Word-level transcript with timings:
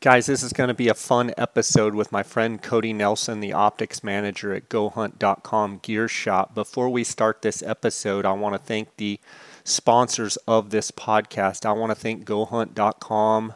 Guys, 0.00 0.26
this 0.26 0.44
is 0.44 0.52
going 0.52 0.68
to 0.68 0.74
be 0.74 0.86
a 0.86 0.94
fun 0.94 1.34
episode 1.36 1.92
with 1.92 2.12
my 2.12 2.22
friend 2.22 2.62
Cody 2.62 2.92
Nelson, 2.92 3.40
the 3.40 3.52
optics 3.52 4.04
manager 4.04 4.54
at 4.54 4.68
GoHunt.com 4.68 5.80
Gear 5.82 6.06
Shop. 6.06 6.54
Before 6.54 6.88
we 6.88 7.02
start 7.02 7.42
this 7.42 7.64
episode, 7.64 8.24
I 8.24 8.30
want 8.30 8.54
to 8.54 8.60
thank 8.60 8.94
the 8.96 9.18
sponsors 9.64 10.36
of 10.46 10.70
this 10.70 10.92
podcast. 10.92 11.66
I 11.66 11.72
want 11.72 11.90
to 11.90 11.96
thank 11.96 12.24
GoHunt.com, 12.24 13.54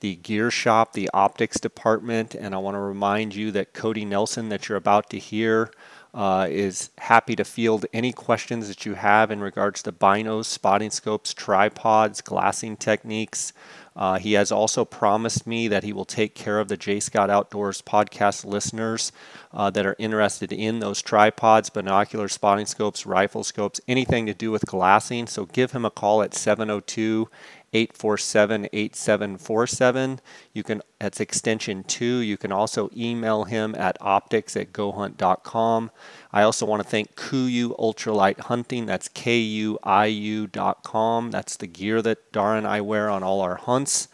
the 0.00 0.16
Gear 0.16 0.50
Shop, 0.50 0.94
the 0.94 1.10
optics 1.12 1.60
department, 1.60 2.34
and 2.34 2.54
I 2.54 2.58
want 2.58 2.76
to 2.76 2.80
remind 2.80 3.34
you 3.34 3.50
that 3.50 3.74
Cody 3.74 4.06
Nelson, 4.06 4.48
that 4.48 4.70
you're 4.70 4.78
about 4.78 5.10
to 5.10 5.18
hear, 5.18 5.70
uh, 6.14 6.46
is 6.48 6.90
happy 6.96 7.36
to 7.36 7.44
field 7.44 7.84
any 7.92 8.12
questions 8.12 8.68
that 8.68 8.86
you 8.86 8.94
have 8.94 9.30
in 9.30 9.40
regards 9.40 9.82
to 9.82 9.92
binos, 9.92 10.46
spotting 10.46 10.90
scopes, 10.90 11.34
tripods, 11.34 12.22
glassing 12.22 12.76
techniques. 12.76 13.52
Uh, 13.96 14.18
he 14.18 14.32
has 14.32 14.50
also 14.50 14.84
promised 14.84 15.46
me 15.46 15.68
that 15.68 15.84
he 15.84 15.92
will 15.92 16.04
take 16.04 16.34
care 16.34 16.58
of 16.58 16.68
the 16.68 16.76
J 16.76 16.98
Scott 17.00 17.30
Outdoors 17.30 17.80
podcast 17.80 18.44
listeners 18.44 19.12
uh, 19.52 19.70
that 19.70 19.86
are 19.86 19.96
interested 19.98 20.52
in 20.52 20.80
those 20.80 21.00
tripods, 21.00 21.70
binocular 21.70 22.28
spotting 22.28 22.66
scopes, 22.66 23.06
rifle 23.06 23.44
scopes, 23.44 23.80
anything 23.86 24.26
to 24.26 24.34
do 24.34 24.50
with 24.50 24.66
glassing. 24.66 25.26
So 25.26 25.46
give 25.46 25.72
him 25.72 25.84
a 25.84 25.90
call 25.90 26.22
at 26.22 26.34
702 26.34 27.28
847 27.74 28.68
8747. 28.72 30.20
You 30.52 30.62
can, 30.62 30.80
that's 31.00 31.20
extension 31.20 31.84
2. 31.84 32.04
You 32.04 32.36
can 32.36 32.52
also 32.52 32.88
email 32.96 33.44
him 33.44 33.74
at 33.74 33.98
optics 34.00 34.56
at 34.56 34.72
gohunt.com. 34.72 35.90
I 36.32 36.42
also 36.42 36.64
want 36.64 36.82
to 36.82 36.88
thank 36.88 37.16
Kuiu 37.16 37.78
Ultralight 37.78 38.40
Hunting. 38.40 38.86
That's 38.86 39.08
K 39.08 39.38
U 39.38 39.78
I 39.82 40.06
U.com. 40.06 41.30
That's 41.30 41.56
the 41.56 41.66
gear 41.66 42.00
that 42.02 42.32
Dara 42.32 42.56
and 42.56 42.66
I 42.66 42.80
wear 42.80 43.10
on 43.10 43.22
all 43.22 43.40
our 43.40 43.56
hunts. 43.56 44.08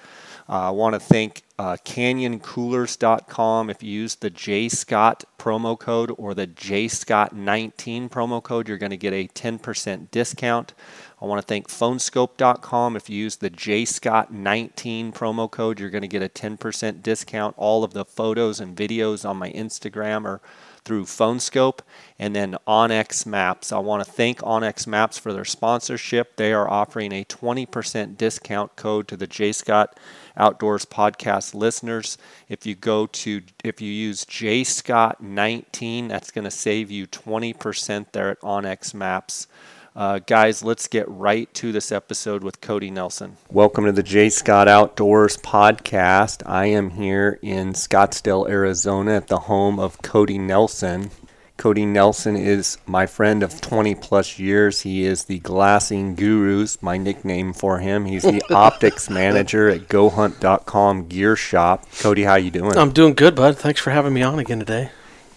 Uh, 0.50 0.66
I 0.66 0.70
want 0.70 0.94
to 0.94 0.98
thank 0.98 1.44
uh, 1.60 1.76
CanyonCoolers.com. 1.84 3.70
If 3.70 3.84
you 3.84 3.92
use 3.92 4.16
the 4.16 4.30
J 4.30 4.68
Scott 4.68 5.22
promo 5.38 5.78
code 5.78 6.12
or 6.18 6.34
the 6.34 6.48
J 6.48 6.88
Scott 6.88 7.36
19 7.36 8.08
promo 8.08 8.42
code, 8.42 8.66
you're 8.66 8.76
going 8.76 8.90
to 8.90 8.96
get 8.96 9.12
a 9.12 9.28
10% 9.28 10.10
discount. 10.10 10.74
I 11.22 11.26
want 11.26 11.40
to 11.40 11.46
thank 11.46 11.68
phoneskope.com. 11.68 12.96
If 12.96 13.10
you 13.10 13.18
use 13.18 13.36
the 13.36 13.50
JScott19 13.50 15.12
promo 15.12 15.50
code, 15.50 15.78
you're 15.78 15.90
going 15.90 16.00
to 16.02 16.08
get 16.08 16.22
a 16.22 16.28
10% 16.28 17.02
discount. 17.02 17.54
All 17.58 17.84
of 17.84 17.92
the 17.92 18.06
photos 18.06 18.58
and 18.58 18.74
videos 18.74 19.28
on 19.28 19.36
my 19.36 19.50
Instagram 19.50 20.24
are 20.24 20.40
through 20.82 21.04
Phoneskope. 21.04 21.80
And 22.18 22.34
then 22.34 22.56
onX 22.66 23.26
Maps. 23.26 23.70
I 23.70 23.78
want 23.78 24.02
to 24.02 24.10
thank 24.10 24.38
onX 24.38 24.86
Maps 24.86 25.18
for 25.18 25.34
their 25.34 25.44
sponsorship. 25.44 26.36
They 26.36 26.54
are 26.54 26.68
offering 26.68 27.12
a 27.12 27.24
20% 27.24 28.16
discount 28.16 28.76
code 28.76 29.06
to 29.08 29.16
the 29.16 29.28
JScott 29.28 29.88
Outdoors 30.36 30.86
podcast 30.86 31.54
listeners. 31.54 32.16
If 32.48 32.64
you 32.64 32.74
go 32.74 33.06
to, 33.06 33.42
if 33.62 33.82
you 33.82 33.92
use 33.92 34.24
JScott19, 34.24 36.08
that's 36.08 36.30
going 36.30 36.44
to 36.44 36.50
save 36.50 36.90
you 36.90 37.06
20% 37.06 38.06
there 38.12 38.30
at 38.30 38.40
onX 38.40 38.94
Maps. 38.94 39.46
Uh, 39.94 40.20
guys, 40.20 40.62
let's 40.62 40.86
get 40.86 41.08
right 41.08 41.52
to 41.54 41.72
this 41.72 41.90
episode 41.90 42.44
with 42.44 42.60
Cody 42.60 42.90
Nelson. 42.90 43.36
Welcome 43.50 43.86
to 43.86 43.92
the 43.92 44.04
J 44.04 44.30
Scott 44.30 44.68
Outdoors 44.68 45.36
podcast. 45.36 46.42
I 46.46 46.66
am 46.66 46.90
here 46.90 47.40
in 47.42 47.72
Scottsdale, 47.72 48.48
Arizona, 48.48 49.16
at 49.16 49.26
the 49.26 49.40
home 49.40 49.80
of 49.80 50.00
Cody 50.02 50.38
Nelson. 50.38 51.10
Cody 51.56 51.84
Nelson 51.84 52.36
is 52.36 52.78
my 52.86 53.04
friend 53.04 53.42
of 53.42 53.60
20 53.60 53.94
plus 53.96 54.38
years. 54.38 54.80
He 54.82 55.04
is 55.04 55.24
the 55.24 55.40
glassing 55.40 56.14
gurus, 56.14 56.80
my 56.80 56.96
nickname 56.96 57.52
for 57.52 57.80
him. 57.80 58.06
He's 58.06 58.22
the 58.22 58.42
optics 58.54 59.10
manager 59.10 59.68
at 59.68 59.88
GoHunt.com 59.88 61.08
Gear 61.08 61.36
Shop. 61.36 61.84
Cody, 61.98 62.22
how 62.22 62.36
you 62.36 62.50
doing? 62.50 62.78
I'm 62.78 62.92
doing 62.92 63.14
good, 63.14 63.34
bud. 63.34 63.58
Thanks 63.58 63.80
for 63.80 63.90
having 63.90 64.14
me 64.14 64.22
on 64.22 64.38
again 64.38 64.60
today. 64.60 64.90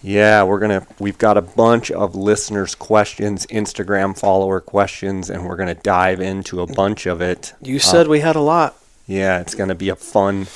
Yeah, 0.04 0.42
we're 0.42 0.58
gonna. 0.58 0.86
We've 0.98 1.16
got 1.16 1.38
a 1.38 1.42
bunch 1.42 1.90
of 1.90 2.14
listeners' 2.14 2.74
questions, 2.74 3.46
Instagram 3.46 4.18
follower 4.18 4.60
questions, 4.60 5.30
and 5.30 5.46
we're 5.46 5.56
gonna 5.56 5.74
dive 5.74 6.20
into 6.20 6.60
a 6.60 6.66
bunch 6.66 7.06
of 7.06 7.22
it. 7.22 7.54
You 7.62 7.78
said 7.78 8.06
uh, 8.06 8.10
we 8.10 8.20
had 8.20 8.36
a 8.36 8.40
lot. 8.40 8.76
Yeah, 9.06 9.40
it's 9.40 9.54
gonna 9.54 9.74
be 9.74 9.88
a 9.88 9.96
fun 9.96 10.46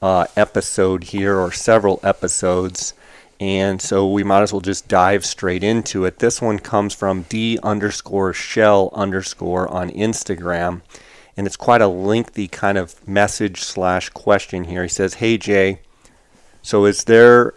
uh, 0.00 0.24
episode 0.38 1.04
here, 1.04 1.36
or 1.36 1.52
several 1.52 2.00
episodes, 2.02 2.94
and 3.38 3.82
so 3.82 4.08
we 4.10 4.24
might 4.24 4.40
as 4.40 4.54
well 4.54 4.62
just 4.62 4.88
dive 4.88 5.26
straight 5.26 5.62
into 5.62 6.06
it. 6.06 6.20
This 6.20 6.40
one 6.40 6.58
comes 6.58 6.94
from 6.94 7.26
D 7.28 7.58
underscore 7.62 8.32
Shell 8.32 8.88
underscore 8.94 9.68
on 9.68 9.90
Instagram, 9.90 10.80
and 11.36 11.46
it's 11.46 11.56
quite 11.56 11.82
a 11.82 11.88
lengthy 11.88 12.48
kind 12.48 12.78
of 12.78 13.06
message 13.06 13.60
slash 13.64 14.08
question 14.08 14.64
here. 14.64 14.84
He 14.84 14.88
says, 14.88 15.14
"Hey 15.14 15.36
Jay, 15.36 15.80
so 16.62 16.86
is 16.86 17.04
there?" 17.04 17.52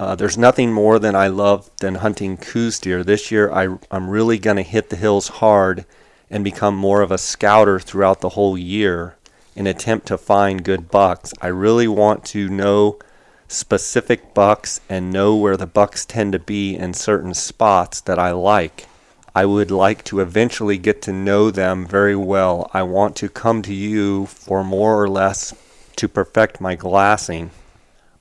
Uh, 0.00 0.14
there's 0.14 0.38
nothing 0.38 0.72
more 0.72 0.98
than 0.98 1.14
I 1.14 1.26
love 1.26 1.70
than 1.80 1.96
hunting 1.96 2.38
Coues 2.38 2.78
deer. 2.78 3.04
This 3.04 3.30
year, 3.30 3.52
I, 3.52 3.76
I'm 3.90 4.08
really 4.08 4.38
going 4.38 4.56
to 4.56 4.62
hit 4.62 4.88
the 4.88 4.96
hills 4.96 5.28
hard 5.28 5.84
and 6.30 6.42
become 6.42 6.74
more 6.74 7.02
of 7.02 7.10
a 7.10 7.18
scouter 7.18 7.78
throughout 7.78 8.22
the 8.22 8.30
whole 8.30 8.56
year 8.56 9.16
in 9.54 9.66
attempt 9.66 10.06
to 10.06 10.16
find 10.16 10.64
good 10.64 10.90
bucks. 10.90 11.34
I 11.42 11.48
really 11.48 11.86
want 11.86 12.24
to 12.26 12.48
know 12.48 12.98
specific 13.46 14.32
bucks 14.32 14.80
and 14.88 15.12
know 15.12 15.36
where 15.36 15.58
the 15.58 15.66
bucks 15.66 16.06
tend 16.06 16.32
to 16.32 16.38
be 16.38 16.74
in 16.74 16.94
certain 16.94 17.34
spots 17.34 18.00
that 18.00 18.18
I 18.18 18.30
like. 18.30 18.86
I 19.34 19.44
would 19.44 19.70
like 19.70 20.02
to 20.04 20.20
eventually 20.20 20.78
get 20.78 21.02
to 21.02 21.12
know 21.12 21.50
them 21.50 21.86
very 21.86 22.16
well. 22.16 22.70
I 22.72 22.84
want 22.84 23.16
to 23.16 23.28
come 23.28 23.60
to 23.64 23.74
you 23.74 24.24
for 24.24 24.64
more 24.64 25.02
or 25.02 25.10
less 25.10 25.54
to 25.96 26.08
perfect 26.08 26.58
my 26.58 26.74
glassing. 26.74 27.50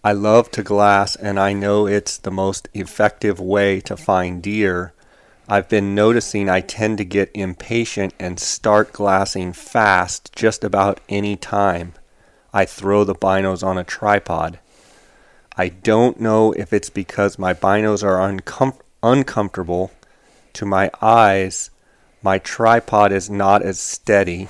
I 0.02 0.14
love 0.14 0.50
to 0.52 0.64
glass, 0.64 1.18
and 1.18 1.38
I 1.38 1.52
know 1.52 1.86
it's 1.86 2.18
the 2.18 2.32
most 2.32 2.70
effective 2.74 3.38
way 3.38 3.82
to 3.82 3.98
find 3.98 4.42
deer. 4.42 4.94
I've 5.50 5.68
been 5.68 5.94
noticing 5.94 6.48
I 6.48 6.62
tend 6.62 7.00
to 7.00 7.06
get 7.06 7.30
impatient 7.34 8.14
and 8.18 8.40
start 8.40 8.94
glassing 8.94 9.52
fast 9.52 10.34
just 10.34 10.64
about 10.64 11.02
any 11.10 11.36
time 11.36 11.96
I 12.54 12.64
throw 12.64 13.04
the 13.04 13.14
binos 13.14 13.62
on 13.62 13.78
a 13.78 13.84
tripod. 13.84 14.60
I 15.58 15.68
don't 15.68 16.18
know 16.18 16.54
if 16.54 16.72
it's 16.72 16.90
because 16.90 17.38
my 17.38 17.54
binos 17.54 18.02
are 18.02 18.20
uncom- 18.20 18.80
uncomfortable 19.04 19.92
to 20.54 20.66
my 20.66 20.92
eyes. 21.02 21.72
My 22.24 22.38
tripod 22.40 23.12
is 23.12 23.30
not 23.30 23.64
as 23.64 23.81
steady 23.81 24.48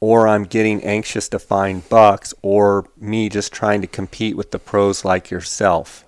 or 0.00 0.26
I'm 0.26 0.44
getting 0.44 0.82
anxious 0.82 1.28
to 1.28 1.38
find 1.38 1.88
bucks, 1.88 2.32
or 2.42 2.86
me 2.96 3.28
just 3.28 3.52
trying 3.52 3.82
to 3.82 3.86
compete 3.86 4.36
with 4.36 4.50
the 4.50 4.58
pros 4.58 5.04
like 5.04 5.30
yourself. 5.30 6.04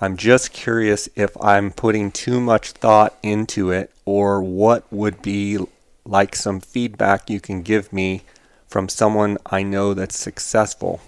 I'm 0.00 0.16
just 0.16 0.54
curious 0.54 1.10
if 1.14 1.36
I'm 1.42 1.72
putting 1.72 2.10
too 2.10 2.40
much 2.40 2.72
thought 2.72 3.18
into 3.22 3.70
it, 3.70 3.92
or 4.06 4.42
what 4.42 4.90
would 4.90 5.20
be 5.20 5.58
like 6.06 6.34
some 6.34 6.58
feedback 6.58 7.28
you 7.28 7.38
can 7.38 7.60
give 7.60 7.92
me 7.92 8.22
from 8.66 8.88
someone 8.88 9.36
I 9.44 9.62
know 9.62 9.92
that's 9.92 10.18
successful. 10.18 11.00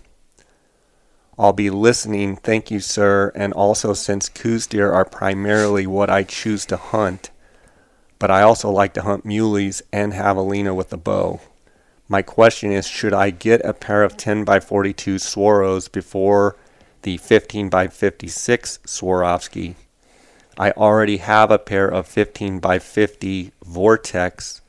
I'll 1.38 1.54
be 1.54 1.70
listening, 1.70 2.36
thank 2.36 2.70
you, 2.70 2.80
sir, 2.80 3.32
and 3.34 3.54
also 3.54 3.94
since 3.94 4.28
Coues 4.28 4.66
deer 4.66 4.92
are 4.92 5.06
primarily 5.06 5.86
what 5.86 6.10
I 6.10 6.22
choose 6.24 6.66
to 6.66 6.76
hunt, 6.76 7.30
but 8.18 8.30
I 8.30 8.42
also 8.42 8.70
like 8.70 8.92
to 8.94 9.02
hunt 9.02 9.24
muleys 9.24 9.80
and 9.90 10.12
javelina 10.12 10.74
with 10.74 10.92
a 10.92 10.98
bow. 10.98 11.40
My 12.12 12.20
question 12.20 12.72
is 12.72 12.86
should 12.86 13.14
I 13.14 13.30
get 13.30 13.64
a 13.64 13.72
pair 13.72 14.02
of 14.02 14.18
10 14.18 14.44
by 14.44 14.60
42 14.60 15.14
Swaros 15.14 15.90
before 15.90 16.56
the 17.00 17.16
15 17.16 17.70
by 17.70 17.88
56 17.88 18.80
Swarovski? 18.84 19.76
I 20.58 20.72
already 20.72 21.16
have 21.16 21.50
a 21.50 21.58
pair 21.58 21.88
of 21.88 22.06
15 22.06 22.60
by 22.60 22.78
50 22.80 23.52
Vortex. 23.64 24.60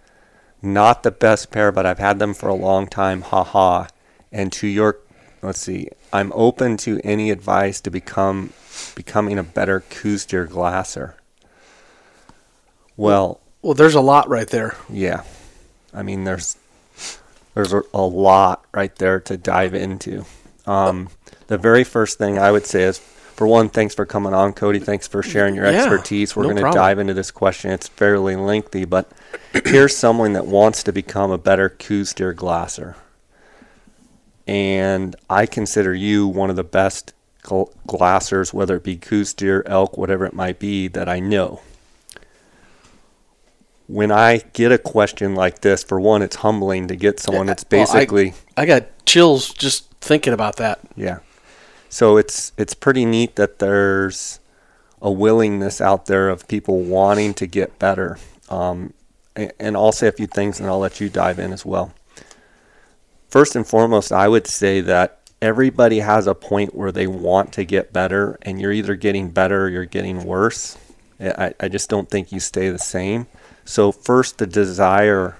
Not 0.62 1.03
the 1.03 1.12
best 1.12 1.52
pair, 1.52 1.74
but 1.74 1.86
I've 1.86 2.00
had 2.00 2.18
them 2.18 2.34
for 2.34 2.48
a 2.48 2.53
long 2.53 2.88
time. 2.88 3.24
Haha. 3.24 3.88
And 4.32 4.50
to 4.53 4.68
your 4.68 5.00
let's 5.41 5.59
see, 5.59 5.90
I'm 6.14 6.32
open 6.34 6.78
to 6.78 7.02
any 7.03 7.29
advice 7.29 7.82
to 7.82 7.91
become 7.91 8.53
becoming 8.96 9.38
a 9.38 9.44
better 9.44 9.82
Coues 9.82 10.26
glasser. 10.26 11.17
Well, 12.96 13.41
well, 13.62 13.73
there's 13.73 13.96
a 13.96 14.00
lot 14.00 14.29
right 14.29 14.47
there. 14.47 14.78
Yeah, 14.90 15.23
I 15.94 16.03
mean, 16.03 16.23
there's 16.23 16.56
there's 17.53 17.73
a, 17.73 17.84
a 17.94 18.02
lot 18.02 18.66
right 18.73 18.96
there 18.96 19.20
to 19.22 19.38
dive 19.38 19.73
into. 19.73 20.26
Um, 20.66 21.09
the 21.47 21.58
very 21.58 21.84
first 21.84 22.17
thing 22.17 22.38
I 22.38 22.52
would 22.52 22.66
say 22.66 22.84
is, 22.84 22.97
for 22.97 23.47
one, 23.47 23.70
thanks 23.70 23.96
for 23.96 24.05
coming 24.05 24.34
on, 24.34 24.53
Cody. 24.53 24.79
Thanks 24.79 25.08
for 25.08 25.23
sharing 25.23 25.55
your 25.55 25.66
yeah, 25.66 25.79
expertise. 25.79 26.35
We're 26.35 26.44
no 26.44 26.53
going 26.53 26.72
to 26.72 26.78
dive 26.78 27.00
into 27.00 27.14
this 27.14 27.32
question. 27.32 27.72
It's 27.72 27.88
fairly 27.88 28.35
lengthy, 28.35 28.85
but 28.85 29.11
here's 29.66 29.96
someone 29.96 30.34
that 30.34 30.46
wants 30.46 30.84
to 30.84 30.94
become 30.94 31.32
a 31.32 31.38
better 31.38 31.70
Coues 31.70 32.14
deer 32.14 32.34
glasser. 32.34 32.96
And 34.46 35.16
I 35.29 35.46
consider 35.46 35.94
you 35.94 36.28
one 36.28 36.50
of 36.50 36.55
the 36.55 36.64
best 36.64 37.14
gl- 37.44 37.73
glassers, 37.88 38.53
whether 38.53 38.76
it 38.76 38.84
be 38.84 38.97
Coues 38.97 39.34
deer, 39.34 39.64
elk, 39.66 39.97
whatever 39.97 40.26
it 40.26 40.34
might 40.34 40.59
be, 40.59 40.88
that 40.90 41.09
I 41.09 41.20
know 41.20 41.61
when 43.93 44.11
I 44.11 44.37
get 44.53 44.72
a 44.72 44.78
question 44.78 45.35
like 45.35 45.61
this, 45.61 45.84
for 45.84 45.99
one, 45.99 46.22
it's 46.23 46.37
humbling 46.37 46.87
to 46.87 46.95
get 46.95 47.19
someone 47.19 47.45
that's 47.45 47.63
Well, 47.69 47.81
I- 47.81 47.85
basically 47.85 48.34
I 48.57 48.66
got 48.66 48.84
chills 49.05 49.49
just 49.53 49.85
thinking 50.01 50.34
about 50.34 50.55
that. 50.57 50.79
yeah. 50.95 51.19
So 51.90 52.17
it's 52.17 52.51
it's 52.57 52.73
pretty 52.73 53.05
neat 53.05 53.35
that 53.35 53.59
there's 53.59 54.40
a 55.01 55.11
willingness 55.11 55.79
out 55.79 56.07
there 56.07 56.28
of 56.29 56.47
people 56.47 56.79
wanting 56.81 57.34
to 57.35 57.45
get 57.45 57.78
better. 57.78 58.17
Um, 58.49 58.93
a- 59.37 59.51
and 59.61 59.75
I'll 59.78 59.91
say 59.91 60.07
a 60.07 60.11
few 60.11 60.28
things, 60.28 60.59
and 60.59 60.67
I'll 60.67 60.79
let 60.79 60.99
you 60.99 61.07
dive 61.09 61.37
in 61.37 61.53
as 61.53 61.63
well. 61.66 61.93
First 63.29 63.55
and 63.55 63.66
foremost, 63.67 64.11
I 64.11 64.28
would 64.28 64.47
say 64.47 64.81
that 64.81 65.19
everybody 65.41 65.99
has 65.99 66.25
a 66.25 66.34
point 66.35 66.73
where 66.75 66.91
they 66.91 67.05
want 67.07 67.51
to 67.53 67.63
get 67.63 67.91
better, 67.93 68.37
and 68.41 68.59
you're 68.61 68.72
either 68.72 68.95
getting 68.95 69.29
better 69.29 69.66
or 69.66 69.69
you're 69.69 69.85
getting 69.85 70.23
worse. 70.23 70.78
I, 71.19 71.53
I 71.59 71.67
just 71.67 71.90
don't 71.90 72.09
think 72.09 72.31
you 72.31 72.40
stay 72.40 72.69
the 72.69 72.79
same. 72.79 73.28
So 73.66 73.92
first, 73.92 74.38
the 74.38 74.48
desire 74.48 75.38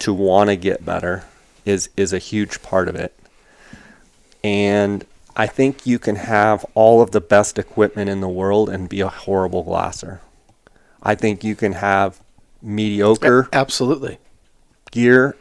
to 0.00 0.14
want 0.14 0.48
to 0.50 0.56
get 0.56 0.84
better 0.84 1.24
is 1.64 1.88
is 1.96 2.12
a 2.12 2.18
huge 2.18 2.62
part 2.62 2.88
of 2.88 2.94
it. 2.94 3.14
And 4.42 5.04
I 5.36 5.46
think 5.46 5.86
you 5.86 5.98
can 5.98 6.16
have 6.16 6.64
all 6.74 7.02
of 7.02 7.12
the 7.12 7.20
best 7.20 7.58
equipment 7.58 8.10
in 8.10 8.20
the 8.20 8.28
world 8.28 8.68
and 8.68 8.88
be 8.88 9.00
a 9.00 9.08
horrible 9.08 9.62
glasser. 9.62 10.20
I 11.02 11.14
think 11.14 11.44
you 11.44 11.54
can 11.54 11.72
have 11.72 12.20
mediocre 12.62 13.48
Absolutely. 13.52 14.18
gear 14.90 15.36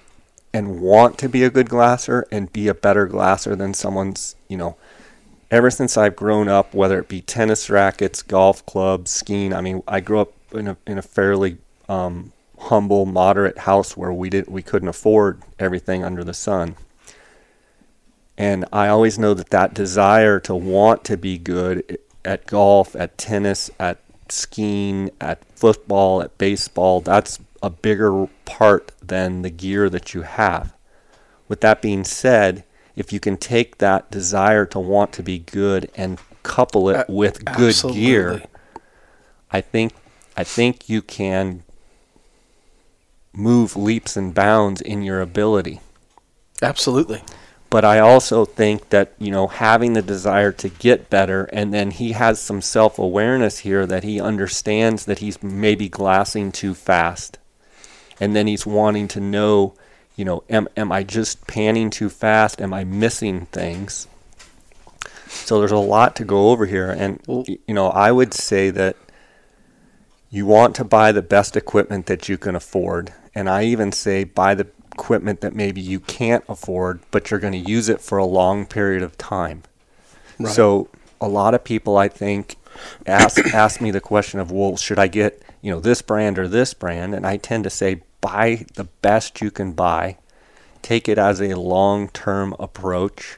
and 0.53 0.81
want 0.81 1.17
to 1.19 1.29
be 1.29 1.43
a 1.43 1.49
good 1.49 1.69
glasser 1.69 2.25
and 2.31 2.51
be 2.51 2.67
a 2.67 2.73
better 2.73 3.07
glasser 3.07 3.55
than 3.55 3.73
someone's, 3.73 4.35
you 4.47 4.57
know, 4.57 4.77
ever 5.51 5.69
since 5.69 5.97
I've 5.97 6.15
grown 6.15 6.47
up, 6.47 6.73
whether 6.73 6.99
it 6.99 7.07
be 7.07 7.21
tennis 7.21 7.69
rackets, 7.69 8.21
golf 8.21 8.65
clubs, 8.65 9.11
skiing. 9.11 9.53
I 9.53 9.61
mean, 9.61 9.83
I 9.87 9.99
grew 9.99 10.19
up 10.19 10.33
in 10.53 10.67
a 10.67 10.77
in 10.87 10.97
a 10.97 11.01
fairly 11.01 11.57
um, 11.89 12.31
humble, 12.57 13.05
moderate 13.05 13.59
house 13.59 13.97
where 13.97 14.13
we 14.13 14.29
didn't 14.29 14.49
we 14.49 14.61
couldn't 14.61 14.87
afford 14.87 15.41
everything 15.57 16.03
under 16.03 16.23
the 16.23 16.33
sun. 16.33 16.75
And 18.37 18.65
I 18.71 18.87
always 18.87 19.19
know 19.19 19.33
that 19.33 19.49
that 19.49 19.73
desire 19.73 20.39
to 20.41 20.55
want 20.55 21.03
to 21.05 21.17
be 21.17 21.37
good 21.37 21.97
at 22.23 22.47
golf, 22.47 22.95
at 22.95 23.17
tennis, 23.17 23.69
at 23.79 23.99
skiing, 24.29 25.09
at 25.19 25.43
football, 25.55 26.21
at 26.21 26.37
baseball, 26.37 27.01
that's 27.01 27.39
a 27.61 27.69
bigger 27.69 28.27
part 28.45 28.93
than 29.01 29.41
the 29.41 29.49
gear 29.49 29.89
that 29.89 30.13
you 30.13 30.21
have. 30.21 30.73
With 31.49 31.59
that 31.61 31.81
being 31.81 32.05
said, 32.05 32.63
if 32.95 33.11
you 33.11 33.19
can 33.19 33.35
take 33.35 33.79
that 33.79 34.09
desire 34.09 34.65
to 34.67 34.79
want 34.79 35.11
to 35.13 35.23
be 35.23 35.39
good 35.39 35.91
and 35.95 36.19
couple 36.43 36.89
it 36.89 37.07
with 37.09 37.45
good 37.45 37.75
gear. 37.93 38.41
I 39.51 39.61
think 39.61 39.93
I 40.37 40.43
think 40.43 40.89
you 40.89 41.01
can 41.01 41.63
move 43.39 43.75
leaps 43.75 44.15
and 44.17 44.33
bounds 44.33 44.81
in 44.81 45.01
your 45.01 45.21
ability. 45.21 45.79
Absolutely. 46.61 47.23
But 47.69 47.85
I 47.85 47.99
also 47.99 48.45
think 48.45 48.89
that, 48.89 49.13
you 49.19 49.29
know, 49.29 49.47
having 49.47 49.93
the 49.93 50.01
desire 50.01 50.51
to 50.53 50.69
get 50.69 51.09
better 51.09 51.43
and 51.53 51.71
then 51.71 51.91
he 51.91 52.13
has 52.13 52.39
some 52.39 52.61
self-awareness 52.61 53.59
here 53.59 53.85
that 53.85 54.03
he 54.03 54.19
understands 54.19 55.05
that 55.05 55.19
he's 55.19 55.43
maybe 55.43 55.87
glassing 55.87 56.51
too 56.51 56.73
fast. 56.73 57.37
And 58.19 58.35
then 58.35 58.47
he's 58.47 58.65
wanting 58.65 59.07
to 59.09 59.19
know, 59.19 59.75
you 60.15 60.25
know, 60.25 60.43
am 60.49 60.67
am 60.75 60.91
I 60.91 61.03
just 61.03 61.45
panning 61.45 61.91
too 61.91 62.09
fast? 62.09 62.59
Am 62.59 62.73
I 62.73 62.83
missing 62.83 63.45
things? 63.47 64.07
So 65.27 65.59
there's 65.59 65.71
a 65.71 65.77
lot 65.77 66.15
to 66.15 66.25
go 66.25 66.49
over 66.49 66.65
here 66.65 66.89
and 66.89 67.21
you 67.45 67.73
know, 67.73 67.89
I 67.89 68.11
would 68.11 68.33
say 68.33 68.71
that 68.71 68.97
you 70.31 70.47
want 70.47 70.75
to 70.75 70.83
buy 70.83 71.11
the 71.11 71.21
best 71.21 71.55
equipment 71.55 72.07
that 72.07 72.27
you 72.27 72.37
can 72.37 72.55
afford. 72.55 73.13
And 73.35 73.49
I 73.49 73.63
even 73.63 73.91
say 73.91 74.23
buy 74.23 74.55
the 74.55 74.67
equipment 74.93 75.41
that 75.41 75.55
maybe 75.55 75.81
you 75.81 75.99
can't 75.99 76.43
afford, 76.49 76.99
but 77.11 77.31
you're 77.31 77.39
going 77.39 77.53
to 77.53 77.69
use 77.71 77.89
it 77.89 78.01
for 78.01 78.17
a 78.17 78.25
long 78.25 78.65
period 78.65 79.01
of 79.01 79.17
time. 79.17 79.63
Right. 80.39 80.53
So 80.53 80.89
a 81.21 81.27
lot 81.27 81.53
of 81.53 81.63
people, 81.63 81.97
I 81.97 82.07
think, 82.07 82.57
ask 83.05 83.37
ask 83.53 83.81
me 83.81 83.91
the 83.91 84.01
question 84.01 84.39
of, 84.39 84.51
well, 84.51 84.77
should 84.77 84.99
I 84.99 85.07
get 85.07 85.41
you 85.61 85.71
know 85.71 85.79
this 85.79 86.01
brand 86.01 86.39
or 86.39 86.47
this 86.47 86.73
brand? 86.73 87.13
And 87.13 87.25
I 87.25 87.37
tend 87.37 87.63
to 87.65 87.69
say 87.69 88.01
buy 88.21 88.65
the 88.75 88.85
best 88.85 89.41
you 89.41 89.51
can 89.51 89.73
buy. 89.73 90.17
Take 90.81 91.09
it 91.09 91.17
as 91.17 91.41
a 91.41 91.55
long 91.55 92.09
term 92.09 92.55
approach. 92.59 93.37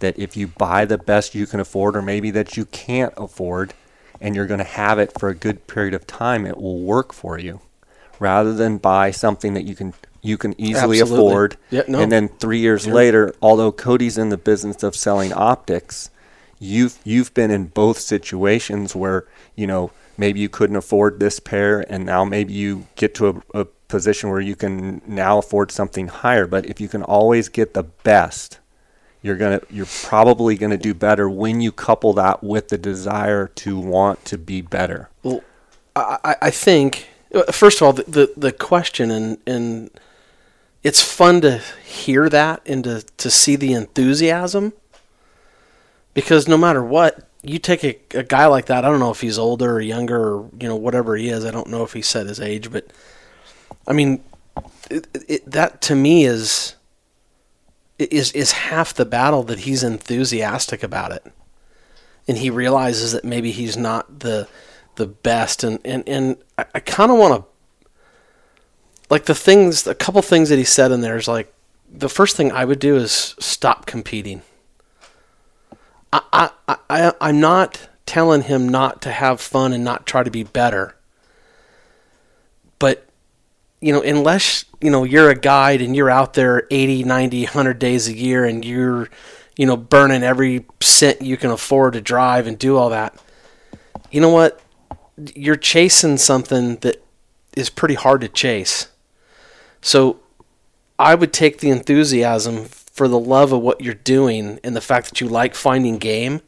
That 0.00 0.18
if 0.18 0.36
you 0.36 0.48
buy 0.48 0.84
the 0.84 0.98
best 0.98 1.34
you 1.34 1.46
can 1.46 1.60
afford, 1.60 1.96
or 1.96 2.02
maybe 2.02 2.30
that 2.32 2.56
you 2.56 2.64
can't 2.64 3.14
afford, 3.16 3.74
and 4.20 4.34
you're 4.34 4.46
going 4.46 4.58
to 4.58 4.64
have 4.64 4.98
it 4.98 5.18
for 5.18 5.28
a 5.28 5.34
good 5.34 5.66
period 5.66 5.94
of 5.94 6.06
time, 6.06 6.44
it 6.44 6.56
will 6.56 6.80
work 6.80 7.12
for 7.12 7.38
you, 7.38 7.60
rather 8.22 8.54
than 8.54 8.78
buy 8.78 9.10
something 9.10 9.54
that 9.54 9.64
you 9.64 9.74
can 9.74 9.92
you 10.24 10.38
can 10.38 10.54
easily 10.60 11.00
Absolutely. 11.00 11.26
afford, 11.26 11.56
Yeah, 11.70 11.82
no. 11.88 11.98
and 12.00 12.12
then 12.12 12.28
three 12.28 12.60
years 12.60 12.84
Sure. 12.84 12.94
later, 12.94 13.34
although 13.42 13.72
Cody's 13.72 14.16
in 14.16 14.28
the 14.28 14.36
business 14.36 14.84
of 14.84 14.94
selling 14.94 15.32
optics, 15.32 16.10
you've 16.60 16.96
you've 17.04 17.34
been 17.34 17.50
in 17.50 17.64
both 17.66 17.98
situations 17.98 18.94
where 18.94 19.24
you 19.56 19.66
know 19.66 19.90
maybe 20.16 20.38
you 20.38 20.48
couldn't 20.48 20.76
afford 20.76 21.18
this 21.18 21.40
pair, 21.40 21.80
and 21.92 22.06
now 22.06 22.24
maybe 22.24 22.52
you 22.52 22.86
get 22.94 23.14
to 23.16 23.42
a, 23.54 23.60
a 23.62 23.64
position 23.88 24.30
where 24.30 24.40
you 24.40 24.54
can 24.54 25.02
now 25.06 25.38
afford 25.38 25.72
something 25.72 26.06
higher. 26.06 26.46
But 26.46 26.66
if 26.66 26.80
you 26.80 26.86
can 26.88 27.02
always 27.02 27.48
get 27.48 27.74
the 27.74 27.82
best, 27.82 28.60
you're 29.22 29.36
gonna 29.36 29.60
you're 29.70 29.90
probably 30.04 30.56
gonna 30.56 30.78
do 30.78 30.94
better 30.94 31.28
when 31.28 31.60
you 31.60 31.72
couple 31.72 32.12
that 32.12 32.44
with 32.44 32.68
the 32.68 32.78
desire 32.78 33.48
to 33.56 33.76
want 33.78 34.24
to 34.26 34.38
be 34.38 34.60
better. 34.62 35.08
Well, 35.24 35.40
I, 35.96 36.36
I- 36.40 36.50
think 36.50 37.08
Uh, 37.34 37.50
first 37.50 37.80
of 37.80 37.86
all 37.86 37.92
the, 37.92 38.04
the, 38.04 38.32
the 38.36 38.52
question 38.52 39.10
and 39.10 39.38
and 39.46 39.90
it's 40.82 41.00
fun 41.00 41.40
to 41.40 41.58
hear 41.84 42.28
that 42.28 42.60
and 42.66 42.84
to, 42.84 43.02
to 43.16 43.30
see 43.30 43.56
the 43.56 43.72
enthusiasm 43.72 44.72
because 46.14 46.48
no 46.48 46.56
matter 46.56 46.82
what 46.82 47.28
you 47.42 47.58
take 47.58 47.84
a, 47.84 47.98
a 48.18 48.22
guy 48.22 48.46
like 48.46 48.66
that 48.66 48.84
I 48.84 48.90
don't 48.90 49.00
know 49.00 49.10
if 49.10 49.20
he's 49.20 49.38
older 49.38 49.74
or 49.74 49.80
younger 49.80 50.34
or 50.34 50.50
you 50.60 50.68
know 50.68 50.76
whatever 50.76 51.16
he 51.16 51.28
is 51.28 51.44
I 51.44 51.50
don't 51.50 51.68
know 51.68 51.84
if 51.84 51.92
he 51.92 52.02
said 52.02 52.26
his 52.26 52.40
age 52.40 52.70
but 52.70 52.86
I 53.86 53.92
mean 53.92 54.22
it, 54.90 55.06
it, 55.28 55.50
that 55.50 55.80
to 55.82 55.94
me 55.94 56.24
is 56.24 56.76
is 57.98 58.32
is 58.32 58.52
half 58.52 58.94
the 58.94 59.04
battle 59.04 59.42
that 59.44 59.60
he's 59.60 59.82
enthusiastic 59.82 60.82
about 60.82 61.12
it. 61.12 61.26
And 62.28 62.38
he 62.38 62.50
realizes 62.50 63.12
that 63.12 63.24
maybe 63.24 63.50
he's 63.50 63.76
not 63.76 64.20
the 64.20 64.48
the 64.96 65.06
best 65.06 65.64
and 65.64 65.78
and, 65.84 66.06
and 66.08 66.36
I, 66.58 66.66
I 66.74 66.80
kind 66.80 67.10
of 67.10 67.18
want 67.18 67.42
to 67.42 67.52
like 69.10 69.26
the 69.26 69.34
things 69.34 69.86
a 69.86 69.94
couple 69.94 70.22
things 70.22 70.48
that 70.48 70.58
he 70.58 70.64
said 70.64 70.90
in 70.92 71.00
there 71.00 71.16
is 71.16 71.28
like 71.28 71.52
the 71.92 72.08
first 72.08 72.36
thing 72.36 72.50
I 72.50 72.64
would 72.64 72.78
do 72.78 72.96
is 72.96 73.34
stop 73.38 73.84
competing. 73.84 74.40
I, 76.10 76.50
I, 76.66 76.76
I, 76.88 77.12
I'm 77.20 77.40
not 77.40 77.88
telling 78.06 78.42
him 78.42 78.68
not 78.68 79.02
to 79.02 79.10
have 79.10 79.40
fun 79.40 79.72
and 79.72 79.84
not 79.84 80.06
try 80.06 80.22
to 80.22 80.30
be 80.30 80.42
better. 80.42 80.96
But 82.78 83.06
you 83.82 83.92
know 83.92 84.00
unless 84.00 84.64
you 84.80 84.90
know 84.90 85.04
you're 85.04 85.28
a 85.28 85.34
guide 85.34 85.82
and 85.82 85.94
you're 85.94 86.10
out 86.10 86.34
there 86.34 86.66
80 86.70 87.04
90 87.04 87.44
100 87.44 87.78
days 87.78 88.08
a 88.08 88.16
year 88.16 88.44
and 88.44 88.64
you're 88.64 89.10
you 89.56 89.66
know 89.66 89.76
burning 89.76 90.22
every 90.22 90.64
cent 90.80 91.20
you 91.20 91.36
can 91.36 91.50
afford 91.50 91.92
to 91.94 92.00
drive 92.00 92.46
and 92.46 92.58
do 92.58 92.76
all 92.76 92.90
that 92.90 93.14
you 94.10 94.20
know 94.20 94.30
what 94.30 94.60
you're 95.34 95.56
chasing 95.56 96.16
something 96.16 96.76
that 96.76 97.04
is 97.56 97.68
pretty 97.68 97.94
hard 97.94 98.20
to 98.20 98.28
chase 98.28 98.88
so 99.80 100.20
i 100.98 101.14
would 101.14 101.32
take 101.32 101.58
the 101.58 101.70
enthusiasm 101.70 102.64
for 102.92 103.08
the 103.08 103.18
love 103.18 103.52
of 103.52 103.60
what 103.60 103.80
you're 103.80 103.94
doing 103.94 104.60
and 104.62 104.76
the 104.76 104.80
fact 104.80 105.08
that 105.08 105.20
you 105.20 105.26
like 105.26 105.54
finding 105.54 105.98
game 105.98 106.42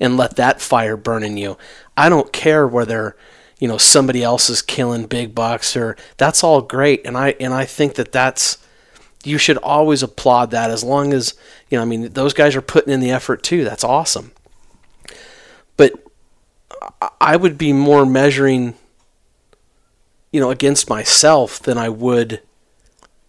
and 0.00 0.16
let 0.16 0.36
that 0.36 0.60
fire 0.60 0.96
burn 0.96 1.22
in 1.22 1.36
you. 1.36 1.56
I 1.96 2.08
don't 2.08 2.32
care 2.32 2.66
whether 2.66 3.16
you 3.58 3.68
know 3.68 3.78
somebody 3.78 4.22
else 4.22 4.50
is 4.50 4.62
killing 4.62 5.06
big 5.06 5.34
bucks 5.34 5.76
or 5.76 5.96
that's 6.16 6.44
all 6.44 6.62
great 6.62 7.04
and 7.04 7.16
I 7.16 7.34
and 7.40 7.52
I 7.52 7.64
think 7.64 7.94
that 7.94 8.12
that's 8.12 8.58
you 9.24 9.36
should 9.36 9.56
always 9.56 10.02
applaud 10.02 10.52
that 10.52 10.70
as 10.70 10.84
long 10.84 11.12
as 11.12 11.34
you 11.68 11.76
know 11.76 11.82
I 11.82 11.84
mean 11.84 12.12
those 12.12 12.34
guys 12.34 12.54
are 12.54 12.62
putting 12.62 12.92
in 12.92 13.00
the 13.00 13.10
effort 13.10 13.42
too. 13.42 13.64
That's 13.64 13.84
awesome. 13.84 14.32
But 15.76 15.92
I- 17.20 17.36
would 17.36 17.56
be 17.58 17.72
more 17.72 18.04
measuring 18.06 18.74
you 20.32 20.40
know 20.40 20.50
against 20.50 20.88
myself 20.90 21.60
than 21.60 21.78
I 21.78 21.88
would 21.88 22.40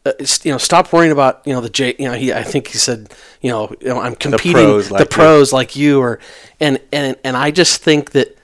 uh, 0.06 0.14
you 0.44 0.52
know, 0.52 0.58
stop 0.58 0.92
worrying 0.94 1.12
about 1.12 1.42
you 1.46 1.54
know 1.54 1.62
the 1.62 1.70
J. 1.70 1.94
You 2.00 2.06
know, 2.10 2.14
he 2.14 2.32
I 2.34 2.44
think 2.44 2.68
he 2.68 2.78
said 2.78 3.14
you 3.42 3.52
know, 3.52 3.74
you 3.82 3.88
know 3.90 4.00
I'm 4.00 4.16
competing 4.16 4.54
pros 4.54 4.88
the 4.88 4.94
like 4.94 5.02
you. 5.02 5.06
pros 5.08 5.54
like 5.54 5.76
you 5.76 6.00
or 6.00 6.20
and 6.60 6.80
and 6.92 7.16
and 7.24 7.36
I 7.38 7.52
just 7.52 7.84
think 7.84 8.12
that 8.12 8.38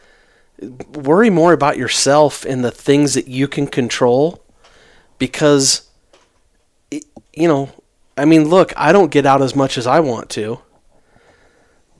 worry 0.93 1.29
more 1.29 1.53
about 1.53 1.77
yourself 1.77 2.45
and 2.45 2.63
the 2.63 2.71
things 2.71 3.13
that 3.13 3.27
you 3.27 3.47
can 3.47 3.67
control 3.67 4.41
because 5.17 5.89
it- 6.91 7.05
you 7.33 7.47
know 7.47 7.69
I 8.17 8.25
mean 8.25 8.47
look 8.49 8.73
I 8.77 8.91
don't 8.91 9.11
get 9.11 9.25
out 9.25 9.41
as 9.41 9.55
much 9.55 9.77
as 9.77 9.85
I 9.87 9.99
want 10.01 10.29
to 10.31 10.59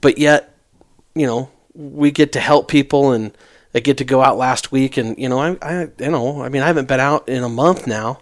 but 0.01 0.17
yet 0.17 0.55
you 1.15 1.25
know 1.27 1.50
we 1.75 2.12
get 2.12 2.32
to 2.34 2.39
help 2.39 2.67
people 2.67 3.12
and 3.12 3.36
I 3.75 3.79
get 3.79 3.98
to 3.98 4.05
go 4.05 4.22
out 4.22 4.38
last 4.38 4.72
week, 4.72 4.96
and 4.96 5.17
you 5.17 5.27
know, 5.27 5.38
I, 5.38 5.58
I 5.62 5.89
you 6.00 6.10
know, 6.10 6.41
I 6.41 6.48
mean, 6.48 6.62
I 6.62 6.67
haven't 6.67 6.88
been 6.88 7.01
out 7.01 7.27
in 7.27 7.44
a 7.44 7.50
month 7.50 7.86
now, 7.86 8.22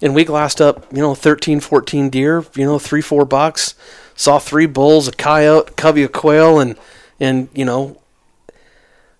and 0.00 0.14
we 0.14 0.24
glassed 0.24 0.60
up, 0.60 0.86
you 0.92 1.00
know, 1.00 1.16
13, 1.16 1.58
14 1.58 2.08
deer, 2.08 2.44
you 2.54 2.64
know, 2.64 2.78
three, 2.78 3.00
four 3.00 3.24
bucks. 3.24 3.74
Saw 4.14 4.38
three 4.38 4.66
bulls, 4.66 5.08
a 5.08 5.12
coyote, 5.12 5.70
a 5.70 5.72
covey 5.72 6.04
of 6.04 6.12
quail, 6.12 6.60
and 6.60 6.78
and 7.18 7.48
you 7.52 7.64
know, 7.64 8.00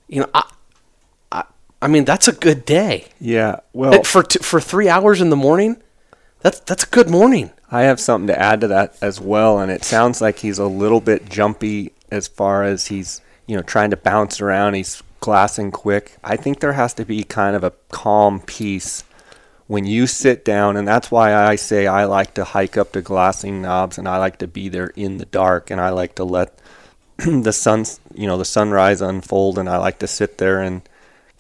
you 0.07 0.21
know, 0.21 0.31
I, 0.33 0.45
I, 1.33 1.45
I 1.83 1.89
mean, 1.89 2.05
that's 2.05 2.29
a 2.29 2.33
good 2.33 2.65
day. 2.65 3.09
Yeah. 3.19 3.61
Well, 3.73 4.05
for 4.05 4.23
t- 4.23 4.39
for 4.39 4.61
three 4.61 4.89
hours 4.89 5.21
in 5.21 5.31
the 5.31 5.37
morning, 5.37 5.83
that's 6.43 6.61
that's 6.61 6.85
a 6.85 6.89
good 6.89 7.11
morning. 7.11 7.51
I 7.73 7.83
have 7.83 7.99
something 7.99 8.29
to 8.29 8.39
add 8.39 8.61
to 8.61 8.69
that 8.69 8.97
as 9.03 9.21
well, 9.21 9.59
and 9.59 9.73
it 9.73 9.83
sounds 9.83 10.21
like 10.21 10.39
he's 10.39 10.61
a 10.61 10.67
little 10.67 11.01
bit 11.01 11.29
jumpy 11.29 11.93
as 12.13 12.29
far 12.29 12.63
as 12.63 12.87
he's 12.87 13.21
you 13.51 13.57
know 13.57 13.63
trying 13.63 13.91
to 13.91 13.97
bounce 13.97 14.41
around. 14.41 14.75
He's 14.75 15.03
glassing 15.19 15.73
quick. 15.73 16.17
I 16.23 16.37
think 16.37 16.61
there 16.61 16.75
has 16.75 16.95
to 16.95 17.05
be 17.05 17.25
kind 17.25 17.57
of 17.57 17.65
a 17.65 17.73
calm 17.91 18.39
peace 18.41 19.03
when 19.67 19.85
you 19.85 20.07
sit 20.07 20.45
down, 20.45 20.77
and 20.77 20.87
that's 20.87 21.11
why 21.11 21.35
I 21.35 21.57
say 21.57 21.89
I 21.89 22.05
like 22.05 22.35
to 22.35 22.45
hike 22.45 22.77
up 22.77 22.93
to 22.93 23.03
glassing 23.03 23.61
knobs, 23.61 23.99
and 23.99 24.07
I 24.07 24.19
like 24.19 24.39
to 24.39 24.47
be 24.47 24.69
there 24.69 24.93
in 24.95 25.19
the 25.19 25.27
dark, 25.27 25.69
and 25.69 25.81
I 25.81 25.91
like 25.91 26.15
to 26.15 26.25
let 26.25 26.61
the 27.17 27.53
sun, 27.53 27.85
you 28.15 28.29
know, 28.29 28.39
the 28.39 28.45
sunrise 28.45 29.01
unfold, 29.01 29.59
and 29.59 29.69
I 29.69 29.79
like 29.79 29.99
to 29.99 30.07
sit 30.07 30.39
there 30.39 30.61
and 30.61 30.83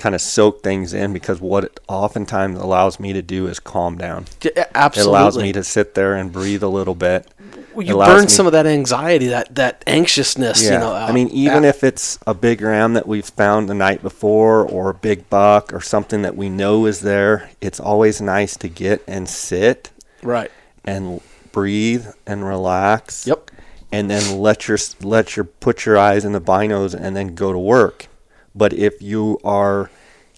kind 0.00 0.14
of 0.14 0.21
soak 0.21 0.62
things 0.62 0.92
in 0.92 1.12
because 1.12 1.40
what 1.40 1.62
it 1.62 1.78
oftentimes 1.87 2.59
allows 2.59 2.99
me 2.99 3.12
to 3.12 3.23
do 3.23 3.47
is 3.47 3.61
calm 3.61 3.97
down. 3.97 4.25
Yeah, 4.42 4.64
absolutely, 4.75 5.12
it 5.12 5.21
allows 5.21 5.38
me 5.38 5.52
to 5.52 5.62
sit 5.62 5.95
there 5.95 6.14
and 6.14 6.33
breathe 6.33 6.62
a 6.62 6.69
little 6.69 6.97
bit 6.97 7.26
well, 7.75 7.87
you 7.87 7.97
burn 7.97 8.23
me, 8.23 8.28
some 8.28 8.47
of 8.47 8.52
that 8.52 8.66
anxiety, 8.66 9.28
that 9.28 9.54
that 9.54 9.85
anxiousness. 9.87 10.62
Yeah. 10.62 10.73
You 10.73 10.78
know, 10.78 10.92
I 10.92 11.12
mean, 11.12 11.28
uh, 11.28 11.35
even 11.35 11.64
if 11.64 11.85
it's 11.85 12.19
a 12.26 12.35
big 12.35 12.61
ram 12.61 12.95
that 12.95 13.07
we've 13.07 13.25
found 13.25 13.69
the 13.69 13.75
night 13.75 14.02
before, 14.02 14.66
or 14.66 14.90
a 14.90 14.95
big 14.95 15.28
buck, 15.30 15.73
or 15.73 15.80
something 15.80 16.23
that 16.23 16.37
we 16.37 16.49
know 16.49 16.87
is 16.87 17.00
there, 17.00 17.50
it's 17.61 17.78
always 17.78 18.21
nice 18.21 18.57
to 18.59 18.69
get 18.69 19.02
and 19.07 19.28
sit, 19.28 19.90
right, 20.23 20.50
and 20.85 21.21
breathe 21.52 22.07
and 22.26 22.45
relax. 22.45 23.26
Yep. 23.26 23.50
And 23.92 24.09
then 24.09 24.38
let 24.38 24.69
your 24.69 24.78
let 25.00 25.37
your 25.37 25.45
put 25.45 25.85
your 25.85 25.99
eyes 25.99 26.25
in 26.25 26.33
the 26.33 26.40
binos 26.40 26.95
and 26.95 27.16
then 27.16 27.35
go 27.35 27.52
to 27.52 27.59
work. 27.59 28.07
But 28.54 28.73
if 28.73 29.00
you 29.00 29.38
are 29.45 29.90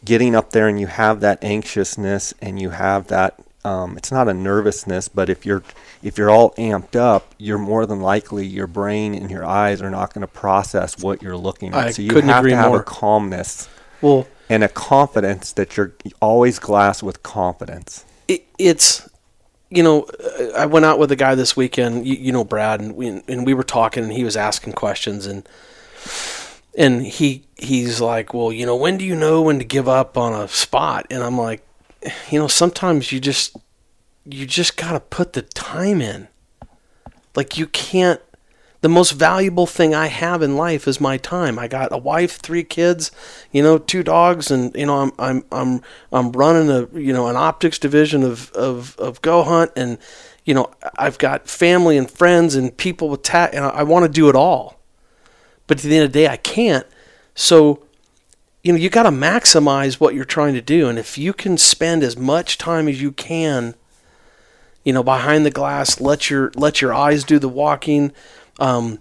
getting 0.04 0.35
up 0.35 0.50
there 0.50 0.69
and 0.69 0.81
you 0.81 0.87
have 0.87 1.21
that 1.21 1.42
anxiousness 1.42 2.35
and 2.40 2.61
you 2.61 2.71
have 2.71 3.07
that 3.09 3.38
um, 3.64 3.97
it's 3.97 4.11
not 4.11 4.28
a 4.28 4.35
nervousness, 4.35 5.09
but 5.09 5.31
if 5.31 5.47
you're 5.47 5.62
if 6.02 6.19
you're 6.19 6.31
all 6.31 6.50
amped 6.52 6.97
up, 6.97 7.33
you're 7.38 7.59
more 7.59 7.87
than 7.87 8.00
likely 8.00 8.45
your 8.45 8.66
brain 8.66 9.14
and 9.14 9.31
your 9.31 9.45
eyes 9.45 9.81
are 9.81 9.90
not 9.90 10.12
going 10.12 10.23
to 10.23 10.26
process 10.26 11.00
what 11.00 11.23
you're 11.23 11.37
looking 11.37 11.69
at. 11.69 11.87
I 11.87 11.90
so 11.92 12.02
you 12.02 12.12
have 12.12 12.45
to 12.45 12.57
have 12.57 12.71
more. 12.71 12.81
a 12.81 12.85
calmness, 12.85 13.69
well, 14.00 14.26
and 14.49 14.64
a 14.64 14.69
confidence 14.69 15.52
that 15.52 15.76
you're 15.76 15.92
always 16.21 16.59
glass 16.59 17.04
with 17.04 17.23
confidence. 17.23 18.04
It, 18.26 18.47
it's 18.59 19.09
you 19.71 19.85
know, 19.85 20.09
I 20.57 20.66
went 20.66 20.85
out 20.85 20.99
with 20.99 21.12
a 21.12 21.16
guy 21.16 21.37
this 21.37 21.57
weekend. 21.57 22.04
You, 22.04 22.16
you 22.16 22.33
know, 22.33 22.42
Brad, 22.42 22.81
and 22.81 22.97
we 22.97 23.23
and 23.28 23.47
we 23.47 23.54
were 23.54 23.62
talking, 23.62 24.02
and 24.02 24.12
he 24.12 24.25
was 24.25 24.37
asking 24.37 24.73
questions, 24.73 25.25
and 25.25 25.49
and 26.76 27.07
he 27.07 27.45
he's 27.57 28.00
like, 28.00 28.35
well, 28.35 28.52
you 28.52 28.67
know, 28.67 28.76
when 28.76 28.97
do 28.97 29.05
you 29.05 29.14
know 29.14 29.43
when 29.43 29.59
to 29.59 29.64
give 29.64 29.88
up 29.88 30.17
on 30.17 30.33
a 30.33 30.49
spot? 30.49 31.07
And 31.11 31.23
I'm 31.23 31.38
like, 31.38 31.67
you 32.31 32.38
know, 32.38 32.49
sometimes 32.49 33.12
you 33.12 33.21
just 33.21 33.57
you 34.25 34.47
just 34.47 34.76
got 34.76 34.93
to 34.93 35.00
put 35.00 35.33
the 35.33 35.43
time 35.43 36.00
in. 36.00 36.29
Like 37.35 37.57
you 37.57 37.67
can't 37.67 38.21
the 38.83 38.88
most 38.88 39.12
valuable 39.12 39.67
thing 39.67 39.95
I 39.95 40.09
have 40.09 40.43
in 40.43 40.57
life 40.57 40.88
is 40.88 41.00
my 41.00 41.17
time. 41.17 41.57
I 41.57 41.69
got 41.69 41.93
a 41.93 41.97
wife, 41.97 42.38
three 42.38 42.64
kids, 42.64 43.12
you 43.52 43.62
know, 43.62 43.79
two 43.79 44.02
dogs, 44.02 44.50
and 44.50 44.75
you 44.75 44.87
know, 44.87 44.99
I'm 44.99 45.12
I'm 45.19 45.45
I'm 45.52 45.83
I'm 46.12 46.33
running 46.33 46.69
a 46.69 46.88
you 46.99 47.12
know 47.12 47.29
an 47.29 47.37
optics 47.37 47.79
division 47.79 48.25
of 48.25 48.50
of 48.52 48.97
of 48.99 49.23
Go 49.23 49.45
Hunt, 49.45 49.71
and 49.76 49.99
you 50.45 50.52
know, 50.52 50.71
I've 50.97 51.19
got 51.19 51.49
family 51.49 51.97
and 51.97 52.11
friends 52.11 52.57
and 52.57 52.76
people 52.76 53.09
with 53.09 53.23
tat, 53.23 53.55
and 53.55 53.64
I, 53.64 53.69
I 53.69 53.83
want 53.85 54.05
to 54.05 54.11
do 54.11 54.29
it 54.29 54.35
all, 54.35 54.81
but 55.66 55.78
at 55.78 55.83
the 55.83 55.97
end 55.97 56.04
of 56.04 56.12
the 56.12 56.21
day, 56.21 56.28
I 56.28 56.37
can't. 56.37 56.87
So 57.35 57.83
you 58.62 58.73
know, 58.73 58.78
you 58.78 58.90
got 58.90 59.02
to 59.04 59.11
maximize 59.11 59.95
what 59.95 60.14
you're 60.14 60.25
trying 60.25 60.54
to 60.54 60.62
do. 60.62 60.88
And 60.88 60.99
if 60.99 61.19
you 61.19 61.33
can 61.33 61.59
spend 61.59 62.02
as 62.02 62.16
much 62.16 62.59
time 62.59 62.87
as 62.87 63.02
you 63.02 63.11
can, 63.11 63.75
you 64.85 64.92
know, 64.92 65.02
behind 65.02 65.45
the 65.45 65.50
glass, 65.50 66.00
let 66.00 66.31
your 66.31 66.52
let 66.54 66.81
your 66.81 66.95
eyes 66.95 67.25
do 67.25 67.38
the 67.38 67.49
walking, 67.49 68.12
um, 68.59 69.00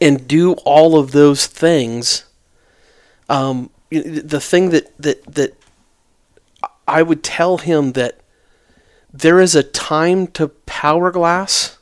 and 0.00 0.26
do 0.26 0.52
all 0.64 0.98
of 0.98 1.12
those 1.12 1.46
things. 1.46 2.24
Um, 3.28 3.70
the 3.90 4.40
thing 4.40 4.70
that 4.70 4.96
that 4.98 5.24
that 5.34 5.56
I 6.86 7.02
would 7.02 7.22
tell 7.22 7.58
him 7.58 7.92
that 7.92 8.20
there 9.12 9.40
is 9.40 9.54
a 9.54 9.62
time 9.62 10.26
to 10.28 10.48
power 10.48 11.10
glass, 11.10 11.78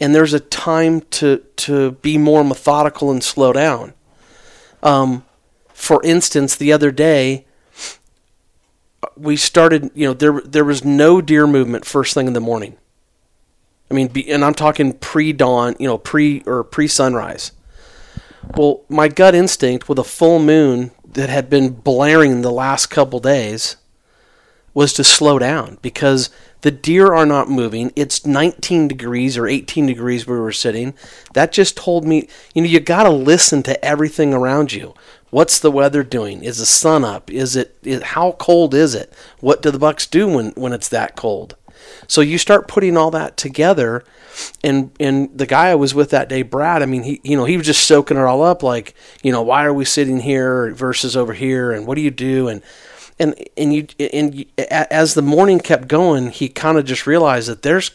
and 0.00 0.14
there's 0.14 0.32
a 0.32 0.40
time 0.40 1.00
to 1.02 1.38
to 1.56 1.92
be 1.92 2.18
more 2.18 2.44
methodical 2.44 3.10
and 3.10 3.22
slow 3.22 3.52
down. 3.52 3.94
Um, 4.82 5.24
for 5.72 6.02
instance, 6.02 6.56
the 6.56 6.72
other 6.72 6.90
day, 6.90 7.44
we 9.16 9.36
started, 9.36 9.90
you 9.94 10.06
know, 10.06 10.14
there 10.14 10.40
there 10.40 10.64
was 10.64 10.84
no 10.84 11.20
deer 11.20 11.46
movement 11.46 11.84
first 11.84 12.14
thing 12.14 12.26
in 12.26 12.32
the 12.32 12.40
morning. 12.40 12.76
I 13.90 13.94
mean, 13.94 14.08
be, 14.08 14.30
and 14.30 14.44
I'm 14.44 14.54
talking 14.54 14.94
pre-dawn, 14.94 15.76
you 15.78 15.86
know, 15.86 15.98
pre 15.98 16.42
or 16.46 16.64
pre-sunrise. 16.64 17.52
Well, 18.56 18.82
my 18.88 19.08
gut 19.08 19.34
instinct 19.34 19.88
with 19.88 19.98
a 19.98 20.04
full 20.04 20.38
moon 20.38 20.92
that 21.04 21.28
had 21.28 21.50
been 21.50 21.70
blaring 21.70 22.40
the 22.40 22.50
last 22.50 22.86
couple 22.86 23.20
days 23.20 23.76
was 24.74 24.92
to 24.94 25.04
slow 25.04 25.38
down 25.38 25.78
because 25.82 26.30
the 26.62 26.70
deer 26.70 27.12
are 27.12 27.26
not 27.26 27.50
moving. 27.50 27.92
It's 27.94 28.24
19 28.24 28.88
degrees 28.88 29.36
or 29.36 29.46
18 29.46 29.86
degrees 29.86 30.26
where 30.26 30.38
we 30.38 30.42
were 30.42 30.52
sitting. 30.52 30.94
That 31.34 31.52
just 31.52 31.76
told 31.76 32.06
me, 32.06 32.28
you 32.54 32.62
know, 32.62 32.68
you 32.68 32.80
got 32.80 33.02
to 33.02 33.10
listen 33.10 33.62
to 33.64 33.84
everything 33.84 34.32
around 34.32 34.72
you. 34.72 34.94
What's 35.30 35.58
the 35.58 35.70
weather 35.70 36.02
doing? 36.02 36.44
Is 36.44 36.58
the 36.58 36.66
sun 36.66 37.04
up? 37.04 37.30
Is 37.30 37.56
it 37.56 37.76
is, 37.82 38.02
how 38.02 38.32
cold 38.32 38.74
is 38.74 38.94
it? 38.94 39.12
What 39.40 39.62
do 39.62 39.70
the 39.70 39.78
bucks 39.78 40.06
do 40.06 40.28
when 40.28 40.50
when 40.50 40.72
it's 40.72 40.88
that 40.90 41.16
cold? 41.16 41.56
So 42.06 42.20
you 42.20 42.38
start 42.38 42.68
putting 42.68 42.96
all 42.96 43.10
that 43.12 43.36
together, 43.36 44.04
and 44.62 44.90
and 45.00 45.36
the 45.36 45.46
guy 45.46 45.70
I 45.70 45.74
was 45.74 45.94
with 45.94 46.10
that 46.10 46.28
day, 46.28 46.42
Brad. 46.42 46.82
I 46.82 46.86
mean, 46.86 47.02
he 47.02 47.20
you 47.24 47.36
know 47.36 47.46
he 47.46 47.56
was 47.56 47.66
just 47.66 47.86
soaking 47.86 48.18
it 48.18 48.22
all 48.22 48.42
up, 48.42 48.62
like 48.62 48.94
you 49.22 49.32
know 49.32 49.42
why 49.42 49.64
are 49.64 49.72
we 49.72 49.84
sitting 49.84 50.20
here 50.20 50.72
versus 50.74 51.16
over 51.16 51.32
here, 51.32 51.72
and 51.72 51.86
what 51.86 51.94
do 51.94 52.02
you 52.02 52.10
do, 52.10 52.48
and 52.48 52.62
and 53.22 53.48
and 53.56 53.74
you 53.74 53.86
and 54.12 54.34
you, 54.34 54.46
as 54.58 55.14
the 55.14 55.22
morning 55.22 55.60
kept 55.60 55.88
going, 55.88 56.30
he 56.30 56.48
kind 56.48 56.76
of 56.76 56.84
just 56.84 57.06
realized 57.06 57.48
that 57.48 57.62
there's 57.62 57.92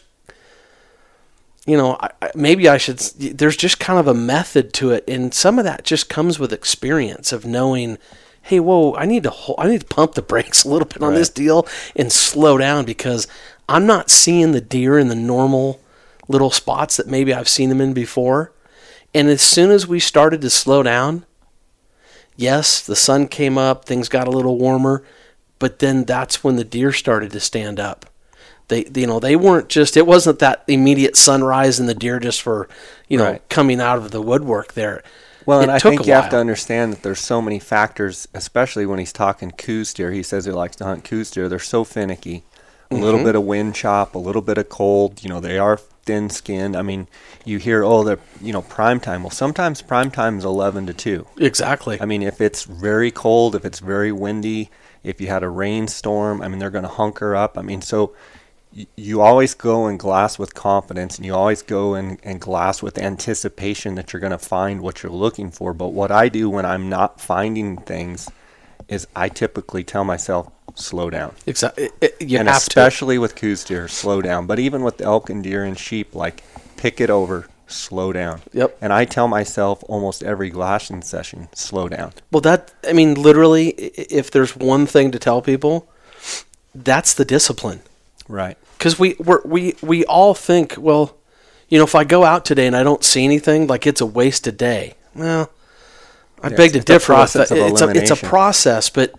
you 1.68 1.76
know, 1.76 1.98
I, 2.00 2.30
maybe 2.34 2.66
I 2.66 2.78
should. 2.78 2.98
There's 2.98 3.56
just 3.56 3.78
kind 3.78 3.98
of 3.98 4.08
a 4.08 4.14
method 4.14 4.72
to 4.74 4.90
it, 4.90 5.04
and 5.06 5.34
some 5.34 5.58
of 5.58 5.66
that 5.66 5.84
just 5.84 6.08
comes 6.08 6.38
with 6.38 6.52
experience 6.52 7.30
of 7.30 7.44
knowing. 7.44 7.98
Hey, 8.40 8.58
whoa! 8.58 8.94
I 8.94 9.04
need 9.04 9.24
to 9.24 9.30
hold, 9.30 9.60
I 9.60 9.68
need 9.68 9.82
to 9.82 9.86
pump 9.86 10.14
the 10.14 10.22
brakes 10.32 10.64
a 10.64 10.68
little 10.68 10.88
bit 10.88 11.02
on 11.02 11.10
right. 11.10 11.18
this 11.18 11.28
deal 11.28 11.68
and 11.94 12.10
slow 12.10 12.56
down 12.56 12.86
because 12.86 13.28
I'm 13.68 13.84
not 13.84 14.08
seeing 14.08 14.52
the 14.52 14.62
deer 14.62 14.98
in 14.98 15.08
the 15.08 15.14
normal 15.14 15.78
little 16.26 16.50
spots 16.50 16.96
that 16.96 17.06
maybe 17.06 17.34
I've 17.34 17.48
seen 17.48 17.68
them 17.68 17.82
in 17.82 17.92
before. 17.92 18.50
And 19.14 19.28
as 19.28 19.42
soon 19.42 19.70
as 19.70 19.86
we 19.86 20.00
started 20.00 20.40
to 20.40 20.50
slow 20.50 20.82
down, 20.82 21.26
yes, 22.36 22.80
the 22.80 22.96
sun 22.96 23.28
came 23.28 23.58
up, 23.58 23.84
things 23.84 24.08
got 24.08 24.28
a 24.28 24.30
little 24.30 24.56
warmer, 24.56 25.04
but 25.58 25.78
then 25.78 26.04
that's 26.04 26.42
when 26.44 26.56
the 26.56 26.64
deer 26.64 26.92
started 26.92 27.30
to 27.32 27.40
stand 27.40 27.78
up 27.80 28.06
they 28.68 28.86
you 28.94 29.06
know 29.06 29.20
they 29.20 29.36
weren't 29.36 29.68
just 29.68 29.96
it 29.96 30.06
wasn't 30.06 30.38
that 30.38 30.62
immediate 30.68 31.16
sunrise 31.16 31.78
and 31.78 31.88
the 31.88 31.94
deer 31.94 32.18
just 32.18 32.44
were 32.44 32.68
you 33.08 33.18
know 33.18 33.32
right. 33.32 33.48
coming 33.48 33.80
out 33.80 33.98
of 33.98 34.10
the 34.10 34.22
woodwork 34.22 34.74
there 34.74 35.02
well, 35.48 35.62
and 35.62 35.70
I 35.70 35.78
think 35.78 36.06
you 36.06 36.12
have 36.12 36.28
to 36.28 36.36
understand 36.36 36.92
that 36.92 37.02
there's 37.02 37.20
so 37.20 37.40
many 37.40 37.58
factors, 37.58 38.28
especially 38.34 38.84
when 38.84 38.98
he's 38.98 39.14
talking 39.14 39.50
Coues 39.50 39.94
deer. 39.94 40.12
He 40.12 40.22
says 40.22 40.44
he 40.44 40.52
likes 40.52 40.76
to 40.76 40.84
hunt 40.84 41.04
Coues 41.04 41.30
deer. 41.30 41.48
They're 41.48 41.58
so 41.58 41.84
finicky. 41.84 42.44
A 42.90 42.94
mm-hmm. 42.94 43.02
little 43.02 43.24
bit 43.24 43.34
of 43.34 43.44
wind 43.44 43.74
chop, 43.74 44.14
a 44.14 44.18
little 44.18 44.42
bit 44.42 44.58
of 44.58 44.68
cold. 44.68 45.22
You 45.22 45.30
know, 45.30 45.40
they 45.40 45.58
are 45.58 45.78
thin 45.78 46.28
skinned. 46.28 46.76
I 46.76 46.82
mean, 46.82 47.08
you 47.46 47.56
hear, 47.56 47.82
oh, 47.82 48.04
they're, 48.04 48.18
you 48.42 48.52
know, 48.52 48.60
prime 48.60 49.00
time. 49.00 49.22
Well, 49.22 49.30
sometimes 49.30 49.80
prime 49.80 50.10
time 50.10 50.36
is 50.36 50.44
11 50.44 50.84
to 50.88 50.92
2. 50.92 51.26
Exactly. 51.38 51.98
I 51.98 52.04
mean, 52.04 52.22
if 52.22 52.42
it's 52.42 52.64
very 52.64 53.10
cold, 53.10 53.54
if 53.54 53.64
it's 53.64 53.78
very 53.78 54.12
windy, 54.12 54.68
if 55.04 55.20
you 55.20 55.28
had 55.28 55.42
a 55.42 55.48
rainstorm, 55.48 56.42
I 56.42 56.48
mean, 56.48 56.58
they're 56.58 56.70
going 56.70 56.84
to 56.84 56.88
hunker 56.88 57.34
up. 57.34 57.56
I 57.58 57.62
mean, 57.62 57.80
so 57.80 58.14
you 58.96 59.20
always 59.20 59.54
go 59.54 59.86
and 59.86 59.98
glass 59.98 60.38
with 60.38 60.54
confidence 60.54 61.16
and 61.16 61.24
you 61.24 61.34
always 61.34 61.62
go 61.62 61.94
and, 61.94 62.18
and 62.22 62.40
glass 62.40 62.82
with 62.82 62.98
anticipation 62.98 63.94
that 63.94 64.12
you're 64.12 64.20
going 64.20 64.30
to 64.30 64.38
find 64.38 64.80
what 64.80 65.02
you're 65.02 65.12
looking 65.12 65.50
for. 65.50 65.72
But 65.72 65.88
what 65.88 66.10
I 66.10 66.28
do 66.28 66.50
when 66.50 66.66
I'm 66.66 66.88
not 66.88 67.20
finding 67.20 67.78
things 67.78 68.30
is 68.88 69.06
I 69.14 69.28
typically 69.28 69.84
tell 69.84 70.04
myself, 70.04 70.50
slow 70.74 71.10
down. 71.10 71.34
Exactly. 71.46 71.90
Eh, 72.02 72.08
eh, 72.08 72.08
you 72.20 72.38
and 72.38 72.48
especially 72.48 73.16
to. 73.16 73.20
with 73.20 73.34
Coues 73.34 73.64
deer, 73.64 73.88
slow 73.88 74.22
down. 74.22 74.46
But 74.46 74.58
even 74.58 74.82
with 74.82 75.00
elk 75.00 75.28
and 75.30 75.42
deer 75.42 75.64
and 75.64 75.78
sheep, 75.78 76.14
like 76.14 76.42
pick 76.76 77.00
it 77.00 77.10
over, 77.10 77.48
slow 77.68 78.12
down. 78.12 78.40
Yep. 78.52 78.76
And 78.80 78.92
I 78.92 79.04
tell 79.04 79.28
myself 79.28 79.84
almost 79.88 80.22
every 80.22 80.50
glassing 80.50 81.02
session, 81.02 81.48
slow 81.54 81.88
down. 81.88 82.12
Well, 82.32 82.40
that 82.40 82.72
I 82.88 82.92
mean, 82.92 83.14
literally, 83.14 83.68
if 83.70 84.30
there's 84.30 84.56
one 84.56 84.86
thing 84.86 85.10
to 85.12 85.18
tell 85.18 85.40
people, 85.42 85.88
that's 86.74 87.14
the 87.14 87.24
discipline. 87.24 87.80
Right. 88.28 88.56
Because 88.76 88.98
we 88.98 89.14
we're, 89.18 89.42
we 89.44 89.74
we 89.82 90.04
all 90.06 90.34
think, 90.34 90.74
well, 90.78 91.16
you 91.68 91.78
know, 91.78 91.84
if 91.84 91.94
I 91.94 92.04
go 92.04 92.24
out 92.24 92.44
today 92.44 92.66
and 92.66 92.76
I 92.76 92.82
don't 92.82 93.04
see 93.04 93.24
anything, 93.24 93.66
like 93.66 93.86
it's 93.86 94.00
a 94.00 94.06
wasted 94.06 94.56
day. 94.56 94.94
Well, 95.14 95.50
I 96.42 96.48
Yeah, 96.48 96.56
beg 96.56 96.72
to 96.72 96.78
it's 96.78 96.90
a 96.90 96.92
differ. 96.92 97.12
that. 97.14 97.50
of 97.50 97.58
it's 97.58 97.80
a 97.82 97.88
it's 97.90 98.10
a 98.10 98.16
process, 98.16 98.90
but 98.90 99.14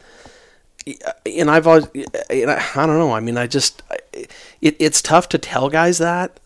and 1.26 1.52
I've 1.52 1.68
always, 1.68 1.88
and 2.30 2.50
I, 2.50 2.64
I 2.76 2.86
don't 2.86 2.98
know. 2.98 3.12
I 3.12 3.20
mean, 3.20 3.38
I 3.38 3.48
just 3.48 3.84
it, 4.14 4.32
it's 4.80 5.02
tough 5.02 5.30
to 5.30 5.38
tell 5.38 5.70
guys 5.70 5.98
that. 5.98 6.40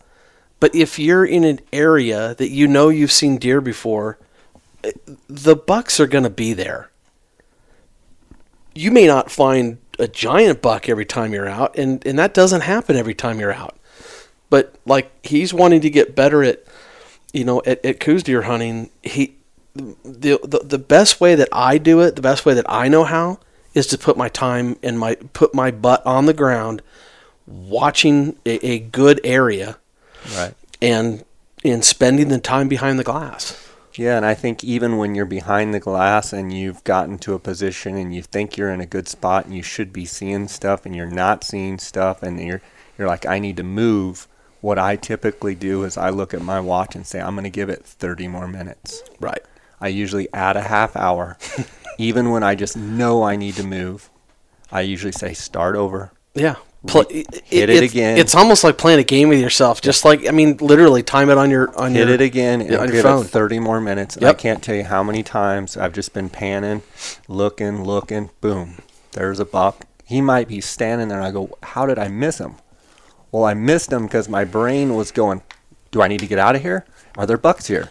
But 0.60 0.74
if 0.74 0.98
you're 0.98 1.24
in 1.24 1.44
an 1.44 1.60
area 1.72 2.34
that 2.36 2.50
you 2.50 2.66
know 2.66 2.88
you've 2.88 3.12
seen 3.12 3.38
deer 3.38 3.60
before, 3.60 4.18
the 5.28 5.56
bucks 5.56 6.00
are 6.00 6.06
going 6.06 6.24
to 6.24 6.30
be 6.30 6.52
there. 6.52 6.90
You 8.74 8.90
may 8.90 9.06
not 9.06 9.30
find 9.30 9.78
a 9.98 10.08
giant 10.08 10.62
buck 10.62 10.88
every 10.88 11.04
time 11.04 11.32
you're 11.32 11.48
out, 11.48 11.76
and, 11.78 12.04
and 12.06 12.18
that 12.18 12.34
doesn't 12.34 12.62
happen 12.62 12.96
every 12.96 13.14
time 13.14 13.38
you're 13.38 13.52
out. 13.52 13.76
But 14.50 14.74
like 14.84 15.10
he's 15.24 15.54
wanting 15.54 15.80
to 15.82 15.90
get 15.90 16.14
better 16.14 16.42
at, 16.42 16.64
you 17.32 17.44
know, 17.44 17.62
at, 17.66 17.84
at 17.84 18.00
Coues 18.00 18.22
deer 18.22 18.42
hunting. 18.42 18.90
He, 19.02 19.36
the, 19.74 20.38
the 20.44 20.60
the 20.62 20.78
best 20.78 21.20
way 21.20 21.34
that 21.34 21.48
I 21.52 21.78
do 21.78 22.00
it, 22.00 22.14
the 22.14 22.22
best 22.22 22.46
way 22.46 22.54
that 22.54 22.66
I 22.68 22.88
know 22.88 23.04
how, 23.04 23.40
is 23.74 23.86
to 23.88 23.98
put 23.98 24.16
my 24.16 24.28
time 24.28 24.76
and 24.82 24.98
my 24.98 25.16
put 25.32 25.54
my 25.54 25.70
butt 25.70 26.04
on 26.06 26.26
the 26.26 26.34
ground, 26.34 26.82
watching 27.46 28.36
a, 28.46 28.64
a 28.64 28.78
good 28.78 29.20
area, 29.24 29.78
Right. 30.36 30.54
and 30.80 31.24
and 31.64 31.84
spending 31.84 32.28
the 32.28 32.38
time 32.38 32.68
behind 32.68 32.98
the 32.98 33.04
glass. 33.04 33.60
Yeah, 33.94 34.16
and 34.16 34.26
I 34.26 34.34
think 34.34 34.64
even 34.64 34.96
when 34.96 35.14
you're 35.14 35.24
behind 35.24 35.72
the 35.72 35.80
glass 35.80 36.32
and 36.32 36.52
you've 36.52 36.82
gotten 36.84 37.16
to 37.18 37.34
a 37.34 37.38
position 37.38 37.96
and 37.96 38.14
you 38.14 38.22
think 38.22 38.56
you're 38.56 38.70
in 38.70 38.80
a 38.80 38.86
good 38.86 39.06
spot 39.08 39.44
and 39.44 39.54
you 39.54 39.62
should 39.62 39.92
be 39.92 40.04
seeing 40.04 40.48
stuff 40.48 40.84
and 40.84 40.96
you're 40.96 41.06
not 41.06 41.44
seeing 41.44 41.78
stuff 41.78 42.22
and 42.22 42.40
you're 42.40 42.60
you're 42.98 43.06
like 43.08 43.24
I 43.24 43.38
need 43.38 43.56
to 43.58 43.62
move, 43.62 44.26
what 44.60 44.78
I 44.78 44.96
typically 44.96 45.54
do 45.54 45.84
is 45.84 45.96
I 45.96 46.10
look 46.10 46.34
at 46.34 46.42
my 46.42 46.58
watch 46.60 46.96
and 46.96 47.06
say 47.06 47.20
I'm 47.20 47.34
going 47.34 47.44
to 47.44 47.50
give 47.50 47.68
it 47.68 47.84
30 47.84 48.28
more 48.28 48.48
minutes. 48.48 49.02
Right. 49.20 49.42
I 49.80 49.88
usually 49.88 50.28
add 50.32 50.56
a 50.56 50.62
half 50.62 50.96
hour 50.96 51.36
even 51.98 52.30
when 52.30 52.42
I 52.42 52.54
just 52.54 52.76
know 52.76 53.22
I 53.22 53.36
need 53.36 53.54
to 53.56 53.64
move. 53.64 54.10
I 54.72 54.80
usually 54.80 55.12
say 55.12 55.34
start 55.34 55.76
over. 55.76 56.12
Yeah. 56.34 56.56
Pl- 56.86 57.04
Hit 57.08 57.44
it 57.50 57.70
it's- 57.70 57.90
again. 57.90 58.18
It's 58.18 58.34
almost 58.34 58.62
like 58.64 58.76
playing 58.78 58.98
a 59.00 59.04
game 59.04 59.28
with 59.28 59.40
yourself. 59.40 59.80
Just 59.80 60.04
like 60.04 60.26
I 60.28 60.30
mean, 60.32 60.56
literally 60.58 61.02
time 61.02 61.30
it 61.30 61.38
on 61.38 61.50
your 61.50 61.74
on 61.78 61.94
hit 61.94 62.06
your 62.06 62.14
it 62.14 62.20
again 62.20 62.60
and 62.60 62.74
on 62.76 62.92
your 62.92 63.02
phone. 63.02 63.24
it 63.24 63.28
30 63.28 63.58
more 63.58 63.80
minutes. 63.80 64.16
And 64.16 64.26
I 64.26 64.34
can't 64.34 64.62
tell 64.62 64.74
you 64.74 64.84
how 64.84 65.02
many 65.02 65.22
times 65.22 65.76
I've 65.76 65.92
just 65.92 66.12
been 66.12 66.28
panning, 66.28 66.82
looking, 67.28 67.84
looking, 67.84 68.30
boom, 68.40 68.76
there's 69.12 69.40
a 69.40 69.44
buck. 69.44 69.86
He 70.04 70.20
might 70.20 70.48
be 70.48 70.60
standing 70.60 71.08
there 71.08 71.18
and 71.18 71.26
I 71.26 71.30
go, 71.30 71.56
how 71.62 71.86
did 71.86 71.98
I 71.98 72.08
miss 72.08 72.38
him? 72.38 72.56
Well, 73.32 73.44
I 73.44 73.54
missed 73.54 73.90
him 73.90 74.04
because 74.04 74.28
my 74.28 74.44
brain 74.44 74.94
was 74.94 75.10
going, 75.10 75.42
do 75.90 76.02
I 76.02 76.08
need 76.08 76.20
to 76.20 76.26
get 76.26 76.38
out 76.38 76.54
of 76.54 76.62
here? 76.62 76.84
Are 77.16 77.26
there 77.26 77.38
bucks 77.38 77.66
here? 77.66 77.90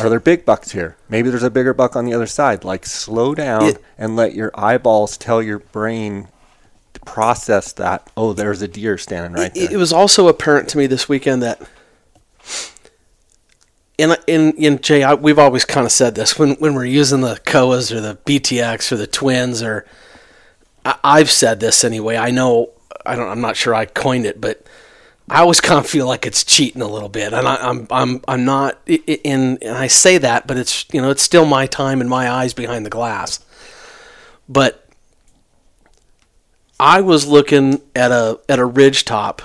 Are 0.00 0.08
there 0.08 0.20
big 0.20 0.44
bucks 0.44 0.72
here? 0.72 0.96
Maybe 1.08 1.30
there's 1.30 1.42
a 1.42 1.50
bigger 1.50 1.72
buck 1.74 1.96
on 1.96 2.04
the 2.04 2.14
other 2.14 2.26
side. 2.26 2.64
Like 2.64 2.84
slow 2.86 3.34
down 3.34 3.64
It- 3.64 3.84
and 3.98 4.16
let 4.16 4.34
your 4.34 4.50
eyeballs 4.54 5.16
tell 5.16 5.42
your 5.42 5.58
brain 5.60 6.28
process 7.04 7.72
that, 7.74 8.10
oh, 8.16 8.32
there's 8.32 8.62
a 8.62 8.68
deer 8.68 8.98
standing 8.98 9.32
right 9.32 9.52
it, 9.54 9.60
there. 9.60 9.72
it 9.72 9.76
was 9.76 9.92
also 9.92 10.28
apparent 10.28 10.68
to 10.70 10.78
me 10.78 10.86
this 10.86 11.08
weekend 11.08 11.42
that, 11.42 11.62
and 13.98 14.16
in 14.26 14.52
in 14.54 14.80
Jay, 14.80 15.02
I, 15.02 15.14
we've 15.14 15.38
always 15.38 15.64
kind 15.64 15.86
of 15.86 15.92
said 15.92 16.14
this 16.14 16.38
when 16.38 16.54
when 16.56 16.74
we're 16.74 16.84
using 16.84 17.20
the 17.20 17.36
Kowas 17.44 17.92
or 17.92 18.00
the 18.00 18.16
BTX 18.24 18.90
or 18.90 18.96
the 18.96 19.06
Twins 19.06 19.62
or 19.62 19.86
I, 20.84 20.98
I've 21.04 21.30
said 21.30 21.60
this 21.60 21.84
anyway. 21.84 22.16
I 22.16 22.30
know 22.30 22.70
I 23.06 23.16
don't. 23.16 23.28
I'm 23.28 23.40
not 23.40 23.56
sure 23.56 23.74
I 23.74 23.86
coined 23.86 24.26
it, 24.26 24.40
but 24.40 24.66
I 25.28 25.40
always 25.40 25.60
kind 25.60 25.78
of 25.78 25.86
feel 25.86 26.06
like 26.06 26.26
it's 26.26 26.44
cheating 26.44 26.82
a 26.82 26.88
little 26.88 27.08
bit, 27.08 27.32
and 27.32 27.46
I, 27.46 27.56
I'm 27.56 27.86
I'm 27.90 28.20
I'm 28.28 28.44
not 28.44 28.78
in. 28.86 29.58
And 29.62 29.76
I 29.76 29.86
say 29.86 30.18
that, 30.18 30.46
but 30.46 30.56
it's 30.56 30.86
you 30.92 31.00
know 31.00 31.10
it's 31.10 31.22
still 31.22 31.46
my 31.46 31.66
time 31.66 32.00
and 32.00 32.10
my 32.10 32.30
eyes 32.30 32.52
behind 32.52 32.84
the 32.84 32.90
glass. 32.90 33.44
But 34.48 34.83
I 36.78 37.00
was 37.00 37.26
looking 37.26 37.80
at 37.94 38.10
a 38.10 38.40
at 38.48 38.58
a 38.58 38.64
ridge 38.64 39.04
top, 39.04 39.42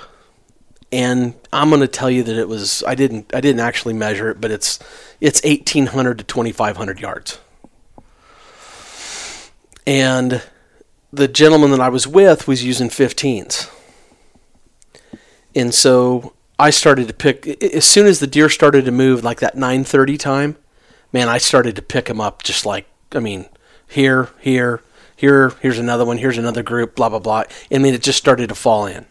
and 0.90 1.34
I'm 1.52 1.68
going 1.68 1.80
to 1.80 1.88
tell 1.88 2.10
you 2.10 2.22
that 2.24 2.36
it 2.36 2.48
was 2.48 2.82
I 2.86 2.94
didn't 2.94 3.34
I 3.34 3.40
didn't 3.40 3.60
actually 3.60 3.94
measure 3.94 4.30
it, 4.30 4.40
but 4.40 4.50
it's 4.50 4.78
it's 5.20 5.42
1800 5.44 6.18
to 6.18 6.24
2500 6.24 7.00
yards. 7.00 7.38
And 9.86 10.42
the 11.12 11.28
gentleman 11.28 11.70
that 11.70 11.80
I 11.80 11.88
was 11.88 12.06
with 12.06 12.46
was 12.46 12.64
using 12.64 12.88
15s. 12.88 13.70
And 15.54 15.74
so 15.74 16.34
I 16.58 16.70
started 16.70 17.08
to 17.08 17.14
pick 17.14 17.46
as 17.62 17.84
soon 17.84 18.06
as 18.06 18.20
the 18.20 18.26
deer 18.26 18.48
started 18.48 18.84
to 18.84 18.92
move 18.92 19.24
like 19.24 19.40
that 19.40 19.56
9:30 19.56 20.18
time, 20.18 20.56
man, 21.12 21.28
I 21.28 21.38
started 21.38 21.76
to 21.76 21.82
pick 21.82 22.06
them 22.06 22.20
up 22.20 22.42
just 22.42 22.66
like 22.66 22.86
I 23.12 23.18
mean, 23.18 23.46
here, 23.88 24.28
here, 24.40 24.82
here, 25.20 25.50
here's 25.60 25.78
another 25.78 26.04
one, 26.04 26.18
here's 26.18 26.38
another 26.38 26.62
group, 26.62 26.96
blah 26.96 27.08
blah 27.08 27.18
blah. 27.18 27.44
I 27.70 27.78
mean, 27.78 27.94
it 27.94 28.02
just 28.02 28.18
started 28.18 28.48
to 28.48 28.54
fall 28.54 28.86
in. 28.86 29.06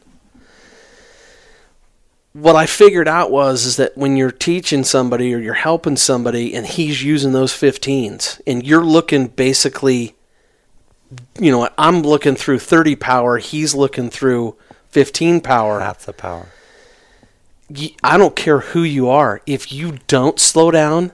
What 2.33 2.55
I 2.55 2.65
figured 2.65 3.07
out 3.07 3.31
was 3.31 3.65
is 3.65 3.77
that 3.77 3.97
when 3.97 4.15
you're 4.17 4.31
teaching 4.31 4.83
somebody 4.83 5.33
or 5.33 5.39
you're 5.39 5.53
helping 5.53 5.97
somebody 5.97 6.53
and 6.55 6.65
he's 6.65 7.03
using 7.03 7.31
those 7.31 7.53
15s 7.53 8.39
and 8.45 8.65
you're 8.65 8.83
looking 8.83 9.27
basically 9.27 10.15
you 11.39 11.51
know, 11.51 11.69
I'm 11.77 12.01
looking 12.01 12.35
through 12.35 12.59
30 12.59 12.95
power, 12.95 13.37
he's 13.37 13.73
looking 13.73 14.09
through 14.09 14.55
15 14.89 15.41
power. 15.41 15.79
Half 15.79 16.05
the 16.05 16.13
power. 16.13 16.47
I 18.03 18.17
don't 18.17 18.35
care 18.35 18.59
who 18.59 18.83
you 18.83 19.09
are. 19.09 19.41
If 19.45 19.71
you 19.71 19.99
don't 20.07 20.39
slow 20.39 20.71
down, 20.71 21.11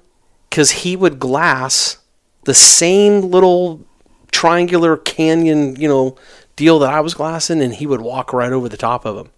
because 0.49 0.71
he 0.71 0.95
would 0.95 1.19
glass 1.19 1.97
the 2.45 2.53
same 2.53 3.21
little 3.21 3.85
triangular 4.35 4.97
canyon, 4.97 5.77
you 5.77 5.87
know, 5.87 6.17
deal 6.57 6.77
that 6.79 6.93
I 6.93 6.99
was 6.99 7.13
glassing, 7.13 7.61
and 7.61 7.73
he 7.73 7.87
would 7.87 8.01
walk 8.01 8.33
right 8.33 8.51
over 8.51 8.67
the 8.67 8.75
top 8.75 9.05
of 9.05 9.15
him. 9.17 9.29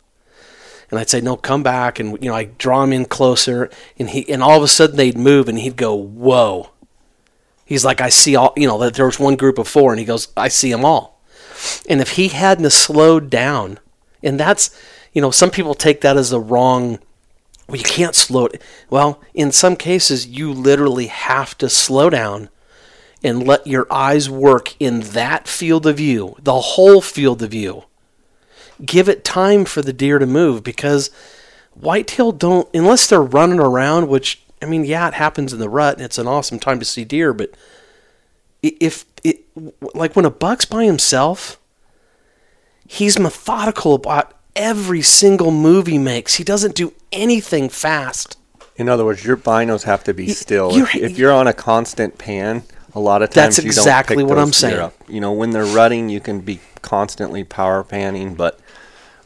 And 0.89 0.99
I'd 0.99 1.09
say, 1.09 1.21
"No, 1.21 1.35
come 1.37 1.61
back," 1.61 1.99
and 1.99 2.17
you 2.19 2.29
know, 2.29 2.35
I 2.35 2.45
draw 2.45 2.83
him 2.83 2.91
in 2.91 3.05
closer, 3.05 3.69
and 3.99 4.09
he, 4.09 4.27
and 4.27 4.41
all 4.41 4.57
of 4.57 4.63
a 4.63 4.67
sudden 4.67 4.95
they'd 4.95 5.15
move, 5.15 5.47
and 5.47 5.59
he'd 5.59 5.75
go, 5.75 5.93
"Whoa!" 5.93 6.71
He's 7.63 7.85
like, 7.85 8.01
"I 8.01 8.09
see 8.09 8.35
all," 8.35 8.53
you 8.57 8.67
know, 8.67 8.79
that 8.79 8.95
there 8.95 9.05
was 9.05 9.19
one 9.19 9.35
group 9.35 9.59
of 9.59 9.67
four, 9.67 9.91
and 9.91 9.99
he 9.99 10.05
goes, 10.05 10.29
"I 10.35 10.47
see 10.47 10.71
them 10.71 10.83
all." 10.83 11.21
And 11.87 12.01
if 12.01 12.11
he 12.11 12.29
hadn't 12.29 12.71
slowed 12.71 13.29
down, 13.29 13.79
and 14.23 14.39
that's, 14.39 14.71
you 15.13 15.21
know, 15.21 15.29
some 15.29 15.51
people 15.51 15.75
take 15.75 16.01
that 16.01 16.17
as 16.17 16.31
the 16.31 16.39
wrong 16.39 16.97
well, 17.67 17.77
you 17.77 17.83
can't 17.83 18.15
slow 18.15 18.45
it. 18.45 18.61
Well, 18.89 19.21
in 19.33 19.51
some 19.51 19.75
cases, 19.75 20.25
you 20.25 20.53
literally 20.53 21.07
have 21.07 21.57
to 21.57 21.69
slow 21.69 22.09
down 22.09 22.49
and 23.23 23.45
let 23.45 23.65
your 23.65 23.87
eyes 23.91 24.29
work 24.29 24.75
in 24.79 24.99
that 25.01 25.47
field 25.47 25.85
of 25.87 25.97
view, 25.97 26.35
the 26.41 26.59
whole 26.59 27.01
field 27.01 27.41
of 27.41 27.51
view. 27.51 27.83
Give 28.85 29.09
it 29.09 29.23
time 29.23 29.65
for 29.65 29.81
the 29.81 29.93
deer 29.93 30.19
to 30.19 30.27
move 30.27 30.63
because 30.63 31.09
whitetail 31.73 32.31
don't, 32.31 32.69
unless 32.73 33.07
they're 33.07 33.21
running 33.21 33.59
around, 33.59 34.07
which, 34.07 34.41
I 34.61 34.65
mean, 34.65 34.85
yeah, 34.85 35.07
it 35.07 35.15
happens 35.15 35.51
in 35.51 35.59
the 35.59 35.69
rut 35.69 35.95
and 35.97 36.05
it's 36.05 36.19
an 36.19 36.27
awesome 36.27 36.59
time 36.59 36.77
to 36.79 36.85
see 36.85 37.03
deer, 37.03 37.33
but 37.33 37.51
if 38.61 39.05
it, 39.23 39.45
like 39.95 40.15
when 40.15 40.25
a 40.25 40.29
buck's 40.29 40.65
by 40.65 40.85
himself, 40.85 41.59
he's 42.87 43.17
methodical 43.19 43.93
about 43.95 44.33
every 44.55 45.01
single 45.01 45.51
move 45.51 45.87
he 45.87 45.97
makes. 45.97 46.35
He 46.35 46.43
doesn't 46.43 46.75
do 46.75 46.93
anything 47.11 47.69
fast. 47.69 48.37
In 48.75 48.87
other 48.89 49.05
words, 49.05 49.25
your 49.25 49.37
binos 49.37 49.83
have 49.83 50.03
to 50.03 50.13
be 50.13 50.29
still. 50.29 50.71
you're- 50.73 50.89
If, 50.93 51.11
if 51.13 51.17
you're 51.17 51.31
on 51.31 51.47
a 51.47 51.53
constant 51.53 52.17
pan, 52.19 52.63
a 52.97 52.99
lot 52.99 53.21
of 53.21 53.29
times 53.29 53.57
That's 53.57 53.63
you 53.63 53.69
exactly 53.69 54.23
what 54.23 54.39
I'm 54.39 54.51
saying. 54.51 54.79
Up. 54.79 54.93
You 55.07 55.21
know, 55.21 55.31
when 55.31 55.51
they're 55.51 55.65
rutting, 55.65 56.09
you 56.09 56.19
can 56.19 56.41
be 56.41 56.59
constantly 56.81 57.43
power 57.43 57.83
panning, 57.83 58.33
but 58.33 58.59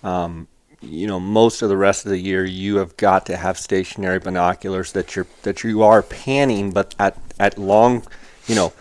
um, 0.03 0.47
you 0.81 1.07
know, 1.07 1.19
most 1.19 1.61
of 1.61 1.69
the 1.69 1.77
rest 1.77 2.05
of 2.05 2.09
the 2.11 2.17
year, 2.17 2.43
you 2.43 2.77
have 2.77 2.97
got 2.97 3.25
to 3.27 3.37
have 3.37 3.57
stationary 3.57 4.19
binoculars 4.19 4.91
that 4.91 5.15
you're 5.15 5.27
that 5.43 5.63
you 5.63 5.81
are 5.83 6.03
panning, 6.03 6.71
but 6.71 6.93
at 6.99 7.17
at 7.39 7.57
long, 7.57 8.05
you 8.45 8.55
know, 8.55 8.73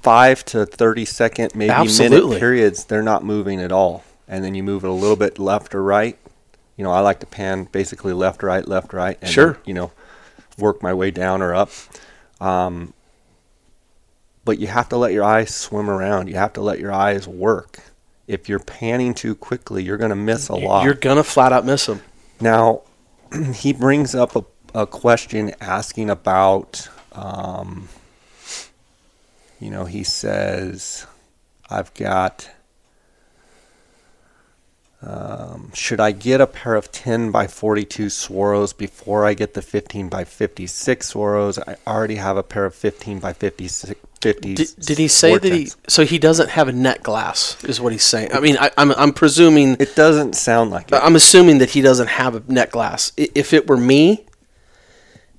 five 0.00 0.42
to 0.46 0.64
thirty 0.64 1.04
second, 1.04 1.54
maybe 1.54 1.70
Absolutely. 1.70 2.26
minute 2.26 2.40
periods, 2.40 2.84
they're 2.86 3.02
not 3.02 3.24
moving 3.24 3.60
at 3.60 3.72
all, 3.72 4.04
and 4.26 4.42
then 4.42 4.54
you 4.54 4.62
move 4.62 4.84
it 4.84 4.88
a 4.88 4.92
little 4.92 5.16
bit 5.16 5.38
left 5.38 5.74
or 5.74 5.82
right. 5.82 6.16
You 6.76 6.84
know, 6.84 6.92
I 6.92 7.00
like 7.00 7.20
to 7.20 7.26
pan 7.26 7.64
basically 7.70 8.14
left, 8.14 8.42
right, 8.42 8.66
left, 8.66 8.94
right, 8.94 9.18
and 9.20 9.30
Sure. 9.30 9.58
you 9.66 9.74
know, 9.74 9.92
work 10.56 10.82
my 10.82 10.94
way 10.94 11.10
down 11.10 11.42
or 11.42 11.54
up. 11.54 11.70
Um, 12.40 12.94
but 14.44 14.58
you 14.58 14.66
have 14.66 14.88
to 14.90 14.96
let 14.96 15.12
your 15.12 15.24
eyes 15.24 15.54
swim 15.54 15.88
around. 15.88 16.28
You 16.28 16.34
have 16.36 16.52
to 16.54 16.60
let 16.60 16.78
your 16.78 16.92
eyes 16.92 17.26
work. 17.26 17.78
If 18.26 18.48
you're 18.48 18.58
panning 18.60 19.14
too 19.14 19.34
quickly, 19.34 19.82
you're 19.82 19.96
going 19.96 20.10
to 20.10 20.16
miss 20.16 20.48
a 20.48 20.54
lot. 20.54 20.84
You're 20.84 20.94
gonna 20.94 21.24
flat 21.24 21.52
out 21.52 21.66
miss 21.66 21.86
them. 21.86 22.00
Now, 22.40 22.82
he 23.54 23.72
brings 23.72 24.14
up 24.14 24.34
a, 24.36 24.44
a 24.74 24.86
question 24.86 25.54
asking 25.60 26.10
about, 26.10 26.88
um, 27.12 27.88
you 29.60 29.70
know, 29.70 29.84
he 29.84 30.04
says, 30.04 31.06
I've 31.68 31.92
got. 31.94 32.50
Um, 35.06 35.70
should 35.74 36.00
I 36.00 36.12
get 36.12 36.40
a 36.40 36.46
pair 36.46 36.74
of 36.74 36.90
10 36.90 37.30
by 37.30 37.46
42 37.46 38.06
Swaros 38.06 38.76
before 38.76 39.26
I 39.26 39.34
get 39.34 39.52
the 39.52 39.60
15 39.60 40.08
by 40.08 40.24
56 40.24 41.12
Swaros? 41.12 41.62
I 41.66 41.76
already 41.86 42.16
have 42.16 42.38
a 42.38 42.42
pair 42.42 42.64
of 42.64 42.74
15 42.74 43.18
by 43.18 43.32
56. 43.32 44.00
50s 44.24 44.56
Did, 44.56 44.86
did 44.86 44.98
he 44.98 45.08
say 45.08 45.36
that 45.36 45.52
he? 45.52 45.68
So 45.86 46.04
he 46.04 46.18
doesn't 46.18 46.48
have 46.48 46.68
a 46.68 46.72
net 46.72 47.02
glass, 47.02 47.62
is 47.64 47.78
what 47.80 47.92
he's 47.92 48.04
saying. 48.04 48.32
I 48.32 48.40
mean, 48.40 48.56
I, 48.58 48.70
I'm 48.78 48.90
I'm 48.92 49.12
presuming. 49.12 49.76
It 49.78 49.94
doesn't 49.94 50.34
sound 50.34 50.70
like 50.70 50.90
it. 50.90 50.94
I'm 50.94 51.14
assuming 51.14 51.58
that 51.58 51.70
he 51.70 51.82
doesn't 51.82 52.08
have 52.08 52.34
a 52.34 52.52
net 52.52 52.70
glass. 52.70 53.12
If 53.18 53.52
it 53.52 53.66
were 53.66 53.76
me, 53.76 54.24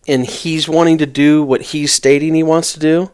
and 0.07 0.25
he's 0.25 0.69
wanting 0.69 0.99
to 0.99 1.07
do 1.07 1.41
what 1.41 1.61
he's 1.61 1.91
stating 1.91 2.35
he 2.35 2.43
wants 2.43 2.73
to 2.73 2.79
do, 2.79 3.11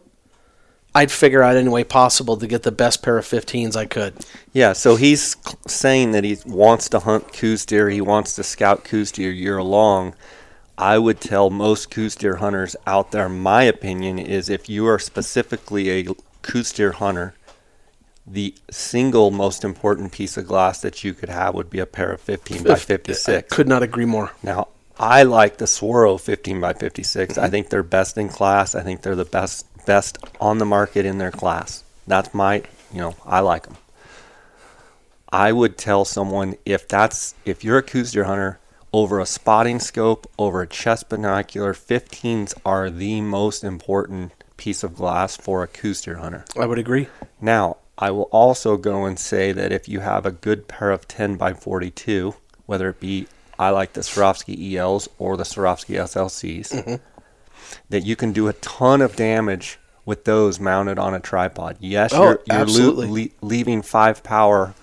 I'd 0.94 1.10
figure 1.10 1.42
out 1.42 1.56
any 1.56 1.68
way 1.68 1.84
possible 1.84 2.36
to 2.36 2.46
get 2.46 2.64
the 2.64 2.72
best 2.72 3.02
pair 3.02 3.16
of 3.16 3.24
15s 3.24 3.76
I 3.76 3.86
could. 3.86 4.14
Yeah, 4.52 4.74
so 4.74 4.96
he's 4.96 5.36
saying 5.66 6.12
that 6.12 6.24
he 6.24 6.38
wants 6.44 6.88
to 6.90 7.00
hunt 7.00 7.32
Coues 7.32 7.64
deer, 7.64 7.88
he 7.88 8.00
wants 8.00 8.34
to 8.36 8.42
scout 8.42 8.84
Coues 8.84 9.10
deer 9.10 9.30
year 9.30 9.62
long. 9.62 10.14
I 10.76 10.98
would 10.98 11.20
tell 11.20 11.48
most 11.48 11.90
Coues 11.90 12.14
deer 12.14 12.36
hunters 12.36 12.76
out 12.86 13.12
there, 13.12 13.28
my 13.28 13.62
opinion 13.62 14.18
is 14.18 14.48
if 14.48 14.68
you 14.68 14.86
are 14.86 14.98
specifically 14.98 15.90
a 15.90 16.14
Coues 16.42 16.72
deer 16.72 16.92
hunter, 16.92 17.34
the 18.26 18.54
single 18.70 19.30
most 19.30 19.64
important 19.64 20.12
piece 20.12 20.36
of 20.36 20.46
glass 20.46 20.80
that 20.82 21.02
you 21.02 21.14
could 21.14 21.28
have 21.28 21.54
would 21.54 21.70
be 21.70 21.78
a 21.78 21.86
pair 21.86 22.12
of 22.12 22.20
15 22.20 22.64
by 22.64 22.72
I 22.72 22.76
56. 22.76 23.54
could 23.54 23.66
not 23.66 23.82
agree 23.82 24.04
more. 24.04 24.32
Now, 24.42 24.68
I 24.98 25.24
like 25.24 25.56
the 25.56 25.64
Swaro 25.64 26.20
15 26.20 26.60
by 26.60 26.74
56. 26.74 27.34
Mm-hmm. 27.34 27.44
I 27.44 27.48
think 27.48 27.70
they're 27.70 27.82
best 27.82 28.16
in 28.18 28.28
class. 28.28 28.74
I 28.74 28.82
think 28.82 29.02
they're 29.02 29.16
the 29.16 29.24
best 29.24 29.66
best 29.86 30.18
on 30.40 30.58
the 30.58 30.64
market 30.64 31.06
in 31.06 31.18
their 31.18 31.30
class. 31.30 31.84
That's 32.06 32.34
my, 32.34 32.62
you 32.92 32.98
know, 32.98 33.16
I 33.24 33.40
like 33.40 33.64
them. 33.64 33.76
I 35.32 35.52
would 35.52 35.78
tell 35.78 36.04
someone 36.04 36.56
if 36.66 36.86
that's 36.86 37.34
if 37.44 37.64
you're 37.64 37.78
a 37.78 37.82
Coues 37.82 38.12
deer 38.12 38.24
hunter 38.24 38.58
over 38.92 39.18
a 39.18 39.26
spotting 39.26 39.80
scope, 39.80 40.30
over 40.38 40.60
a 40.60 40.66
chest 40.66 41.08
binocular, 41.08 41.72
15s 41.72 42.52
are 42.66 42.90
the 42.90 43.22
most 43.22 43.64
important 43.64 44.32
piece 44.58 44.84
of 44.84 44.94
glass 44.94 45.36
for 45.36 45.62
a 45.62 45.66
Coues 45.66 46.02
deer 46.02 46.16
hunter. 46.16 46.44
I 46.58 46.66
would 46.66 46.78
agree. 46.78 47.08
Now, 47.40 47.78
I 47.96 48.10
will 48.10 48.28
also 48.30 48.76
go 48.76 49.04
and 49.04 49.18
say 49.18 49.52
that 49.52 49.72
if 49.72 49.88
you 49.88 50.00
have 50.00 50.26
a 50.26 50.30
good 50.30 50.68
pair 50.68 50.90
of 50.90 51.08
10 51.08 51.36
by 51.36 51.54
42, 51.54 52.34
whether 52.66 52.90
it 52.90 53.00
be 53.00 53.26
I 53.58 53.70
like 53.70 53.92
the 53.92 54.00
Swarovski 54.00 54.74
ELs 54.74 55.08
or 55.18 55.36
the 55.36 55.44
Swarovski 55.44 55.96
SLCs, 55.96 56.72
mm-hmm. 56.72 56.94
That 57.90 58.04
you 58.04 58.16
can 58.16 58.32
do 58.32 58.48
a 58.48 58.52
ton 58.54 59.00
of 59.02 59.16
damage 59.16 59.78
with 60.04 60.24
those 60.24 60.58
mounted 60.58 60.98
on 60.98 61.14
a 61.14 61.20
tripod. 61.20 61.76
Yes, 61.80 62.12
Oh, 62.12 62.22
you're, 62.24 62.42
you're 62.46 62.66
lo- 62.66 63.06
le- 63.06 63.28
leaving 63.40 63.82
five 63.82 64.22
power, 64.22 64.74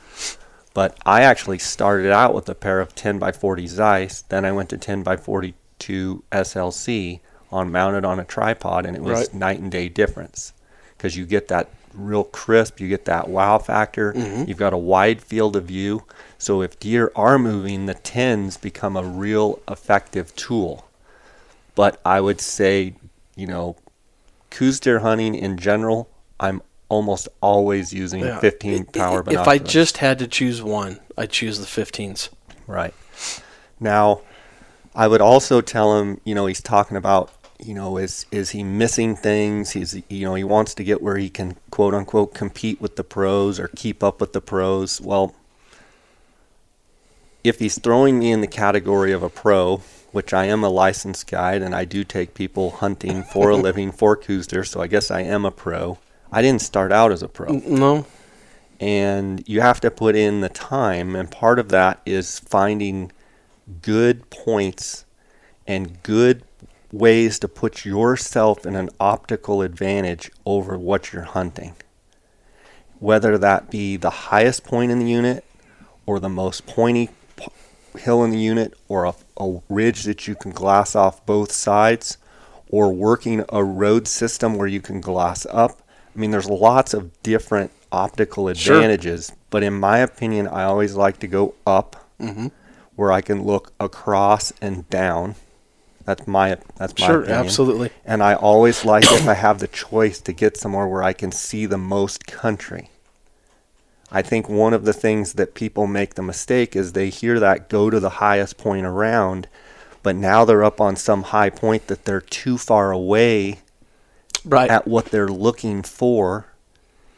but 0.73 0.97
I 1.05 1.21
actually 1.23 1.59
started 1.59 2.11
out 2.11 2.33
with 2.33 2.47
a 2.47 2.55
pair 2.55 2.79
of 2.79 2.95
10 2.95 3.19
by 3.19 3.31
40 3.31 3.67
Zeiss. 3.67 4.21
Then 4.21 4.45
I 4.45 4.51
went 4.51 4.69
to 4.69 4.77
10 4.77 5.03
by 5.03 5.17
42 5.17 6.23
SLC 6.31 7.19
on 7.51 7.71
mounted 7.71 8.05
on 8.05 8.19
a 8.19 8.23
tripod, 8.25 8.85
and 8.85 8.95
it 8.95 9.01
was 9.03 9.19
Right. 9.19 9.33
night 9.33 9.59
and 9.59 9.71
day 9.71 9.89
difference 9.89 10.53
because 10.97 11.17
you 11.17 11.25
get 11.25 11.47
that 11.49 11.67
real 11.93 12.23
crisp, 12.23 12.79
you 12.79 12.87
get 12.87 13.05
that 13.05 13.27
wow 13.27 13.57
factor. 13.57 14.13
Mm-hmm. 14.13 14.43
You've 14.47 14.57
got 14.57 14.73
a 14.73 14.77
wide 14.77 15.21
field 15.21 15.55
of 15.55 15.65
view. 15.65 16.03
So 16.37 16.61
if 16.61 16.79
deer 16.79 17.11
are 17.15 17.39
moving, 17.39 17.87
the 17.87 17.95
10s 17.95 18.61
become 18.61 18.95
a 18.95 19.03
real 19.03 19.59
effective 19.67 20.35
tool. 20.35 20.85
But 21.79 22.01
I 22.03 22.19
would 22.19 22.41
say, 22.41 22.95
you 23.37 23.47
know, 23.47 23.77
Coues 24.49 24.81
deer 24.81 24.99
hunting 24.99 25.33
in 25.33 25.57
general, 25.57 26.09
I'm 26.37 26.61
almost 26.89 27.29
always 27.39 27.93
using 27.93 28.19
Yeah. 28.19 28.37
15 28.41 28.85
I- 28.93 28.97
power 28.99 29.19
If 29.21 29.27
binoculars. 29.27 29.61
I 29.61 29.63
just 29.63 29.97
had 29.99 30.19
to 30.19 30.27
choose 30.27 30.61
one, 30.61 30.99
I'd 31.17 31.29
choose 31.29 31.57
the 31.57 31.65
15s. 31.65 32.27
Right. 32.67 32.93
Now, 33.79 34.19
I 34.93 35.07
would 35.07 35.21
also 35.21 35.61
tell 35.61 35.97
him, 36.01 36.19
you 36.25 36.35
know, 36.35 36.47
he's 36.47 36.61
talking 36.61 36.97
about, 36.97 37.31
you 37.59 37.73
know, 37.73 37.95
is 37.95 38.25
is 38.29 38.49
he 38.49 38.61
missing 38.61 39.15
things? 39.15 39.71
He's 39.71 40.01
you 40.09 40.25
know, 40.25 40.35
he 40.35 40.43
wants 40.43 40.73
to 40.75 40.83
get 40.83 41.01
where 41.01 41.15
he 41.15 41.29
can 41.29 41.55
quote 41.71 41.93
unquote 41.93 42.33
compete 42.33 42.81
with 42.81 42.97
the 42.97 43.05
pros 43.05 43.57
or 43.57 43.69
keep 43.69 44.03
up 44.03 44.19
with 44.19 44.33
the 44.33 44.41
pros. 44.41 44.99
Well, 44.99 45.33
if 47.43 47.59
he's 47.59 47.79
throwing 47.79 48.19
me 48.19 48.31
in 48.31 48.41
the 48.41 48.47
category 48.47 49.11
of 49.11 49.23
a 49.23 49.29
pro, 49.29 49.77
which 50.11 50.33
I 50.33 50.45
am 50.45 50.63
a 50.63 50.69
licensed 50.69 51.27
guide 51.27 51.61
and 51.61 51.73
I 51.73 51.85
do 51.85 52.03
take 52.03 52.33
people 52.33 52.71
hunting 52.71 53.23
for 53.23 53.49
a 53.49 53.55
living 53.67 53.91
for 53.91 54.15
Coues 54.15 54.47
so 54.69 54.81
I 54.81 54.87
guess 54.87 55.11
I 55.11 55.21
am 55.21 55.45
a 55.45 55.51
pro. 55.51 55.97
I 56.31 56.41
didn't 56.41 56.61
start 56.61 56.91
out 56.91 57.11
as 57.11 57.23
a 57.23 57.27
pro. 57.27 57.53
No, 57.53 58.05
and 58.79 59.47
you 59.47 59.61
have 59.61 59.81
to 59.81 59.91
put 59.91 60.15
in 60.15 60.41
the 60.41 60.49
time 60.49 61.15
and 61.15 61.29
part 61.29 61.59
of 61.59 61.69
that 61.69 62.01
is 62.05 62.39
finding 62.39 63.11
good 63.81 64.29
points 64.29 65.05
and 65.67 66.01
good 66.03 66.43
ways 66.91 67.37
to 67.39 67.47
put 67.47 67.85
yourself 67.85 68.65
in 68.65 68.75
an 68.75 68.89
optical 68.99 69.61
advantage 69.61 70.31
over 70.45 70.77
what 70.77 71.13
you're 71.13 71.23
hunting. 71.23 71.75
Whether 72.99 73.37
that 73.37 73.69
be 73.69 73.95
the 73.95 74.09
highest 74.09 74.63
point 74.63 74.91
in 74.91 74.99
the 74.99 75.09
unit 75.09 75.45
or 76.05 76.19
the 76.19 76.29
most 76.29 76.65
pointy 76.65 77.09
hill 77.99 78.23
in 78.23 78.31
the 78.31 78.39
unit 78.39 78.73
or 78.87 79.05
a, 79.05 79.13
a 79.39 79.59
ridge 79.69 80.03
that 80.03 80.27
you 80.27 80.35
can 80.35 80.51
glass 80.51 80.95
off 80.95 81.25
both 81.25 81.51
sides 81.51 82.17
or 82.69 82.93
working 82.93 83.43
a 83.49 83.63
road 83.63 84.07
system 84.07 84.55
where 84.55 84.67
you 84.67 84.81
can 84.81 85.01
glass 85.01 85.45
up. 85.49 85.81
I 86.15 86.19
mean, 86.19 86.31
there's 86.31 86.49
lots 86.49 86.93
of 86.93 87.21
different 87.23 87.71
optical 87.91 88.53
Sure. 88.53 88.75
advantages, 88.75 89.31
but 89.49 89.63
in 89.63 89.73
my 89.79 89.99
opinion, 89.99 90.47
I 90.47 90.63
always 90.63 90.95
like 90.95 91.19
to 91.19 91.27
go 91.27 91.55
up 91.65 92.05
Mm-hmm. 92.19 92.47
where 92.95 93.11
I 93.11 93.21
can 93.21 93.43
look 93.43 93.71
across 93.79 94.51
and 94.61 94.87
down. 94.89 95.35
That's 96.05 96.27
my 96.27 96.57
that's 96.77 96.97
my 96.99 97.07
sure, 97.07 97.19
opinion. 97.23 97.39
absolutely. 97.39 97.89
And 98.05 98.21
I 98.23 98.33
always 98.33 98.83
like 98.83 99.05
if 99.05 99.27
I 99.27 99.35
have 99.35 99.59
the 99.59 99.67
choice 99.67 100.19
to 100.21 100.33
get 100.33 100.57
somewhere 100.57 100.87
where 100.87 101.03
I 101.03 101.13
can 101.13 101.31
see 101.31 101.65
the 101.65 101.77
most 101.77 102.27
country. 102.27 102.89
I 104.11 104.21
think 104.21 104.49
one 104.49 104.73
of 104.73 104.85
the 104.85 104.93
things 104.93 105.33
that 105.33 105.53
people 105.53 105.85
make 105.87 106.15
the 106.15 106.21
mistake 106.23 106.75
is 106.75 106.93
they 106.93 107.09
hear 107.09 107.39
that 107.39 107.69
go 107.69 107.89
to 107.89 107.99
the 107.99 108.09
highest 108.09 108.57
point 108.57 108.85
around, 108.85 109.47
but 110.01 110.15
now 110.15 110.45
they're 110.45 110.63
up 110.63 110.81
on 110.81 110.95
some 110.95 111.23
high 111.23 111.49
point 111.49 111.87
that 111.87 112.05
they're 112.05 112.21
too 112.21 112.57
far 112.57 112.91
away 112.91 113.59
Right. 114.45 114.69
at 114.69 114.87
what 114.87 115.05
they're 115.05 115.27
looking 115.27 115.83
for. 115.83 116.47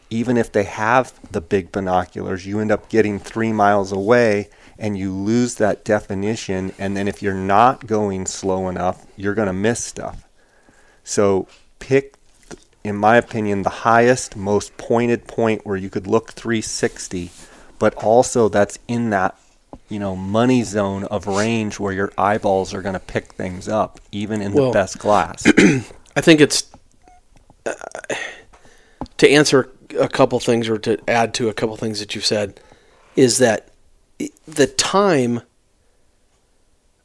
Even 0.09 0.35
if 0.35 0.51
they 0.51 0.63
have 0.63 1.13
the 1.31 1.39
big 1.39 1.71
binoculars, 1.71 2.45
you 2.45 2.59
end 2.59 2.71
up 2.71 2.89
getting 2.89 3.17
three 3.19 3.53
miles 3.53 3.93
away 3.93 4.49
and 4.77 4.97
you 4.97 5.13
lose 5.13 5.55
that 5.55 5.85
definition. 5.85 6.73
And 6.77 6.97
then 6.97 7.07
if 7.07 7.21
you're 7.21 7.33
not 7.33 7.87
going 7.87 8.25
slow 8.25 8.67
enough, 8.67 9.05
you're 9.15 9.35
going 9.35 9.47
to 9.47 9.53
miss 9.53 9.81
stuff. 9.81 10.27
So 11.05 11.47
pick, 11.79 12.15
in 12.83 12.95
my 12.95 13.17
opinion, 13.17 13.61
the 13.61 13.69
highest, 13.69 14.35
most 14.35 14.75
pointed 14.77 15.27
point 15.27 15.65
where 15.65 15.77
you 15.77 15.89
could 15.89 16.07
look 16.07 16.31
360, 16.31 17.29
but 17.79 17.93
also 17.95 18.49
that's 18.49 18.79
in 18.87 19.09
that 19.11 19.37
you 19.87 19.99
know 19.99 20.15
money 20.15 20.63
zone 20.63 21.03
of 21.05 21.27
range 21.27 21.79
where 21.79 21.93
your 21.93 22.11
eyeballs 22.17 22.73
are 22.73 22.81
going 22.81 22.93
to 22.93 22.99
pick 22.99 23.33
things 23.33 23.67
up, 23.67 23.99
even 24.11 24.41
in 24.41 24.53
Well- 24.53 24.67
the 24.67 24.73
best 24.73 24.97
glass. 24.99 25.45
I 26.15 26.21
think 26.21 26.41
it's 26.41 26.65
uh, 27.65 27.73
to 29.17 29.29
answer 29.29 29.69
a 29.99 30.09
couple 30.09 30.39
things 30.39 30.67
or 30.67 30.77
to 30.79 30.97
add 31.07 31.33
to 31.35 31.49
a 31.49 31.53
couple 31.53 31.75
things 31.77 31.99
that 31.99 32.15
you've 32.15 32.25
said 32.25 32.59
is 33.15 33.37
that 33.37 33.69
the 34.47 34.67
time. 34.67 35.41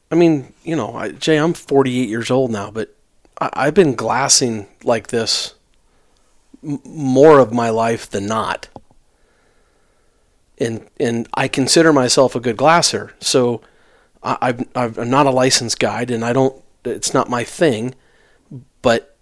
I 0.08 0.14
mean, 0.14 0.52
you 0.62 0.76
know, 0.76 0.94
I, 0.94 1.10
Jay, 1.10 1.36
I'm 1.36 1.52
48 1.52 2.08
years 2.08 2.30
old 2.30 2.52
now, 2.52 2.70
but 2.70 2.94
I, 3.40 3.50
I've 3.54 3.74
been 3.74 3.96
glassing 3.96 4.68
like 4.84 5.08
this 5.08 5.55
m- 6.66 6.80
more 6.84 7.38
of 7.38 7.52
my 7.52 7.70
life 7.70 8.10
than 8.10 8.26
not. 8.26 8.68
And 10.58 10.86
and 10.98 11.28
I 11.34 11.48
consider 11.48 11.92
myself 11.92 12.34
a 12.34 12.40
good 12.40 12.56
glasser, 12.56 13.14
so 13.20 13.60
I, 14.22 14.38
I've, 14.40 14.64
I've, 14.74 14.98
I'm 14.98 15.10
not 15.10 15.26
a 15.26 15.30
licensed 15.30 15.78
guide, 15.78 16.10
and 16.10 16.24
I 16.24 16.32
don't. 16.32 16.62
It's 16.84 17.12
not 17.14 17.28
my 17.28 17.44
thing 17.44 17.94
but 18.86 19.16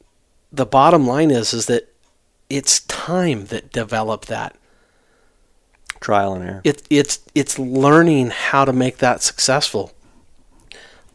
the 0.53 0.67
bottom 0.67 1.07
line 1.07 1.31
is 1.31 1.55
is 1.55 1.65
that 1.65 1.91
it's 2.51 2.81
time 2.81 3.47
that 3.47 3.73
developed 3.73 4.29
that 4.29 4.55
Trial 6.01 6.35
and 6.35 6.45
error. 6.45 6.61
it, 6.65 6.83
it's 6.91 7.21
it's 7.35 7.59
learning 7.59 8.29
how 8.29 8.67
to 8.67 8.73
make 8.75 8.99
that 8.99 9.23
successful 9.23 9.93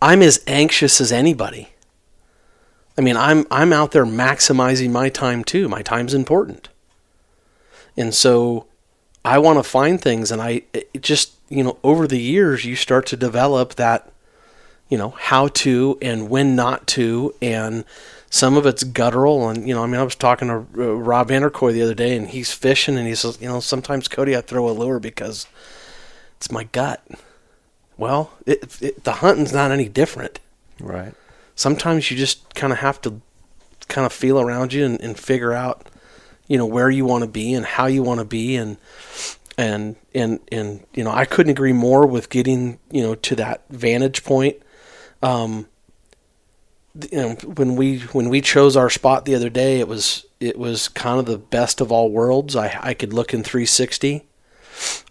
i'm 0.02 0.24
as 0.24 0.42
anxious 0.48 1.00
as 1.00 1.12
anybody 1.12 1.70
i 3.00 3.02
mean 3.02 3.18
i'm 3.18 3.48
i'm 3.50 3.74
out 3.74 3.92
there 3.92 4.06
maximizing 4.06 4.92
my 4.92 5.10
time 5.10 5.44
too 5.44 5.68
my 5.68 5.82
time's 5.82 6.14
important 6.14 6.70
and 7.98 8.14
so 8.14 8.68
i 9.26 9.40
want 9.40 9.58
to 9.58 9.64
find 9.64 10.00
things 10.00 10.32
and 10.32 10.42
i 10.42 10.62
just 11.02 11.34
you 11.50 11.64
know 11.64 11.78
over 11.84 12.06
the 12.08 12.22
years 12.22 12.66
you 12.66 12.76
start 12.76 13.08
to 13.08 13.16
develop 13.16 13.76
that 13.76 14.12
you 14.90 14.98
know, 14.98 15.12
how 15.12 15.48
to 15.48 15.98
and 16.02 16.30
when 16.30 16.56
not 16.56 16.88
to, 16.88 17.34
and 17.42 17.86
some 18.30 18.58
of 18.58 18.66
it's 18.66 18.84
guttural. 18.84 19.48
And 19.48 19.68
you 19.68 19.74
know, 19.74 19.84
I 19.84 19.88
mean, 19.88 20.00
I 20.00 20.04
was 20.04 20.16
talking 20.16 20.48
to 20.48 20.56
uh, 20.56 20.94
Rob 20.96 21.30
Vanderkoy 21.30 21.72
the 21.72 21.84
other 21.84 21.94
day, 21.94 22.18
and 22.18 22.28
he's 22.28 22.52
fishing, 22.52 22.98
and 22.98 23.08
he 23.08 23.16
says, 23.16 23.38
you 23.40 23.48
know, 23.48 23.60
sometimes 23.60 24.08
Cody, 24.08 24.36
I 24.36 24.42
throw 24.42 24.68
a 24.68 24.72
lure 24.72 25.00
because 25.00 25.46
it's 26.38 26.52
my 26.52 26.66
gut. 26.66 27.06
Well, 27.98 28.32
it, 28.46 28.82
it, 28.82 29.04
the 29.04 29.14
hunting's 29.14 29.54
not 29.54 29.72
any 29.72 29.88
different. 29.88 30.40
Right. 30.80 31.14
Sometimes 31.60 32.10
you 32.10 32.16
just 32.16 32.56
kind 32.56 32.72
of 32.72 32.80
have 32.80 33.02
to 33.02 33.20
kind 33.90 34.06
of 34.06 34.14
feel 34.14 34.40
around 34.40 34.72
you 34.72 34.86
and, 34.86 35.02
and 35.02 35.20
figure 35.20 35.52
out, 35.52 35.90
you 36.48 36.58
know, 36.58 36.66
where 36.66 36.90
you 36.90 37.04
want 37.04 37.26
to 37.26 37.30
be 37.30 37.54
and 37.54 37.66
how 37.66 37.86
you 37.86 38.02
want 38.02 38.20
to 38.20 38.26
be, 38.26 38.56
and 38.56 38.78
and 39.58 39.98
and 40.16 40.40
and 40.54 40.86
you 40.94 41.04
know, 41.04 41.12
I 41.12 41.26
couldn't 41.26 41.52
agree 41.52 41.74
more 41.74 42.08
with 42.08 42.30
getting 42.30 42.80
you 42.90 43.02
know 43.02 43.14
to 43.14 43.36
that 43.36 43.66
vantage 43.70 44.24
point. 44.24 44.56
Um, 45.22 45.68
you 47.12 47.18
know, 47.18 47.34
when 47.34 47.76
we 47.76 48.00
when 48.14 48.30
we 48.30 48.40
chose 48.40 48.78
our 48.78 48.90
spot 48.90 49.26
the 49.26 49.36
other 49.36 49.50
day, 49.50 49.82
it 49.82 49.88
was 49.90 50.26
it 50.40 50.58
was 50.58 50.88
kind 50.88 51.20
of 51.20 51.26
the 51.26 51.38
best 51.38 51.82
of 51.82 51.92
all 51.92 52.10
worlds. 52.10 52.56
I 52.56 52.80
I 52.82 52.94
could 52.94 53.12
look 53.12 53.34
in 53.34 53.44
360. 53.44 54.26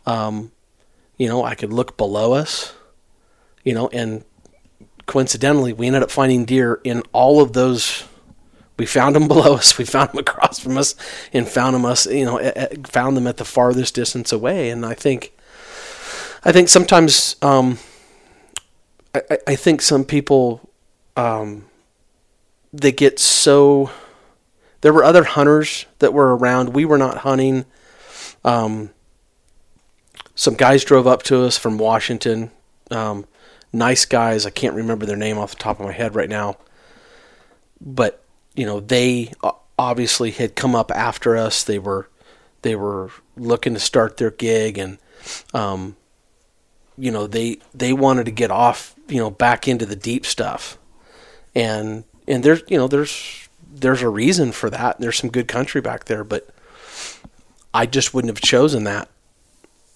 Um, 0.06 0.52
you 1.18 1.28
know, 1.28 1.44
I 1.44 1.54
could 1.54 1.74
look 1.74 1.98
below 1.98 2.32
us. 2.32 2.72
You 3.64 3.74
know, 3.74 3.88
and 3.88 4.24
coincidentally, 5.08 5.72
we 5.72 5.88
ended 5.88 6.04
up 6.04 6.10
finding 6.10 6.44
deer 6.44 6.80
in 6.84 7.02
all 7.12 7.40
of 7.40 7.54
those. 7.54 8.04
We 8.76 8.86
found 8.86 9.16
them 9.16 9.26
below 9.28 9.54
us, 9.54 9.76
we 9.76 9.84
found 9.84 10.10
them 10.10 10.18
across 10.18 10.60
from 10.60 10.78
us, 10.78 10.94
and 11.32 11.48
found 11.48 11.74
them 11.74 11.84
us. 11.84 12.06
You 12.06 12.26
know, 12.26 12.52
found 12.84 13.16
them 13.16 13.26
at 13.26 13.38
the 13.38 13.44
farthest 13.44 13.96
distance 13.96 14.30
away. 14.30 14.70
And 14.70 14.86
I 14.86 14.94
think, 14.94 15.32
I 16.44 16.52
think 16.52 16.68
sometimes, 16.68 17.34
um, 17.42 17.78
I, 19.12 19.38
I 19.48 19.56
think 19.56 19.82
some 19.82 20.04
people, 20.04 20.60
um, 21.16 21.64
they 22.72 22.92
get 22.92 23.18
so. 23.18 23.90
There 24.80 24.92
were 24.92 25.02
other 25.02 25.24
hunters 25.24 25.86
that 25.98 26.12
were 26.12 26.36
around. 26.36 26.68
We 26.68 26.84
were 26.84 26.98
not 26.98 27.18
hunting. 27.18 27.64
Um, 28.44 28.90
some 30.36 30.54
guys 30.54 30.84
drove 30.84 31.08
up 31.08 31.24
to 31.24 31.42
us 31.42 31.58
from 31.58 31.78
Washington. 31.78 32.52
Um, 32.92 33.26
nice 33.72 34.04
guys. 34.04 34.46
I 34.46 34.50
can't 34.50 34.74
remember 34.74 35.06
their 35.06 35.16
name 35.16 35.38
off 35.38 35.50
the 35.52 35.62
top 35.62 35.80
of 35.80 35.86
my 35.86 35.92
head 35.92 36.14
right 36.14 36.28
now. 36.28 36.56
But 37.80 38.22
you 38.54 38.66
know, 38.66 38.80
they 38.80 39.32
obviously 39.78 40.30
had 40.32 40.56
come 40.56 40.74
up 40.74 40.90
after 40.90 41.36
us. 41.36 41.62
They 41.62 41.78
were 41.78 42.08
they 42.62 42.74
were 42.74 43.10
looking 43.36 43.74
to 43.74 43.80
start 43.80 44.16
their 44.16 44.30
gig, 44.30 44.78
and 44.78 44.98
um, 45.54 45.96
you 46.96 47.10
know 47.10 47.26
they 47.26 47.58
they 47.74 47.92
wanted 47.92 48.24
to 48.24 48.32
get 48.32 48.50
off 48.50 48.94
you 49.08 49.18
know 49.18 49.30
back 49.30 49.68
into 49.68 49.86
the 49.86 49.96
deep 49.96 50.26
stuff, 50.26 50.78
and 51.54 52.04
and 52.26 52.42
there's 52.42 52.62
you 52.68 52.76
know 52.76 52.88
there's 52.88 53.48
there's 53.70 54.02
a 54.02 54.08
reason 54.08 54.52
for 54.52 54.70
that. 54.70 54.98
There's 54.98 55.18
some 55.18 55.30
good 55.30 55.48
country 55.48 55.80
back 55.80 56.04
there, 56.04 56.24
but 56.24 56.48
I 57.72 57.86
just 57.86 58.12
wouldn't 58.12 58.34
have 58.34 58.42
chosen 58.42 58.84
that. 58.84 59.08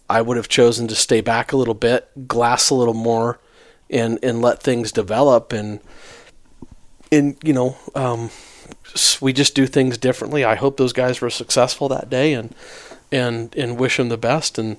I 0.08 0.20
would 0.20 0.36
have 0.36 0.48
chosen 0.48 0.88
to 0.88 0.94
stay 0.94 1.20
back 1.20 1.52
a 1.52 1.56
little 1.56 1.74
bit, 1.74 2.28
glass 2.28 2.70
a 2.70 2.74
little 2.74 2.94
more, 2.94 3.40
and 3.92 4.18
and 4.22 4.42
let 4.42 4.62
things 4.62 4.90
develop. 4.90 5.52
And 5.52 5.80
and 7.10 7.36
you 7.42 7.52
know 7.52 7.76
um, 7.94 8.30
we 9.20 9.32
just 9.32 9.54
do 9.54 9.66
things 9.66 9.98
differently. 9.98 10.44
I 10.44 10.54
hope 10.54 10.76
those 10.76 10.92
guys 10.92 11.20
were 11.20 11.30
successful 11.30 11.88
that 11.88 12.10
day 12.10 12.32
and 12.32 12.54
and 13.10 13.54
and 13.54 13.78
wish 13.78 13.98
them 13.98 14.08
the 14.08 14.16
best. 14.16 14.58
And 14.58 14.76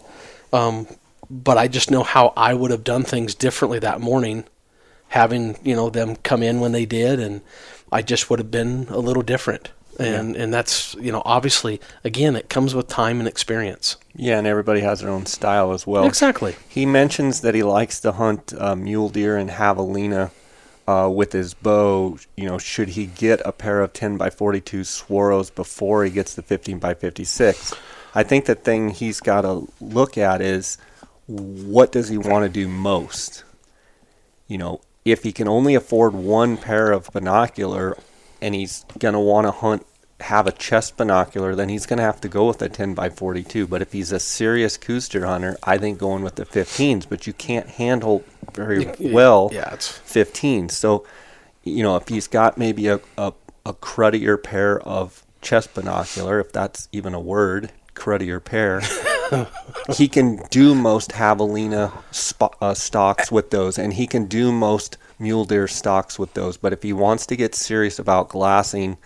um, 0.51 0.87
but 1.29 1.57
I 1.57 1.67
just 1.67 1.91
know 1.91 2.03
how 2.03 2.33
I 2.35 2.53
would 2.53 2.71
have 2.71 2.83
done 2.83 3.03
things 3.03 3.35
differently 3.35 3.79
that 3.79 4.01
morning 4.01 4.45
having 5.09 5.57
you 5.63 5.75
know 5.75 5.89
them 5.89 6.15
come 6.17 6.43
in 6.43 6.59
when 6.59 6.71
they 6.71 6.85
did. 6.85 7.19
And 7.19 7.41
I 7.91 8.01
just 8.01 8.29
would 8.29 8.39
have 8.39 8.51
been 8.51 8.87
a 8.89 8.99
little 8.99 9.23
different 9.23 9.69
and 9.99 10.35
yeah. 10.35 10.43
and 10.43 10.53
that's 10.53 10.95
you 10.95 11.11
know 11.11 11.21
obviously 11.25 11.79
again 12.03 12.35
it 12.35 12.49
comes 12.49 12.75
with 12.75 12.87
time 12.87 13.19
and 13.19 13.27
experience. 13.27 13.97
Yeah 14.15 14.37
and 14.37 14.47
everybody 14.47 14.81
has 14.81 15.01
their 15.01 15.09
own 15.09 15.25
style 15.25 15.71
as 15.71 15.85
well. 15.87 16.05
Exactly. 16.05 16.55
He 16.67 16.85
mentions 16.85 17.41
that 17.41 17.55
he 17.55 17.63
likes 17.63 17.99
to 18.01 18.13
hunt 18.13 18.53
uh, 18.57 18.75
mule 18.75 19.09
deer 19.09 19.37
and 19.37 19.49
javelina 19.49 20.31
uh, 20.87 21.09
with 21.13 21.31
his 21.31 21.53
bow. 21.53 22.17
You 22.35 22.45
know 22.45 22.57
should 22.57 22.89
he 22.89 23.07
get 23.07 23.41
a 23.45 23.51
pair 23.51 23.81
of 23.81 23.93
10 23.93 24.17
by 24.17 24.29
42 24.29 24.81
Swaros 24.81 25.53
before 25.53 26.03
he 26.03 26.11
gets 26.11 26.35
the 26.35 26.41
15 26.41 26.79
by 26.79 26.93
56 26.93 27.73
i 28.15 28.23
think 28.23 28.45
the 28.45 28.55
thing 28.55 28.89
he's 28.89 29.19
got 29.19 29.41
to 29.41 29.67
look 29.79 30.17
at 30.17 30.41
is 30.41 30.77
what 31.27 31.91
does 31.91 32.09
he 32.09 32.17
want 32.17 32.43
to 32.43 32.49
do 32.49 32.67
most? 32.67 33.43
You 34.47 34.57
know 34.57 34.81
if 35.05 35.23
he 35.23 35.31
can 35.31 35.47
only 35.47 35.75
afford 35.75 36.13
one 36.13 36.57
pair 36.57 36.91
of 36.91 37.09
binocular 37.11 37.97
and 38.43 38.53
he's 38.53 38.85
going 38.99 39.13
to 39.13 39.19
want 39.19 39.47
to 39.47 39.51
hunt 39.51 39.85
have 40.23 40.47
a 40.47 40.51
chest 40.51 40.95
binocular, 40.97 41.53
then 41.53 41.69
he's 41.69 41.85
going 41.85 41.97
to 41.97 42.03
have 42.03 42.21
to 42.21 42.29
go 42.29 42.47
with 42.47 42.61
a 42.61 42.69
10 42.69 42.93
by 42.93 43.09
42. 43.09 43.67
But 43.67 43.81
if 43.81 43.91
he's 43.91 44.11
a 44.11 44.19
serious 44.19 44.77
Coues 44.77 45.11
hunter, 45.11 45.57
I 45.63 45.77
think 45.77 45.99
going 45.99 46.23
with 46.23 46.35
the 46.35 46.45
15s. 46.45 47.05
But 47.07 47.27
you 47.27 47.33
can't 47.33 47.67
handle 47.67 48.23
very 48.53 48.89
well 48.99 49.49
yeah, 49.51 49.73
it's 49.73 49.99
15s. 49.99 50.71
So, 50.71 51.05
you 51.63 51.83
know, 51.83 51.95
if 51.97 52.07
he's 52.07 52.27
got 52.27 52.57
maybe 52.57 52.87
a, 52.87 52.99
a, 53.17 53.33
a 53.65 53.73
cruddier 53.73 54.37
pair 54.37 54.79
of 54.79 55.25
chest 55.41 55.73
binocular, 55.73 56.39
if 56.39 56.51
that's 56.51 56.87
even 56.91 57.13
a 57.13 57.19
word, 57.19 57.71
cruddier 57.93 58.39
pair, 58.39 58.81
he 59.95 60.07
can 60.07 60.41
do 60.49 60.73
most 60.73 61.11
javelina 61.11 61.91
sp- 62.15 62.55
uh, 62.61 62.73
stocks 62.73 63.31
with 63.31 63.49
those, 63.51 63.77
and 63.77 63.93
he 63.93 64.07
can 64.07 64.25
do 64.25 64.51
most 64.51 64.97
mule 65.19 65.45
deer 65.45 65.67
stocks 65.67 66.17
with 66.17 66.33
those. 66.33 66.57
But 66.57 66.73
if 66.73 66.83
he 66.83 66.93
wants 66.93 67.25
to 67.27 67.35
get 67.35 67.55
serious 67.55 67.99
about 67.99 68.29
glassing 68.29 68.97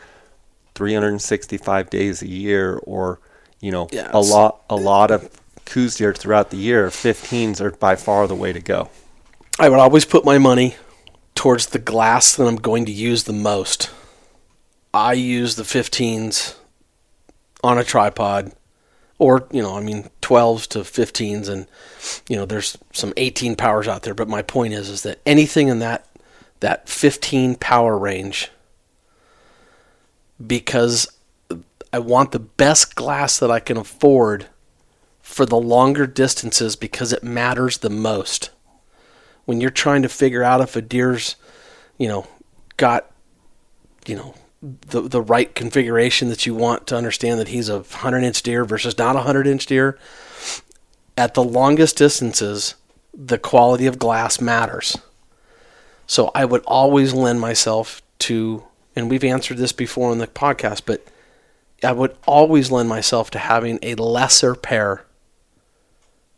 365 0.76 1.89
days 1.89 2.22
a 2.22 2.28
year 2.28 2.78
or, 2.84 3.20
you 3.62 3.72
know, 3.72 3.88
yeah, 3.91 4.10
a 4.13 4.20
lot 4.20 4.62
a 4.70 4.76
lot 4.76 5.12
of 5.12 5.30
Coues 5.65 5.98
deer 5.98 6.13
throughout 6.13 6.50
the 6.50 6.58
year, 6.58 6.88
15s 6.88 7.60
are 7.60 7.72
by 7.72 7.96
far 7.96 8.28
the 8.28 8.36
way 8.36 8.54
to 8.54 8.62
go. 8.62 8.89
I 9.60 9.70
would 9.70 9.80
always 9.80 10.06
put 10.06 10.24
my 10.24 10.38
money 10.38 10.76
towards 11.36 11.67
the 11.67 11.80
glass 11.80 12.36
that 12.36 12.48
I'm 12.48 12.56
going 12.56 12.86
to 12.86 12.91
use 12.91 13.24
the 13.24 13.34
most. 13.34 13.91
I 14.93 15.13
use 15.13 15.56
the 15.56 15.63
15s 15.63 16.56
on 17.63 17.78
a 17.78 17.84
tripod 17.84 18.54
or, 19.20 19.48
you 19.52 19.62
know, 19.62 19.76
I 19.76 19.82
mean 19.82 20.10
12s 20.22 20.68
to 20.70 20.80
15s 20.80 21.50
and 21.50 21.68
you 22.30 22.36
know, 22.36 22.46
there's 22.46 22.78
some 22.94 23.14
18 23.18 23.56
powers 23.56 23.88
out 23.88 24.04
there, 24.04 24.14
but 24.14 24.28
my 24.28 24.42
point 24.42 24.74
is 24.74 24.90
is 24.90 25.04
that 25.04 25.20
anything 25.26 25.68
in 25.68 25.80
that 25.80 26.06
that 26.60 26.90
15 26.90 27.56
power 27.56 27.98
range 27.98 28.50
because 30.46 31.08
I 31.92 32.00
want 32.00 32.32
the 32.32 32.40
best 32.40 32.96
glass 32.96 33.40
that 33.40 33.52
I 33.52 33.60
can 33.60 33.78
afford 33.78 34.48
for 35.22 35.46
the 35.46 35.60
longer 35.60 36.08
distances 36.08 36.76
because 36.76 37.12
it 37.12 37.24
matters 37.24 37.80
the 37.80 37.90
most. 37.90 38.50
When 39.46 39.62
you're 39.62 39.70
trying 39.70 40.02
to 40.02 40.10
figure 40.10 40.44
out 40.44 40.62
if 40.62 40.76
a 40.76 40.82
deer's, 40.82 41.36
you 41.98 42.08
know, 42.08 42.28
got, 42.76 43.10
you 44.06 44.16
know, 44.16 44.36
the 44.62 45.02
the 45.02 45.22
right 45.22 45.54
configuration 45.54 46.30
that 46.30 46.46
you 46.46 46.56
want 46.56 46.88
to 46.88 46.96
understand 46.98 47.39
that 47.39 47.50
he's 47.50 47.70
a 47.70 47.80
100 47.80 48.24
inch 48.24 48.41
deer 48.41 48.65
versus 48.65 48.98
not 48.98 49.15
a 49.15 49.20
100 49.20 49.48
inch 49.48 49.65
deer, 49.65 49.98
at 51.15 51.34
the 51.34 51.43
longest 51.43 51.98
distances, 51.98 52.76
the 53.13 53.38
quality 53.38 53.86
of 53.86 54.00
glass 54.00 54.39
matters. 54.41 54.98
So 56.06 56.32
I 56.34 56.46
would 56.46 56.63
always 56.65 57.13
lend 57.13 57.41
myself 57.41 58.02
to, 58.20 58.63
and 58.96 59.10
we've 59.10 59.24
answered 59.24 59.58
this 59.58 59.74
before 59.74 60.12
in 60.12 60.20
the 60.20 60.28
podcast, 60.28 60.84
but 60.86 61.06
I 61.84 61.91
would 61.91 62.15
always 62.26 62.72
lend 62.72 62.88
myself 62.88 63.30
to 63.32 63.39
having 63.39 63.78
a 63.82 63.96
lesser 63.96 64.56
pair 64.56 65.06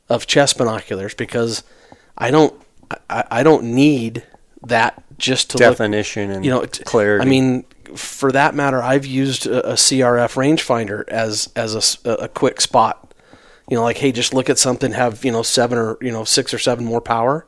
of 0.10 0.26
chest 0.26 0.58
binoculars 0.58 1.14
because 1.14 1.64
I 2.18 2.32
don't, 2.32 2.60
I, 3.10 3.24
I 3.30 3.44
don't 3.44 3.66
need 3.76 4.24
that 4.64 5.04
just 5.20 5.52
to 5.52 5.58
definition 5.58 6.30
look, 6.30 6.36
and 6.36 6.46
you 6.46 6.52
know 6.52 6.66
clarity. 6.66 7.26
I 7.26 7.30
mean, 7.30 7.64
for 7.96 8.32
that 8.32 8.56
matter, 8.56 8.82
I've 8.82 9.06
used 9.06 9.46
a, 9.46 9.72
a 9.72 9.74
CRF 9.74 10.36
rangefinder 10.36 11.08
as 11.08 11.50
as 11.56 11.98
a, 12.06 12.12
a 12.14 12.28
quick 12.28 12.62
spot. 12.62 13.14
You 13.70 13.78
know, 13.78 13.84
like 13.84 13.98
hey, 13.98 14.12
just 14.12 14.34
look 14.34 14.50
at 14.50 14.58
something, 14.58 14.94
have 14.94 15.24
you 15.24 15.32
know 15.32 15.44
seven 15.44 15.78
or 15.78 15.98
you 16.02 16.12
know 16.12 16.24
six 16.24 16.54
or 16.54 16.60
seven 16.60 16.86
more 16.86 17.02
power, 17.02 17.46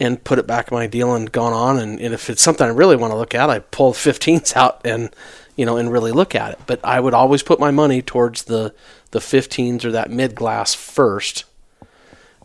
and 0.00 0.22
put 0.22 0.38
it 0.38 0.46
back 0.46 0.70
in 0.70 0.76
my 0.76 0.86
deal 0.86 1.14
and 1.14 1.30
gone 1.30 1.52
on. 1.52 1.78
And, 1.78 2.00
and 2.00 2.14
if 2.14 2.30
it's 2.30 2.42
something 2.42 2.66
I 2.66 2.70
really 2.70 2.96
want 2.96 3.12
to 3.12 3.16
look 3.16 3.34
at, 3.34 3.50
I 3.50 3.58
pull 3.60 3.92
15s 3.92 4.56
out 4.56 4.80
and 4.84 5.14
you 5.56 5.66
know 5.66 5.76
and 5.76 5.92
really 5.92 6.12
look 6.12 6.34
at 6.34 6.52
it. 6.52 6.60
But 6.66 6.80
I 6.84 7.00
would 7.00 7.14
always 7.14 7.42
put 7.42 7.60
my 7.60 7.70
money 7.70 8.02
towards 8.02 8.44
the 8.44 8.74
the 9.10 9.20
15s 9.20 9.84
or 9.84 9.92
that 9.92 10.10
mid 10.10 10.34
glass 10.34 10.74
first, 10.74 11.44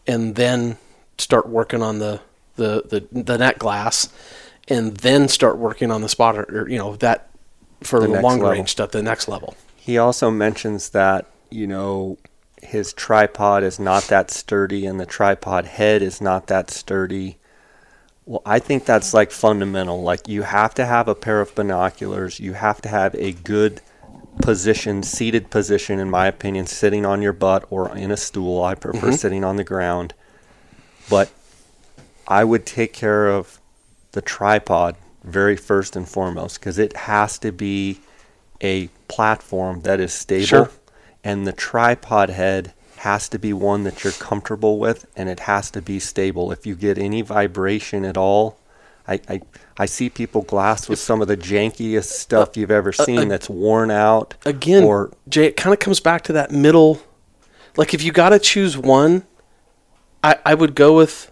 and 0.06 0.36
then 0.36 0.78
start 1.18 1.48
working 1.48 1.82
on 1.82 2.00
the 2.00 2.22
the 2.56 2.84
the, 3.12 3.24
the 3.24 3.38
net 3.38 3.58
glass, 3.58 4.10
and 4.70 4.98
then 4.98 5.28
start 5.28 5.58
working 5.58 5.92
on 5.92 6.02
the 6.02 6.10
spotter 6.10 6.44
or 6.50 6.70
you 6.70 6.78
know 6.78 6.96
that 6.98 7.30
for 7.82 8.02
the, 8.02 8.08
longer 8.22 8.44
level. 8.44 8.52
range 8.52 8.70
stuff, 8.70 8.92
the 8.92 9.02
next 9.04 9.28
level. 9.28 9.56
He 9.76 9.98
also 9.98 10.30
mentions 10.32 10.90
that 10.90 11.26
you 11.50 11.66
know 11.68 12.18
his 12.62 12.94
tripod 12.94 13.64
is 13.64 13.80
not 13.80 14.04
that 14.06 14.30
sturdy 14.30 14.86
and 14.86 15.00
the 15.00 15.06
tripod 15.06 15.66
head 15.66 16.02
is 16.02 16.20
not 16.22 16.48
that 16.48 16.70
sturdy 16.70 17.38
Well, 18.26 18.42
I 18.46 18.60
think 18.60 18.86
that's 18.86 19.14
like 19.14 19.32
fundamental. 19.32 20.02
Like 20.04 20.28
you 20.28 20.44
have 20.44 20.74
to 20.76 20.86
have 20.86 21.08
a 21.08 21.16
pair 21.16 21.40
of 21.42 21.56
binoculars. 21.56 22.40
You 22.40 22.54
have 22.54 22.82
to 22.82 22.90
have 22.90 23.16
a 23.16 23.32
good 23.32 23.82
position, 24.42 25.04
seated 25.04 25.50
position, 25.50 26.00
in 26.00 26.10
my 26.10 26.28
opinion, 26.28 26.68
sitting 26.68 27.06
on 27.06 27.22
your 27.22 27.34
butt 27.34 27.66
or 27.70 27.96
in 27.98 28.12
a 28.12 28.18
stool. 28.18 28.64
I 28.64 28.76
prefer 28.76 29.08
Mm-hmm. 29.08 29.16
sitting 29.16 29.44
on 29.44 29.56
the 29.56 29.64
ground. 29.64 30.14
But 31.10 31.32
I 32.28 32.44
would 32.44 32.66
take 32.66 32.94
care 32.94 33.28
of 33.30 33.60
the 34.12 34.22
tripod 34.22 34.96
very 35.24 35.56
first 35.56 35.96
and 35.96 36.08
foremost 36.08 36.60
because 36.60 36.80
it 36.80 36.96
has 36.96 37.38
to 37.40 37.52
be 37.52 38.00
a 38.62 38.88
platform 39.08 39.82
that 39.82 40.00
is 40.00 40.14
stable. 40.14 40.46
Sure. 40.46 40.72
And 41.24 41.46
the 41.46 41.54
tripod 41.54 42.30
head 42.30 42.74
has 42.98 43.30
to 43.30 43.40
be 43.40 43.54
one 43.54 43.84
that 43.84 44.04
you're 44.04 44.14
comfortable 44.14 44.78
with 44.80 45.06
and 45.16 45.30
it 45.30 45.42
has 45.42 45.72
to 45.72 45.82
be 45.82 46.00
stable. 46.00 46.52
If 46.52 46.66
you 46.66 46.76
get 46.76 46.98
any 46.98 47.22
vibration 47.22 48.06
at 48.06 48.18
all, 48.18 48.58
I, 49.08 49.20
I, 49.28 49.42
I 49.78 49.86
see 49.86 50.10
people 50.10 50.44
glass 50.44 50.88
with 50.88 51.00
some 51.00 51.22
of 51.22 51.28
the 51.28 51.38
jankiest 51.38 52.06
stuff 52.06 52.56
you've 52.56 52.70
ever 52.70 52.92
seen 52.92 53.20
uh, 53.20 53.26
that's 53.26 53.50
worn 53.50 53.90
out. 53.90 54.36
Again, 54.46 54.84
or 54.84 55.12
Jay, 55.28 55.46
it 55.46 55.58
kind 55.58 55.74
of 55.74 55.80
comes 55.80 56.00
back 56.00 56.24
to 56.24 56.34
that 56.34 56.52
middle. 56.52 57.02
Like 57.76 57.94
if 57.94 58.04
you 58.04 58.12
got 58.12 58.30
to 58.30 58.40
choose 58.40 58.78
one, 58.78 59.26
I, 60.24 60.38
I 60.46 60.54
would 60.54 60.76
go 60.76 60.96
with, 60.96 61.32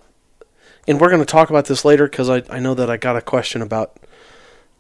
and 0.88 1.00
we're 1.02 1.10
going 1.10 1.21
to 1.21 1.26
talk 1.26 1.50
about 1.50 1.65
this 1.65 1.84
later 1.84 2.08
because 2.08 2.30
I, 2.30 2.43
I 2.50 2.60
know 2.60 2.73
that 2.73 2.89
I 2.89 2.97
got 2.97 3.17
a 3.17 3.21
question 3.21 3.62
about 3.62 3.97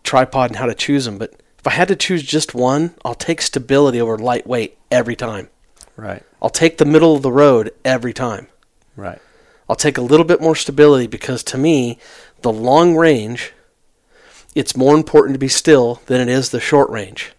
tripod 0.03 0.51
and 0.51 0.57
how 0.57 0.65
to 0.65 0.75
choose 0.75 1.05
them. 1.05 1.17
But 1.17 1.33
if 1.59 1.67
I 1.67 1.71
had 1.71 1.87
to 1.89 1.95
choose 1.95 2.23
just 2.23 2.55
one, 2.55 2.95
I'll 3.03 3.15
take 3.15 3.41
stability 3.41 3.99
over 3.99 4.17
lightweight 4.17 4.77
every 4.89 5.15
time. 5.15 5.49
right, 5.95 6.23
I'll 6.41 6.49
take 6.49 6.77
the 6.77 6.85
middle 6.85 7.15
of 7.15 7.21
the 7.21 7.31
road 7.31 7.73
every 7.83 8.13
time. 8.13 8.47
right. 8.95 9.21
I'll 9.69 9.75
take 9.75 9.97
a 9.97 10.01
little 10.01 10.25
bit 10.25 10.39
more 10.39 10.55
stability 10.55 11.07
because 11.07 11.43
to 11.43 11.57
me, 11.57 11.99
the 12.41 12.53
long 12.53 12.95
range, 12.95 13.51
it's 14.55 14.77
more 14.77 14.95
important 14.95 15.35
to 15.35 15.39
be 15.39 15.49
still 15.49 16.01
than 16.05 16.21
it 16.21 16.29
is 16.29 16.51
the 16.51 16.61
short 16.61 16.89
range. 16.89 17.33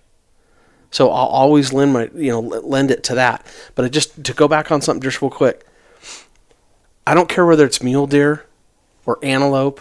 So 0.91 1.11
I'll 1.11 1.27
always 1.27 1.73
lend 1.73 1.95
my, 1.95 2.11
you 2.15 2.31
know, 2.31 2.41
lend 2.41 2.91
it 2.91 3.03
to 3.05 3.15
that. 3.15 3.47
But 3.75 3.87
I 3.87 3.89
just 3.89 4.25
to 4.25 4.35
go 4.35 4.47
back 4.47 4.71
on 4.71 4.83
something 4.83 5.03
just 5.03 5.23
real 5.23 5.31
quick. 5.31 5.67
I 7.07 7.15
don't 7.15 7.31
care 7.31 7.47
whether 7.47 7.65
it's 7.65 7.83
mule 7.83 8.07
deer, 8.07 8.45
or 9.09 9.19
antelope, 9.23 9.81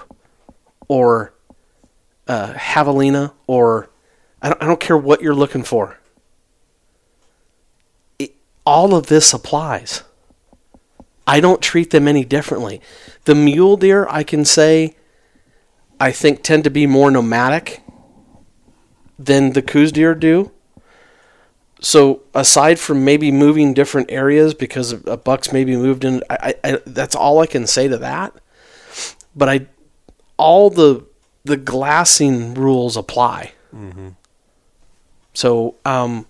or 0.88 1.34
uh, 2.30 2.54
javelina, 2.54 3.34
or 3.46 3.90
I 4.42 4.48
don't, 4.48 4.64
I 4.64 4.66
don't 4.66 4.80
care 4.80 4.98
what 4.98 5.22
you're 5.22 5.36
looking 5.36 5.64
for. 5.64 6.00
It, 8.18 8.36
all 8.66 8.96
of 8.96 9.08
this 9.08 9.34
applies. 9.34 10.04
I 11.28 11.42
don't 11.42 11.62
treat 11.62 11.90
them 11.90 12.08
any 12.08 12.24
differently. 12.24 12.80
The 13.26 13.36
mule 13.36 13.76
deer, 13.76 14.08
I 14.10 14.24
can 14.24 14.46
say, 14.46 14.96
I 16.00 16.14
think 16.14 16.42
tend 16.42 16.64
to 16.64 16.70
be 16.70 16.88
more 16.88 17.12
nomadic 17.12 17.82
than 19.20 19.52
the 19.52 19.62
Coues 19.62 19.92
deer 19.92 20.16
do. 20.16 20.54
So 21.82 22.24
aside 22.34 22.80
from 22.80 23.04
maybe 23.04 23.30
moving 23.30 23.74
different 23.74 24.10
areas 24.10 24.54
because 24.54 24.94
a 24.94 25.18
buck's 25.18 25.52
maybe 25.52 25.76
moved 25.76 26.06
in, 26.06 26.24
I, 26.30 26.56
I, 26.64 26.80
that's 26.86 27.14
all 27.14 27.40
I 27.40 27.46
can 27.46 27.68
say 27.68 27.90
to 27.90 27.98
that. 27.98 28.34
But 29.38 29.48
I, 29.50 29.68
all 30.38 30.70
the 30.70 31.06
the 31.46 31.56
glassing 31.58 32.56
rules 32.56 32.98
apply. 32.98 33.54
So 35.34 35.76
um, 35.86 36.26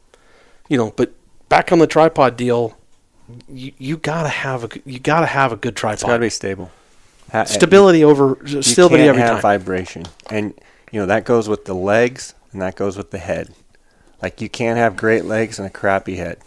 you 0.70 0.78
know, 0.78 0.92
but 0.96 1.14
back 1.50 1.72
on 1.72 1.80
the 1.80 1.88
tripod 1.88 2.36
deal, 2.38 2.78
you, 3.50 3.72
you 3.78 3.98
gotta 3.98 4.30
have 4.30 4.66
a 4.66 4.70
you 4.86 5.00
gotta 5.00 5.26
have 5.28 5.52
a 5.52 5.56
good 5.56 5.76
tripod. 5.76 5.94
It's 5.96 6.04
got 6.04 6.14
to 6.14 6.20
be 6.20 6.30
stable. 6.30 6.72
Ha- 7.32 7.46
Stability 7.46 8.04
over 8.04 8.38
you 8.46 8.62
stability 8.62 8.98
can't 9.04 9.10
every 9.10 9.22
have 9.22 9.34
time. 9.36 9.42
vibration, 9.42 10.04
and 10.30 10.54
you 10.92 11.00
know 11.00 11.06
that 11.06 11.26
goes 11.26 11.48
with 11.50 11.66
the 11.66 11.74
legs 11.74 12.34
and 12.52 12.62
that 12.62 12.76
goes 12.76 12.98
with 12.98 13.12
the 13.12 13.18
head. 13.18 13.54
Like 14.22 14.42
you 14.42 14.50
can't 14.50 14.78
have 14.78 14.96
great 14.98 15.26
legs 15.26 15.60
and 15.60 15.68
a 15.68 15.72
crappy 15.72 16.16
head. 16.18 16.38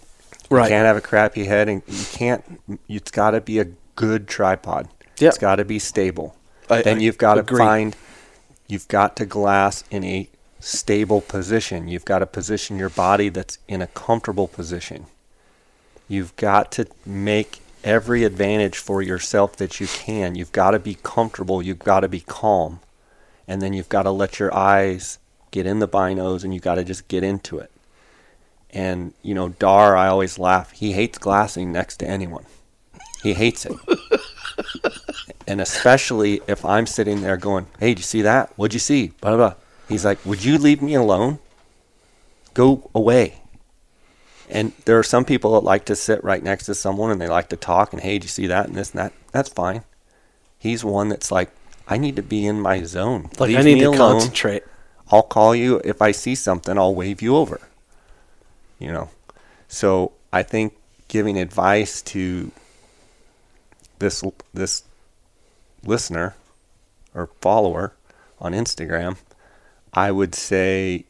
You 0.51 0.57
Right. 0.57 0.69
can't 0.69 0.85
have 0.87 0.97
a 0.97 1.01
crappy 1.01 1.45
head, 1.45 1.69
and 1.69 1.83
you 1.87 2.05
can't. 2.13 2.61
It's 2.89 3.11
got 3.11 3.31
to 3.33 3.41
be 3.41 3.59
a 3.61 3.67
good 3.95 4.27
tripod. 4.27 4.89
Yep. 5.19 5.29
It's 5.29 5.39
got 5.39 5.57
to 5.57 5.65
be 5.65 5.79
stable. 5.79 6.35
I- 6.71 6.83
then 6.83 7.01
you've 7.01 7.19
got 7.19 7.35
to 7.35 7.41
agree. 7.41 7.59
find. 7.59 7.97
You've 8.69 8.89
got 8.89 9.17
to 9.17 9.27
glass 9.27 9.83
in 9.91 10.05
a 10.05 10.29
stable 10.61 11.21
position. 11.21 11.89
You've 11.89 12.05
got 12.05 12.21
to 12.21 12.27
position 12.27 12.79
your 12.79 12.91
body 12.91 13.29
that's 13.29 13.59
in 13.67 13.83
a 13.83 13.87
comfortable 13.89 14.47
position. 14.47 15.07
You've 16.09 16.35
got 16.37 16.71
to 16.73 16.87
make 17.05 17.61
every 17.83 18.25
advantage 18.25 18.77
for 18.79 19.01
yourself 19.03 19.57
that 19.57 19.81
you 19.81 19.87
can. 19.87 20.35
You've 20.35 20.53
got 20.53 20.73
to 20.73 20.79
be 20.79 20.99
comfortable. 21.03 21.63
You've 21.63 21.79
got 21.79 22.01
to 22.01 22.09
be 22.09 22.21
calm. 22.21 22.81
And 23.49 23.61
then 23.61 23.73
you've 23.73 23.89
got 23.89 24.03
to 24.05 24.11
let 24.11 24.39
your 24.39 24.55
eyes 24.55 25.19
get 25.51 25.67
in 25.67 25.81
the 25.81 25.89
binos 25.89 26.45
and 26.45 26.53
you've 26.55 26.63
got 26.63 26.77
to 26.77 26.85
just 26.85 27.09
get 27.09 27.25
into 27.25 27.59
it. 27.59 27.71
And, 28.73 29.15
you 29.23 29.35
know, 29.35 29.49
Dar, 29.49 29.97
I 29.97 30.07
always 30.07 30.39
laugh. 30.39 30.71
He 30.73 30.93
hates 30.93 31.19
glassing 31.19 31.73
next 31.73 31.97
to 31.99 32.07
anyone. 32.09 32.45
He 33.23 33.35
hates 33.35 33.67
it. 33.67 33.73
and 35.47 35.61
especially 35.61 36.41
if 36.47 36.65
I'm 36.65 36.87
sitting 36.87 37.23
there 37.23 37.37
going, 37.37 37.67
hey, 37.79 37.89
did 37.89 37.99
you 37.99 38.05
see 38.05 38.23
that? 38.23 38.53
What'd 38.57 38.75
you 38.75 38.81
see? 38.81 39.09
Blah, 39.21 39.37
blah, 39.37 39.51
blah. 39.51 39.55
He's 39.89 40.05
like, 40.05 40.25
would 40.25 40.45
you 40.45 40.59
leave 40.59 40.83
me 40.83 40.95
alone? 40.95 41.39
Go 42.55 42.91
away. 42.95 43.41
And 44.49 44.73
there 44.85 44.99
are 44.99 45.05
some 45.05 45.25
people 45.25 45.53
that 45.55 45.65
like 45.65 45.85
to 45.87 45.97
sit 45.97 46.23
right 46.25 46.43
next 46.43 46.67
to 46.67 46.75
someone 46.75 47.11
and 47.11 47.21
they 47.21 47.29
like 47.29 47.49
to 47.51 47.57
talk 47.57 47.93
and 47.93 48.03
hey, 48.03 48.15
did 48.15 48.25
you 48.25 48.29
see 48.29 48.47
that 48.49 48.67
and 48.67 48.75
this 48.75 48.91
and 48.91 48.99
that? 48.99 49.13
That's 49.33 49.49
fine. 49.49 49.85
He's 50.59 50.85
one 50.85 51.09
that's 51.09 51.31
like, 51.31 51.51
I 51.87 51.99
need 51.99 52.17
to 52.17 52.23
be 52.23 52.47
in 52.47 52.61
my 52.61 52.83
zone. 52.83 53.31
like 53.39 53.49
Leave 53.49 53.59
I 53.59 53.63
need 53.63 53.75
me 53.75 53.81
to 53.81 53.87
alone. 53.89 53.99
concentrate. 53.99 54.63
I'll 55.11 55.23
call 55.23 55.55
you 55.55 55.81
if 55.85 56.01
I 56.03 56.13
see 56.13 56.35
something. 56.35 56.79
I'll 56.79 56.95
wave 56.95 57.23
you 57.23 57.37
over. 57.37 57.61
You 58.79 58.93
know, 58.93 59.11
so 59.69 60.13
I 60.33 60.43
think 60.43 60.75
giving 61.09 61.37
advice 61.37 62.01
to 62.03 62.51
this 63.99 64.25
this 64.55 64.85
listener 65.85 66.35
or 67.15 67.31
follower 67.41 67.95
on 68.39 68.53
Instagram, 68.53 69.17
I 69.93 70.11
would 70.11 70.35
say 70.35 71.05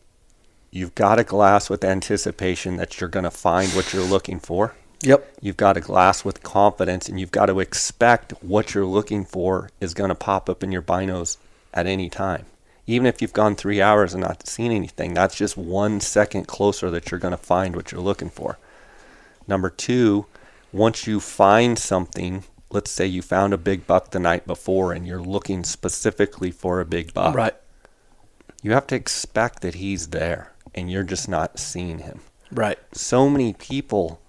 you've 0.71 0.95
got 0.95 1.19
a 1.19 1.25
glass 1.25 1.69
with 1.69 1.85
anticipation 1.85 2.77
that 2.77 3.01
you're 3.01 3.11
going 3.11 3.25
to 3.25 3.31
find 3.31 3.71
what 3.73 3.93
you're 3.93 4.05
looking 4.05 4.41
for. 4.41 4.75
Yep. 5.03 5.37
You've 5.41 5.57
got 5.57 5.77
a 5.77 5.81
glass 5.81 6.25
with 6.25 6.43
confidence 6.43 7.09
and 7.09 7.19
you've 7.19 7.31
got 7.31 7.47
to 7.47 7.61
expect 7.61 8.33
what 8.43 8.75
you're 8.75 8.87
looking 8.87 9.25
for 9.25 9.71
is 9.81 9.95
going 9.95 10.11
to 10.11 10.15
pop 10.15 10.49
up 10.51 10.63
in 10.63 10.73
your 10.73 10.83
binos 10.83 11.39
at 11.73 11.87
any 11.87 12.09
time. 12.11 12.47
Even 12.87 13.07
if 13.07 13.23
you've 13.23 13.33
gone 13.33 13.55
three 13.55 13.81
hours 13.81 14.15
and 14.15 14.23
not 14.23 14.47
seen 14.47 14.73
anything, 14.73 15.15
that's 15.15 15.37
just 15.37 15.57
one 15.57 16.01
second 16.01 16.47
closer 16.47 16.91
that 16.91 17.11
you're 17.11 17.21
going 17.21 17.31
to 17.31 17.39
find 17.39 17.77
what 17.77 17.93
you're 17.93 18.01
looking 18.01 18.31
for. 18.31 18.59
Number 19.47 19.71
two, 19.71 20.27
once 20.73 21.07
you 21.07 21.21
find 21.21 21.79
something, 21.79 22.45
let's 22.71 22.91
say 22.91 23.07
you 23.07 23.21
found 23.23 23.53
a 23.53 23.59
big 23.59 23.87
buck 23.87 24.11
the 24.11 24.19
night 24.21 24.47
before 24.47 24.93
and 24.93 25.07
you're 25.07 25.23
looking 25.23 25.65
specifically 25.65 26.51
for 26.51 26.81
a 26.81 26.85
big 26.85 27.13
buck, 27.13 27.35
Right. 27.35 27.55
you 28.63 28.73
have 28.73 28.87
to 28.89 28.95
expect 28.95 29.61
that 29.63 29.75
he's 29.77 30.09
there 30.09 30.53
and 30.75 30.91
you're 30.91 31.03
just 31.03 31.29
not 31.29 31.59
seeing 31.59 31.99
him 32.01 32.21
Right. 32.53 32.79
so 32.93 33.29
many 33.29 33.53
people 33.55 34.21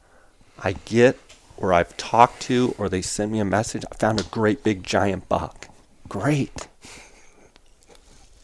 I 0.64 0.74
get 0.86 1.18
or 1.58 1.72
I've 1.74 1.96
talked 1.98 2.42
to 2.44 2.74
or 2.80 2.90
they 2.90 3.02
send 3.04 3.32
me 3.32 3.40
a 3.40 3.46
message. 3.46 3.84
I 3.92 3.96
found 3.96 4.20
a 4.20 4.24
great 4.24 4.64
big 4.64 4.84
giant 4.84 5.30
buck. 5.30 5.68
Great. 6.10 6.68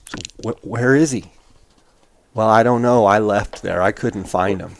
So 0.05 0.17
wh- 0.51 0.65
where 0.65 0.95
is 0.95 1.11
he? 1.11 1.25
Well, 2.35 2.47
I 2.47 2.61
don't 2.61 2.83
know. 2.83 3.05
I 3.05 3.17
left 3.17 3.63
there. 3.63 3.81
I 3.81 3.91
couldn't 3.91 4.25
find 4.25 4.61
him. 4.61 4.75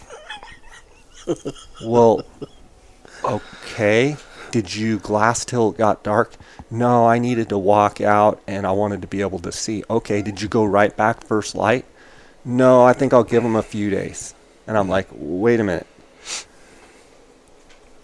well, 1.86 2.21
okay. 3.23 4.15
Did 4.52 4.74
you 4.76 5.00
glass 5.00 5.46
till 5.46 5.72
it 5.72 5.78
got 5.78 6.04
dark? 6.04 6.34
No, 6.72 7.06
I 7.08 7.20
needed 7.20 7.50
to 7.50 7.58
walk 7.58 8.02
out 8.02 8.42
and 8.48 8.66
I 8.66 8.72
wanted 8.72 9.02
to 9.02 9.08
be 9.08 9.22
able 9.22 9.40
to 9.40 9.52
see. 9.52 9.84
Okay, 9.90 10.22
did 10.22 10.42
you 10.42 10.48
go 10.48 10.64
right 10.66 10.96
back 10.96 11.24
first 11.26 11.56
light? 11.56 11.86
No, 12.46 12.84
I 12.84 12.94
think 12.94 13.14
I'll 13.14 13.24
give 13.24 13.44
him 13.44 13.56
a 13.56 13.64
few 13.64 13.90
days. 13.90 14.34
And 14.66 14.78
I'm 14.78 14.90
like, 14.90 15.08
wait 15.12 15.60
a 15.60 15.64
minute. 15.64 15.88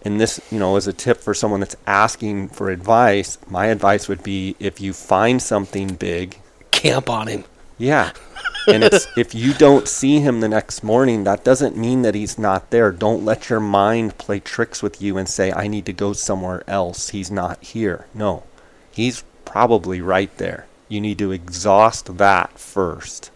And 0.05 0.19
this, 0.19 0.41
you 0.51 0.59
know, 0.59 0.75
is 0.75 0.85
a 0.87 0.93
tip 0.93 1.19
for 1.21 1.33
someone 1.33 1.61
that's 1.61 1.77
asking 1.87 2.49
for 2.49 2.69
advice. 2.69 3.37
My 3.47 3.67
advice 3.67 4.09
would 4.09 4.21
be 4.21 4.55
if 4.59 4.81
you 4.81 4.91
find 4.93 5.41
something 5.41 5.95
big, 5.95 6.37
Camp 6.71 7.09
on 7.09 7.27
him. 7.27 7.45
yeah. 7.77 8.11
And 8.67 8.83
it's 8.83 9.07
if 9.17 9.35
you 9.35 9.53
don't 9.53 9.87
see 9.87 10.19
him 10.19 10.39
the 10.39 10.49
next 10.49 10.83
morning, 10.83 11.23
that 11.25 11.43
doesn't 11.43 11.75
mean 11.75 12.01
that 12.03 12.15
he's 12.15 12.37
not 12.37 12.69
there. 12.71 12.91
Don't 12.91 13.25
let 13.25 13.49
your 13.49 13.59
mind 13.59 14.17
play 14.17 14.39
tricks 14.39 14.81
with 14.81 15.01
you 15.01 15.17
and 15.17 15.27
say, 15.27 15.51
I 15.51 15.67
need 15.67 15.85
to 15.87 15.93
go 15.93 16.13
somewhere 16.13 16.63
else. 16.67 17.09
He's 17.09 17.29
not 17.31 17.63
here. 17.63 18.07
No. 18.13 18.43
He's 18.91 19.23
probably 19.45 20.01
right 20.01 20.35
there. 20.37 20.67
You 20.87 21.01
need 21.01 21.17
to 21.19 21.31
exhaust 21.31 22.17
that 22.17 22.57
first. 22.59 23.31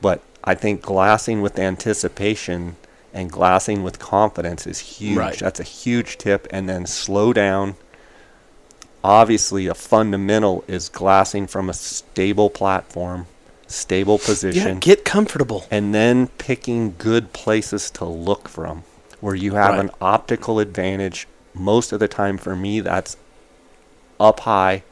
But 0.00 0.20
I 0.44 0.54
think 0.54 0.82
glassing 0.82 1.42
with 1.42 1.58
anticipation 1.58 2.76
and 3.14 3.30
glassing 3.30 3.82
with 3.82 3.98
confidence 3.98 4.66
is 4.66 4.78
huge. 4.78 5.16
Right. 5.16 5.38
That's 5.38 5.60
a 5.60 5.64
huge 5.64 6.18
tip. 6.18 6.46
And 6.50 6.68
then 6.68 6.86
slow 6.86 7.32
down. 7.32 7.76
obviously 9.04 9.66
a 9.66 9.74
fundamental 9.74 10.64
is 10.68 10.88
glassing 10.88 11.46
from 11.46 11.68
a 11.68 11.74
stable 11.74 12.50
platform, 12.50 13.26
stable 13.72 14.18
position, 14.18 14.74
Yeah, 14.74 14.80
get 14.80 15.04
comfortable. 15.04 15.64
and 15.70 15.94
then 15.94 16.28
picking 16.38 16.94
good 16.98 17.32
places 17.32 17.90
to 17.92 18.04
look 18.04 18.48
from 18.48 18.84
where 19.20 19.34
you 19.34 19.54
have 19.54 19.70
Right. 19.76 19.80
an 19.80 19.90
optical 20.00 20.58
advantage. 20.58 21.26
Most 21.54 21.92
of 21.92 22.00
the 22.00 22.08
time 22.08 22.38
for 22.38 22.54
me, 22.56 22.80
that's 22.80 23.16
up 24.20 24.40
high 24.40 24.82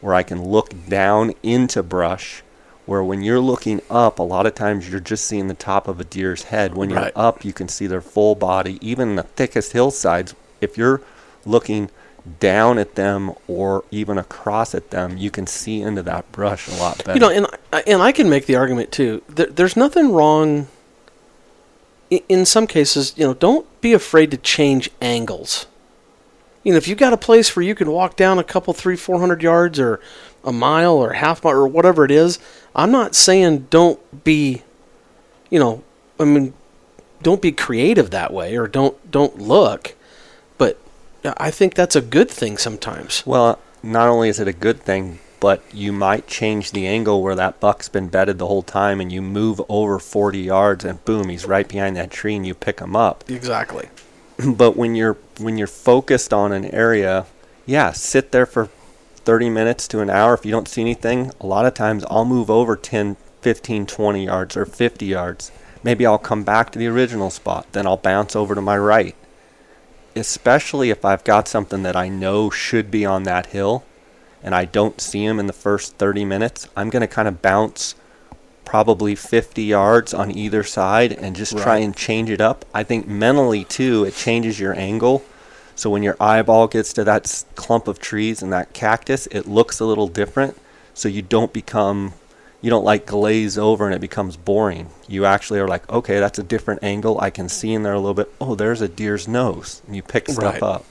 where 0.00 0.14
I 0.14 0.22
can 0.22 0.42
look 0.44 0.70
down 0.88 1.32
into 1.42 1.82
brush. 1.82 2.42
Where 2.86 3.02
when 3.04 3.22
you're 3.22 3.38
looking 3.40 3.80
up, 3.90 4.18
a 4.18 4.22
lot 4.22 4.46
of 4.46 4.54
times 4.54 4.88
you're 4.90 4.98
just 5.00 5.24
seeing 5.26 5.46
the 5.48 5.54
top 5.54 5.86
of 5.86 6.00
a 6.00 6.04
deer's 6.04 6.44
head. 6.44 6.74
When 6.74 6.90
you're 6.90 6.98
Right. 6.98 7.12
up, 7.14 7.44
you 7.44 7.52
can 7.52 7.68
see 7.68 7.86
their 7.86 8.00
full 8.00 8.34
body. 8.34 8.78
Even 8.80 9.10
in 9.10 9.16
the 9.16 9.22
thickest 9.22 9.72
hillsides, 9.72 10.34
if 10.60 10.76
you're 10.76 11.00
looking 11.44 11.90
down 12.38 12.78
at 12.78 12.94
them 12.94 13.32
or 13.48 13.84
even 13.90 14.18
across 14.18 14.74
at 14.74 14.90
them, 14.90 15.16
you 15.16 15.30
can 15.30 15.46
see 15.46 15.80
into 15.80 16.02
that 16.02 16.30
brush 16.32 16.68
a 16.68 16.74
lot 16.74 16.98
better. 16.98 17.14
You 17.14 17.20
know, 17.20 17.30
and 17.30 17.46
and 17.86 18.02
I 18.02 18.12
can 18.12 18.28
make 18.28 18.46
the 18.46 18.56
argument 18.56 18.92
too. 18.92 19.22
There, 19.28 19.46
there's 19.46 19.76
nothing 19.76 20.12
wrong. 20.12 20.68
i- 22.12 22.22
In 22.28 22.44
some 22.44 22.66
cases, 22.66 23.12
you 23.16 23.24
know, 23.26 23.34
don't 23.34 23.66
be 23.80 23.92
afraid 23.92 24.30
to 24.32 24.36
change 24.36 24.90
angles. 25.00 25.66
You 26.62 26.72
know, 26.72 26.76
if 26.76 26.86
you've 26.88 26.98
got 26.98 27.12
a 27.14 27.16
place 27.16 27.56
where 27.56 27.64
you 27.64 27.74
can 27.74 27.90
walk 27.90 28.16
down 28.16 28.38
a 28.38 28.44
couple, 28.44 28.74
three, 28.74 28.96
four 28.96 29.18
hundred 29.18 29.42
yards, 29.42 29.78
or 29.80 29.98
a 30.44 30.52
mile, 30.52 30.94
or 30.94 31.14
half 31.14 31.42
mile, 31.42 31.54
or 31.54 31.66
whatever 31.68 32.04
it 32.04 32.10
is, 32.10 32.38
I'm 32.76 32.90
not 32.92 33.14
saying 33.14 33.68
don't 33.70 33.98
be, 34.24 34.62
you 35.48 35.58
know, 35.58 35.82
I 36.18 36.24
mean, 36.24 36.52
don't 37.22 37.40
be 37.40 37.52
creative 37.52 38.10
that 38.10 38.32
way, 38.32 38.56
or 38.56 38.66
don't 38.68 39.10
don't 39.10 39.38
look, 39.38 39.94
I 41.24 41.50
think 41.50 41.74
that's 41.74 41.96
a 41.96 42.00
good 42.00 42.30
thing 42.30 42.56
sometimes. 42.58 43.24
Well, 43.26 43.58
not 43.82 44.08
only 44.08 44.28
is 44.28 44.40
it 44.40 44.48
a 44.48 44.52
good 44.52 44.80
thing, 44.80 45.18
but 45.40 45.62
you 45.72 45.90
might 45.90 46.26
change 46.26 46.70
the 46.70 46.86
angle 46.86 47.22
where 47.22 47.34
that 47.34 47.60
buck's 47.60 47.88
been 47.88 48.08
bedded 48.08 48.38
the 48.38 48.46
whole 48.46 48.62
time 48.62 49.00
and 49.00 49.10
you 49.10 49.22
move 49.22 49.60
over 49.68 49.98
40 49.98 50.38
yards 50.38 50.84
and 50.84 51.02
boom, 51.04 51.30
he's 51.30 51.46
right 51.46 51.66
behind 51.66 51.96
that 51.96 52.10
tree 52.10 52.36
and 52.36 52.46
you 52.46 52.54
pick 52.54 52.80
him 52.80 52.94
up. 52.94 53.24
Exactly. 53.28 53.88
but 54.46 54.76
when 54.76 54.94
you're 54.94 55.16
when 55.38 55.56
you're 55.56 55.66
focused 55.66 56.32
on 56.32 56.52
an 56.52 56.66
area, 56.66 57.26
yeah, 57.64 57.92
sit 57.92 58.32
there 58.32 58.46
for 58.46 58.66
30 58.66 59.48
minutes 59.50 59.88
to 59.88 60.00
an 60.00 60.10
hour 60.10 60.34
if 60.34 60.44
you 60.44 60.50
don't 60.50 60.68
see 60.68 60.82
anything. 60.82 61.32
A 61.40 61.46
lot 61.46 61.66
of 61.66 61.74
times 61.74 62.04
I'll 62.10 62.24
move 62.24 62.50
over 62.50 62.76
10, 62.76 63.16
15, 63.40 63.86
20 63.86 64.24
yards 64.24 64.56
or 64.56 64.66
50 64.66 65.06
yards. 65.06 65.50
Maybe 65.82 66.04
I'll 66.04 66.18
come 66.18 66.44
back 66.44 66.70
to 66.72 66.78
the 66.78 66.88
original 66.88 67.30
spot, 67.30 67.66
then 67.72 67.86
I'll 67.86 67.96
bounce 67.96 68.36
over 68.36 68.54
to 68.54 68.60
my 68.60 68.76
right. 68.76 69.16
Especially 70.16 70.90
if 70.90 71.04
I've 71.04 71.24
got 71.24 71.48
something 71.48 71.82
that 71.82 71.96
I 71.96 72.08
know 72.08 72.50
should 72.50 72.90
be 72.90 73.04
on 73.04 73.22
that 73.24 73.46
hill 73.46 73.84
and 74.42 74.54
I 74.54 74.64
don't 74.64 75.00
see 75.00 75.24
him 75.24 75.38
in 75.38 75.46
the 75.46 75.52
first 75.52 75.96
30 75.96 76.24
minutes, 76.24 76.68
I'm 76.76 76.90
going 76.90 77.02
to 77.02 77.06
kind 77.06 77.28
of 77.28 77.42
bounce 77.42 77.94
probably 78.64 79.14
50 79.14 79.62
yards 79.62 80.14
on 80.14 80.30
either 80.30 80.62
side 80.62 81.12
and 81.12 81.34
just 81.34 81.58
try 81.58 81.78
and 81.78 81.96
change 81.96 82.30
it 82.30 82.40
up. 82.40 82.64
I 82.72 82.84
think 82.84 83.08
mentally 83.08 83.64
too, 83.64 84.04
it 84.04 84.14
changes 84.14 84.60
your 84.60 84.78
angle. 84.78 85.24
So 85.74 85.90
when 85.90 86.02
your 86.02 86.16
eyeball 86.20 86.68
gets 86.68 86.92
to 86.92 87.04
that 87.04 87.44
clump 87.54 87.88
of 87.88 87.98
trees 87.98 88.42
and 88.42 88.52
that 88.52 88.72
cactus, 88.72 89.26
it 89.28 89.48
looks 89.48 89.80
a 89.80 89.84
little 89.84 90.08
different. 90.08 90.56
So 90.94 91.08
you 91.08 91.22
don't 91.22 91.52
become, 91.52 92.12
you 92.62 92.68
don't 92.70 92.84
like 92.84 93.06
glaze 93.06 93.56
over 93.56 93.86
and 93.86 93.94
it 93.94 94.00
becomes 94.00 94.36
boring. 94.36 94.90
You 95.08 95.24
actually 95.24 95.60
are 95.60 95.68
like, 95.68 95.88
okay, 95.90 96.20
that's 96.20 96.38
a 96.38 96.42
different 96.42 96.82
angle. 96.82 97.18
I 97.20 97.30
can 97.30 97.48
see 97.48 97.72
in 97.72 97.82
there 97.82 97.94
a 97.94 97.98
little 97.98 98.14
bit. 98.14 98.30
Oh, 98.40 98.54
there's 98.54 98.80
a 98.80 98.88
deer's 98.88 99.26
nose. 99.26 99.80
And 99.86 99.96
you 99.96 100.02
pick 100.02 100.28
stuff 100.28 100.54
Right. 100.54 100.62
up. 100.62 100.84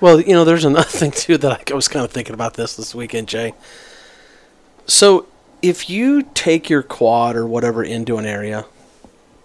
Well, 0.00 0.20
you 0.20 0.34
know, 0.34 0.44
there's 0.44 0.64
another 0.66 0.84
thing 0.88 1.10
too 1.10 1.38
that 1.38 1.70
I 1.70 1.74
was 1.74 1.88
kind 1.88 2.04
of 2.04 2.10
thinking 2.10 2.34
about 2.34 2.54
this 2.54 2.76
this 2.76 2.94
weekend, 2.94 3.28
Jay. 3.28 3.54
So, 4.86 5.26
if 5.62 5.88
you 5.90 6.22
take 6.34 6.68
your 6.68 6.82
quad 6.82 7.34
or 7.34 7.46
whatever 7.46 7.82
into 7.82 8.18
an 8.18 8.26
area, 8.26 8.66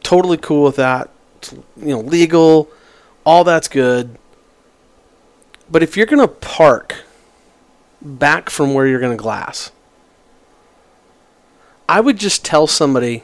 totally 0.03 0.37
cool 0.37 0.63
with 0.63 0.75
that. 0.75 1.09
It's, 1.37 1.53
You 1.53 1.63
know, 1.77 1.99
legal, 2.01 2.69
all 3.25 3.43
that's 3.43 3.67
good. 3.69 4.17
But 5.71 5.81
if 5.83 5.95
you're 5.95 6.05
going 6.05 6.19
to 6.21 6.27
park 6.27 6.95
back 8.01 8.49
from 8.49 8.73
where 8.73 8.85
you're 8.85 8.99
going 8.99 9.17
to 9.17 9.21
glass, 9.21 9.71
I 11.91 11.99
would 11.99 12.17
just 12.17 12.45
tell 12.45 12.67
somebody 12.67 13.23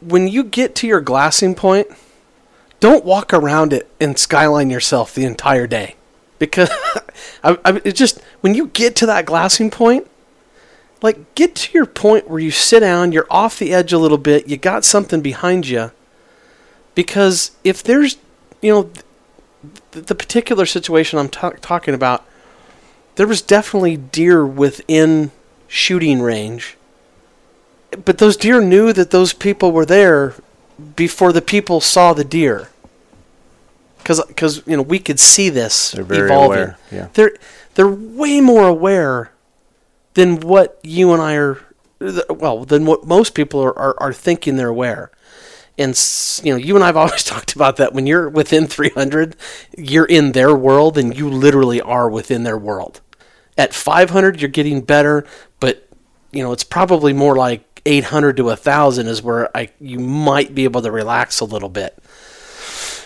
when 0.00 0.26
you 0.26 0.42
get 0.42 0.74
to 0.76 0.88
your 0.88 1.00
glassing 1.00 1.54
point, 1.54 1.86
don't 2.80 3.04
walk 3.04 3.32
around 3.32 3.72
it 3.72 3.88
and 4.00 4.18
skyline 4.18 4.68
yourself 4.68 5.14
the 5.14 5.24
entire 5.24 5.68
day. 5.68 5.94
Because 6.40 6.68
I, 7.44 7.56
I, 7.64 7.80
it 7.84 7.92
just 7.92 8.20
when 8.40 8.56
you 8.56 8.66
get 8.66 8.96
to 8.96 9.06
that 9.06 9.26
glassing 9.26 9.70
point 9.70 10.10
like 11.02 11.36
get 11.36 11.54
to 11.54 11.72
your 11.72 11.86
point 11.86 12.28
where 12.28 12.40
you 12.40 12.50
sit 12.50 12.80
down 12.80 13.12
you're 13.12 13.28
off 13.30 13.60
the 13.60 13.72
edge 13.72 13.92
a 13.92 13.98
little 13.98 14.18
bit 14.18 14.48
you 14.48 14.56
got 14.56 14.84
something 14.84 15.20
behind 15.20 15.68
you. 15.68 15.92
Because 16.96 17.52
if 17.62 17.80
there's 17.80 18.16
you 18.60 18.72
know 18.72 18.90
th- 19.92 20.06
the 20.06 20.16
particular 20.16 20.66
situation 20.66 21.20
i'm 21.20 21.28
ta- 21.28 21.50
talking 21.60 21.94
about 21.94 22.26
there 23.14 23.28
was 23.28 23.40
definitely 23.40 23.96
deer 23.96 24.44
within 24.44 25.30
shooting 25.68 26.20
range 26.22 26.76
but 28.04 28.18
those 28.18 28.36
deer 28.36 28.60
knew 28.60 28.92
that 28.92 29.10
those 29.10 29.32
people 29.32 29.72
were 29.72 29.86
there 29.86 30.34
before 30.94 31.32
the 31.32 31.42
people 31.42 31.80
saw 31.80 32.12
the 32.12 32.24
deer. 32.24 32.68
Because 33.98 34.22
cuz 34.36 34.62
you 34.66 34.76
know 34.76 34.82
we 34.82 34.98
could 34.98 35.18
see 35.18 35.48
this 35.48 35.92
They're 35.92 36.04
very 36.04 36.26
evolving. 36.26 36.58
aware, 36.58 36.78
yeah. 36.92 37.08
They're 37.14 37.36
they're 37.74 37.88
way 37.88 38.40
more 38.40 38.68
aware 38.68 39.32
than 40.14 40.40
what 40.40 40.78
you 40.82 41.12
and 41.12 41.22
I 41.22 41.34
are. 41.36 41.58
Well, 42.28 42.64
than 42.64 42.84
what 42.84 43.06
most 43.06 43.34
people 43.34 43.62
are, 43.62 43.76
are, 43.78 43.96
are 43.98 44.12
thinking 44.12 44.56
they're 44.56 44.68
aware. 44.68 45.10
And 45.78 45.98
you 46.42 46.52
know, 46.52 46.58
you 46.58 46.74
and 46.74 46.84
I've 46.84 46.96
always 47.02 47.24
talked 47.24 47.54
about 47.54 47.76
that. 47.76 47.94
When 47.94 48.06
you're 48.06 48.28
within 48.28 48.66
300, 48.66 49.34
you're 49.76 50.04
in 50.04 50.32
their 50.32 50.54
world, 50.54 50.98
and 50.98 51.16
you 51.16 51.28
literally 51.28 51.80
are 51.80 52.08
within 52.08 52.44
their 52.44 52.58
world. 52.58 53.00
At 53.58 53.72
500, 53.72 54.40
you're 54.40 54.50
getting 54.50 54.82
better, 54.82 55.26
you 56.36 56.42
know 56.42 56.52
it's 56.52 56.64
probably 56.64 57.12
more 57.12 57.36
like 57.36 57.82
800 57.86 58.36
to 58.38 58.44
1000 58.44 59.06
is 59.06 59.22
where 59.22 59.56
I 59.56 59.70
you 59.80 59.98
might 59.98 60.54
be 60.54 60.64
able 60.64 60.82
to 60.82 60.90
relax 60.90 61.40
a 61.40 61.44
little 61.44 61.68
bit. 61.68 61.96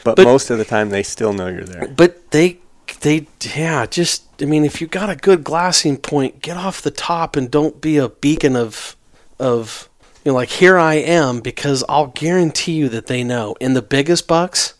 But, 0.04 0.16
But- 0.16 0.24
most 0.24 0.48
of 0.50 0.56
the 0.58 0.64
time, 0.64 0.88
they 0.90 1.02
still 1.02 1.32
know 1.32 1.48
you're 1.48 1.64
there. 1.64 1.86
But 1.88 2.30
they 2.30 2.58
they 3.02 3.26
yeah, 3.54 3.86
just 3.86 4.24
I 4.42 4.46
mean 4.46 4.64
if 4.64 4.80
you 4.80 4.86
got 4.86 5.10
a 5.10 5.16
good 5.16 5.44
glassing 5.44 5.96
point, 5.96 6.42
get 6.42 6.56
off 6.56 6.82
the 6.82 6.90
top 6.90 7.36
and 7.36 7.50
don't 7.50 7.80
be 7.80 7.96
a 7.98 8.08
beacon 8.08 8.56
of 8.56 8.96
of 9.38 9.88
you 10.24 10.32
know 10.32 10.36
like 10.36 10.50
here 10.50 10.78
I 10.78 10.94
am 10.94 11.40
because 11.40 11.84
I'll 11.88 12.08
guarantee 12.08 12.72
you 12.72 12.88
that 12.90 13.06
they 13.06 13.22
know. 13.22 13.56
In 13.60 13.74
the 13.74 13.82
biggest 13.82 14.26
bucks, 14.26 14.74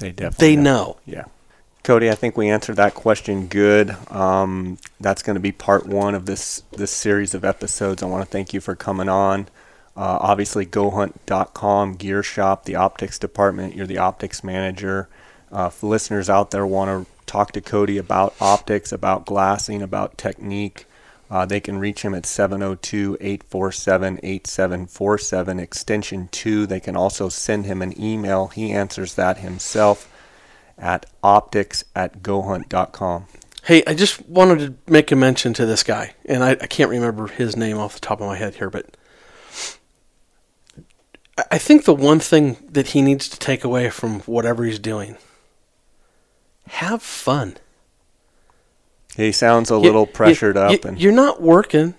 They 0.00 0.10
definitely 0.10 0.56
they 0.56 0.56
know. 0.60 0.96
Yeah. 1.06 1.24
Cody, 1.86 2.10
I 2.10 2.16
think 2.16 2.36
we 2.36 2.48
answered 2.48 2.74
that 2.78 2.94
question 2.94 3.46
good. 3.46 3.96
Um, 4.10 4.76
that's 4.98 5.22
going 5.22 5.36
to 5.36 5.40
be 5.40 5.52
part 5.52 5.86
one 5.86 6.16
of 6.16 6.26
this 6.26 6.64
this 6.72 6.90
series 6.90 7.32
of 7.32 7.44
episodes. 7.44 8.02
I 8.02 8.06
want 8.06 8.24
to 8.24 8.28
thank 8.28 8.52
you 8.52 8.60
for 8.60 8.74
coming 8.74 9.08
on. 9.08 9.42
Uh, 9.96 10.18
obviously, 10.20 10.66
GoHunt.com, 10.66 11.94
Gear 11.94 12.24
Shop, 12.24 12.64
the 12.64 12.74
optics 12.74 13.20
department. 13.20 13.76
You're 13.76 13.86
the 13.86 13.98
optics 13.98 14.42
manager. 14.42 15.08
Uh, 15.52 15.70
if 15.72 15.80
listeners 15.80 16.28
out 16.28 16.50
there 16.50 16.66
want 16.66 17.06
to 17.06 17.12
talk 17.24 17.52
to 17.52 17.60
Cody 17.60 17.98
about 17.98 18.34
optics, 18.40 18.90
about 18.90 19.24
glassing, 19.24 19.80
about 19.80 20.18
technique, 20.18 20.86
uh, 21.30 21.46
they 21.46 21.60
can 21.60 21.78
reach 21.78 22.02
him 22.02 22.16
at 22.16 22.26
702 22.26 23.16
847 23.20 24.18
8747, 24.24 25.60
extension 25.60 26.28
2. 26.32 26.66
They 26.66 26.80
can 26.80 26.96
also 26.96 27.28
send 27.28 27.64
him 27.64 27.80
an 27.80 27.94
email. 28.02 28.48
He 28.48 28.72
answers 28.72 29.14
that 29.14 29.38
himself 29.38 30.12
at 30.78 31.06
optics 31.22 31.84
at 31.94 32.22
gohunt.com. 32.22 33.26
Hey, 33.64 33.82
I 33.86 33.94
just 33.94 34.26
wanted 34.28 34.58
to 34.86 34.92
make 34.92 35.10
a 35.10 35.16
mention 35.16 35.52
to 35.54 35.66
this 35.66 35.82
guy, 35.82 36.14
and 36.24 36.44
I, 36.44 36.50
I 36.50 36.66
can't 36.66 36.90
remember 36.90 37.26
his 37.26 37.56
name 37.56 37.78
off 37.78 37.94
the 37.94 38.00
top 38.00 38.20
of 38.20 38.26
my 38.26 38.36
head 38.36 38.54
here, 38.56 38.70
but 38.70 38.96
I- 41.50 41.58
think 41.58 41.84
the 41.84 41.94
one 41.94 42.20
thing 42.20 42.56
that 42.70 42.88
he 42.88 43.02
needs 43.02 43.28
to 43.28 43.38
take 43.38 43.64
away 43.64 43.90
from 43.90 44.20
whatever 44.20 44.64
he's 44.64 44.78
doing, 44.78 45.16
have 46.68 47.02
fun. 47.02 47.56
He 49.16 49.32
sounds 49.32 49.70
a 49.70 49.76
little 49.78 50.02
you- 50.02 50.12
pressured 50.12 50.56
up, 50.56 50.70
you- 50.72 50.78
and 50.84 51.00
you're 51.00 51.12
not 51.12 51.42
working. 51.42 51.94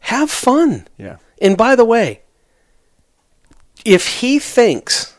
Have 0.00 0.30
fun. 0.30 0.86
yeah, 0.96 1.16
And 1.40 1.56
by 1.56 1.74
the 1.74 1.84
way, 1.84 2.20
if 3.84 4.20
he 4.20 4.38
thinks 4.38 5.14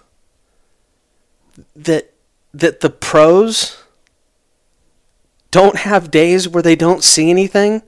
that 1.76 2.14
that 2.60 2.82
the 2.82 2.90
pros 2.90 3.84
don't 5.52 5.78
have 5.78 6.12
days 6.12 6.48
where 6.48 6.64
they 6.64 6.76
don't 6.76 7.04
see 7.04 7.30
anything 7.30 7.82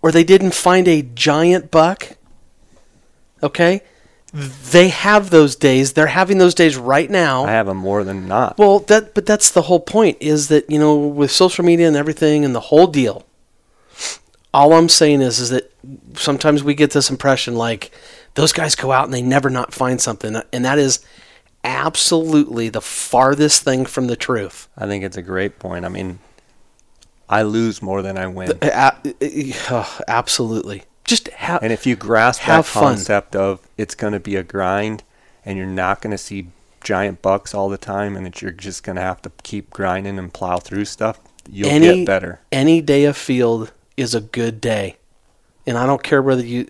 or 0.00 0.12
they 0.12 0.24
didn't 0.24 0.54
find 0.54 0.86
a 0.86 1.02
giant 1.02 1.70
buck, 1.70 2.16
okay? 3.42 3.82
they 4.32 4.88
have 4.88 5.30
those 5.30 5.56
days. 5.56 5.94
They're 5.94 6.06
having 6.06 6.38
those 6.38 6.54
days 6.54 6.76
right 6.76 7.10
now. 7.10 7.44
I 7.44 7.52
have 7.52 7.66
them 7.66 7.78
more 7.78 8.04
than 8.04 8.28
not. 8.28 8.58
Well, 8.58 8.80
that 8.80 9.14
but 9.14 9.26
that's 9.26 9.50
the 9.50 9.62
whole 9.62 9.80
point 9.80 10.18
is 10.20 10.48
that 10.48 10.70
you 10.70 10.78
know 10.78 10.96
with 10.96 11.30
social 11.30 11.64
media 11.64 11.88
and 11.88 11.96
everything 11.96 12.44
and 12.44 12.54
the 12.54 12.60
whole 12.60 12.86
deal. 12.86 13.24
All 14.52 14.74
I'm 14.74 14.88
saying 14.88 15.22
is 15.22 15.38
is 15.38 15.50
that 15.50 15.72
sometimes 16.14 16.62
we 16.62 16.74
get 16.74 16.90
this 16.90 17.10
impression 17.10 17.54
like 17.54 17.90
those 18.34 18.52
guys 18.52 18.74
go 18.74 18.92
out 18.92 19.04
and 19.04 19.14
they 19.14 19.22
never 19.22 19.50
not 19.50 19.72
find 19.72 20.00
something, 20.00 20.40
and 20.52 20.64
that 20.64 20.78
is 20.78 21.04
absolutely 21.68 22.68
the 22.70 22.80
farthest 22.80 23.62
thing 23.62 23.84
from 23.84 24.06
the 24.06 24.16
truth. 24.16 24.68
I 24.76 24.86
think 24.86 25.04
it's 25.04 25.16
a 25.16 25.22
great 25.22 25.58
point. 25.58 25.84
I 25.84 25.88
mean, 25.88 26.18
I 27.28 27.42
lose 27.42 27.82
more 27.82 28.00
than 28.02 28.16
I 28.16 28.26
win. 28.26 28.52
A- 28.62 28.94
oh, 29.70 29.98
absolutely. 30.08 30.84
Just 31.04 31.28
have 31.28 31.62
And 31.62 31.72
if 31.72 31.86
you 31.86 31.94
grasp 31.96 32.44
that 32.46 32.64
fun. 32.64 32.82
concept 32.94 33.36
of 33.36 33.60
it's 33.76 33.94
going 33.94 34.12
to 34.14 34.20
be 34.20 34.36
a 34.36 34.42
grind 34.42 35.02
and 35.44 35.56
you're 35.56 35.66
not 35.66 36.00
going 36.00 36.10
to 36.10 36.18
see 36.18 36.48
giant 36.82 37.22
bucks 37.22 37.54
all 37.54 37.68
the 37.68 37.78
time 37.78 38.16
and 38.16 38.24
that 38.26 38.40
you're 38.42 38.50
just 38.50 38.82
going 38.82 38.96
to 38.96 39.02
have 39.02 39.20
to 39.22 39.32
keep 39.42 39.70
grinding 39.70 40.18
and 40.18 40.32
plow 40.32 40.58
through 40.58 40.84
stuff, 40.84 41.18
you'll 41.50 41.68
any 41.68 41.98
get 41.98 42.06
better. 42.06 42.40
any 42.52 42.80
day 42.80 43.04
of 43.04 43.16
field 43.16 43.72
is 43.96 44.14
a 44.14 44.20
good 44.20 44.60
day, 44.60 44.96
and 45.66 45.76
I 45.76 45.86
don't 45.86 46.02
care 46.02 46.22
whether 46.22 46.44
you 46.44 46.68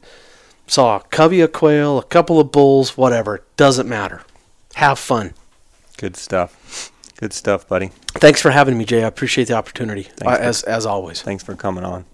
saw 0.66 0.96
a 0.96 1.00
covey 1.00 1.40
of 1.40 1.52
quail, 1.52 1.98
a 1.98 2.04
couple 2.04 2.40
of 2.40 2.50
bulls, 2.52 2.96
whatever. 2.96 3.42
Doesn't 3.56 3.88
matter. 3.88 4.22
Have 4.78 5.00
fun. 5.00 5.34
Good 5.96 6.16
stuff. 6.16 6.92
Good 7.16 7.32
stuff, 7.32 7.66
buddy. 7.66 7.90
Thanks 8.12 8.40
for 8.40 8.52
having 8.52 8.78
me, 8.78 8.84
Jay. 8.84 9.02
I 9.02 9.08
appreciate 9.08 9.48
the 9.48 9.54
opportunity 9.54 10.04
Thanks, 10.04 10.22
uh, 10.22 10.40
as 10.40 10.62
as 10.62 10.86
always. 10.86 11.20
Thanks 11.20 11.42
for 11.42 11.56
coming 11.56 11.82
on. 11.82 12.04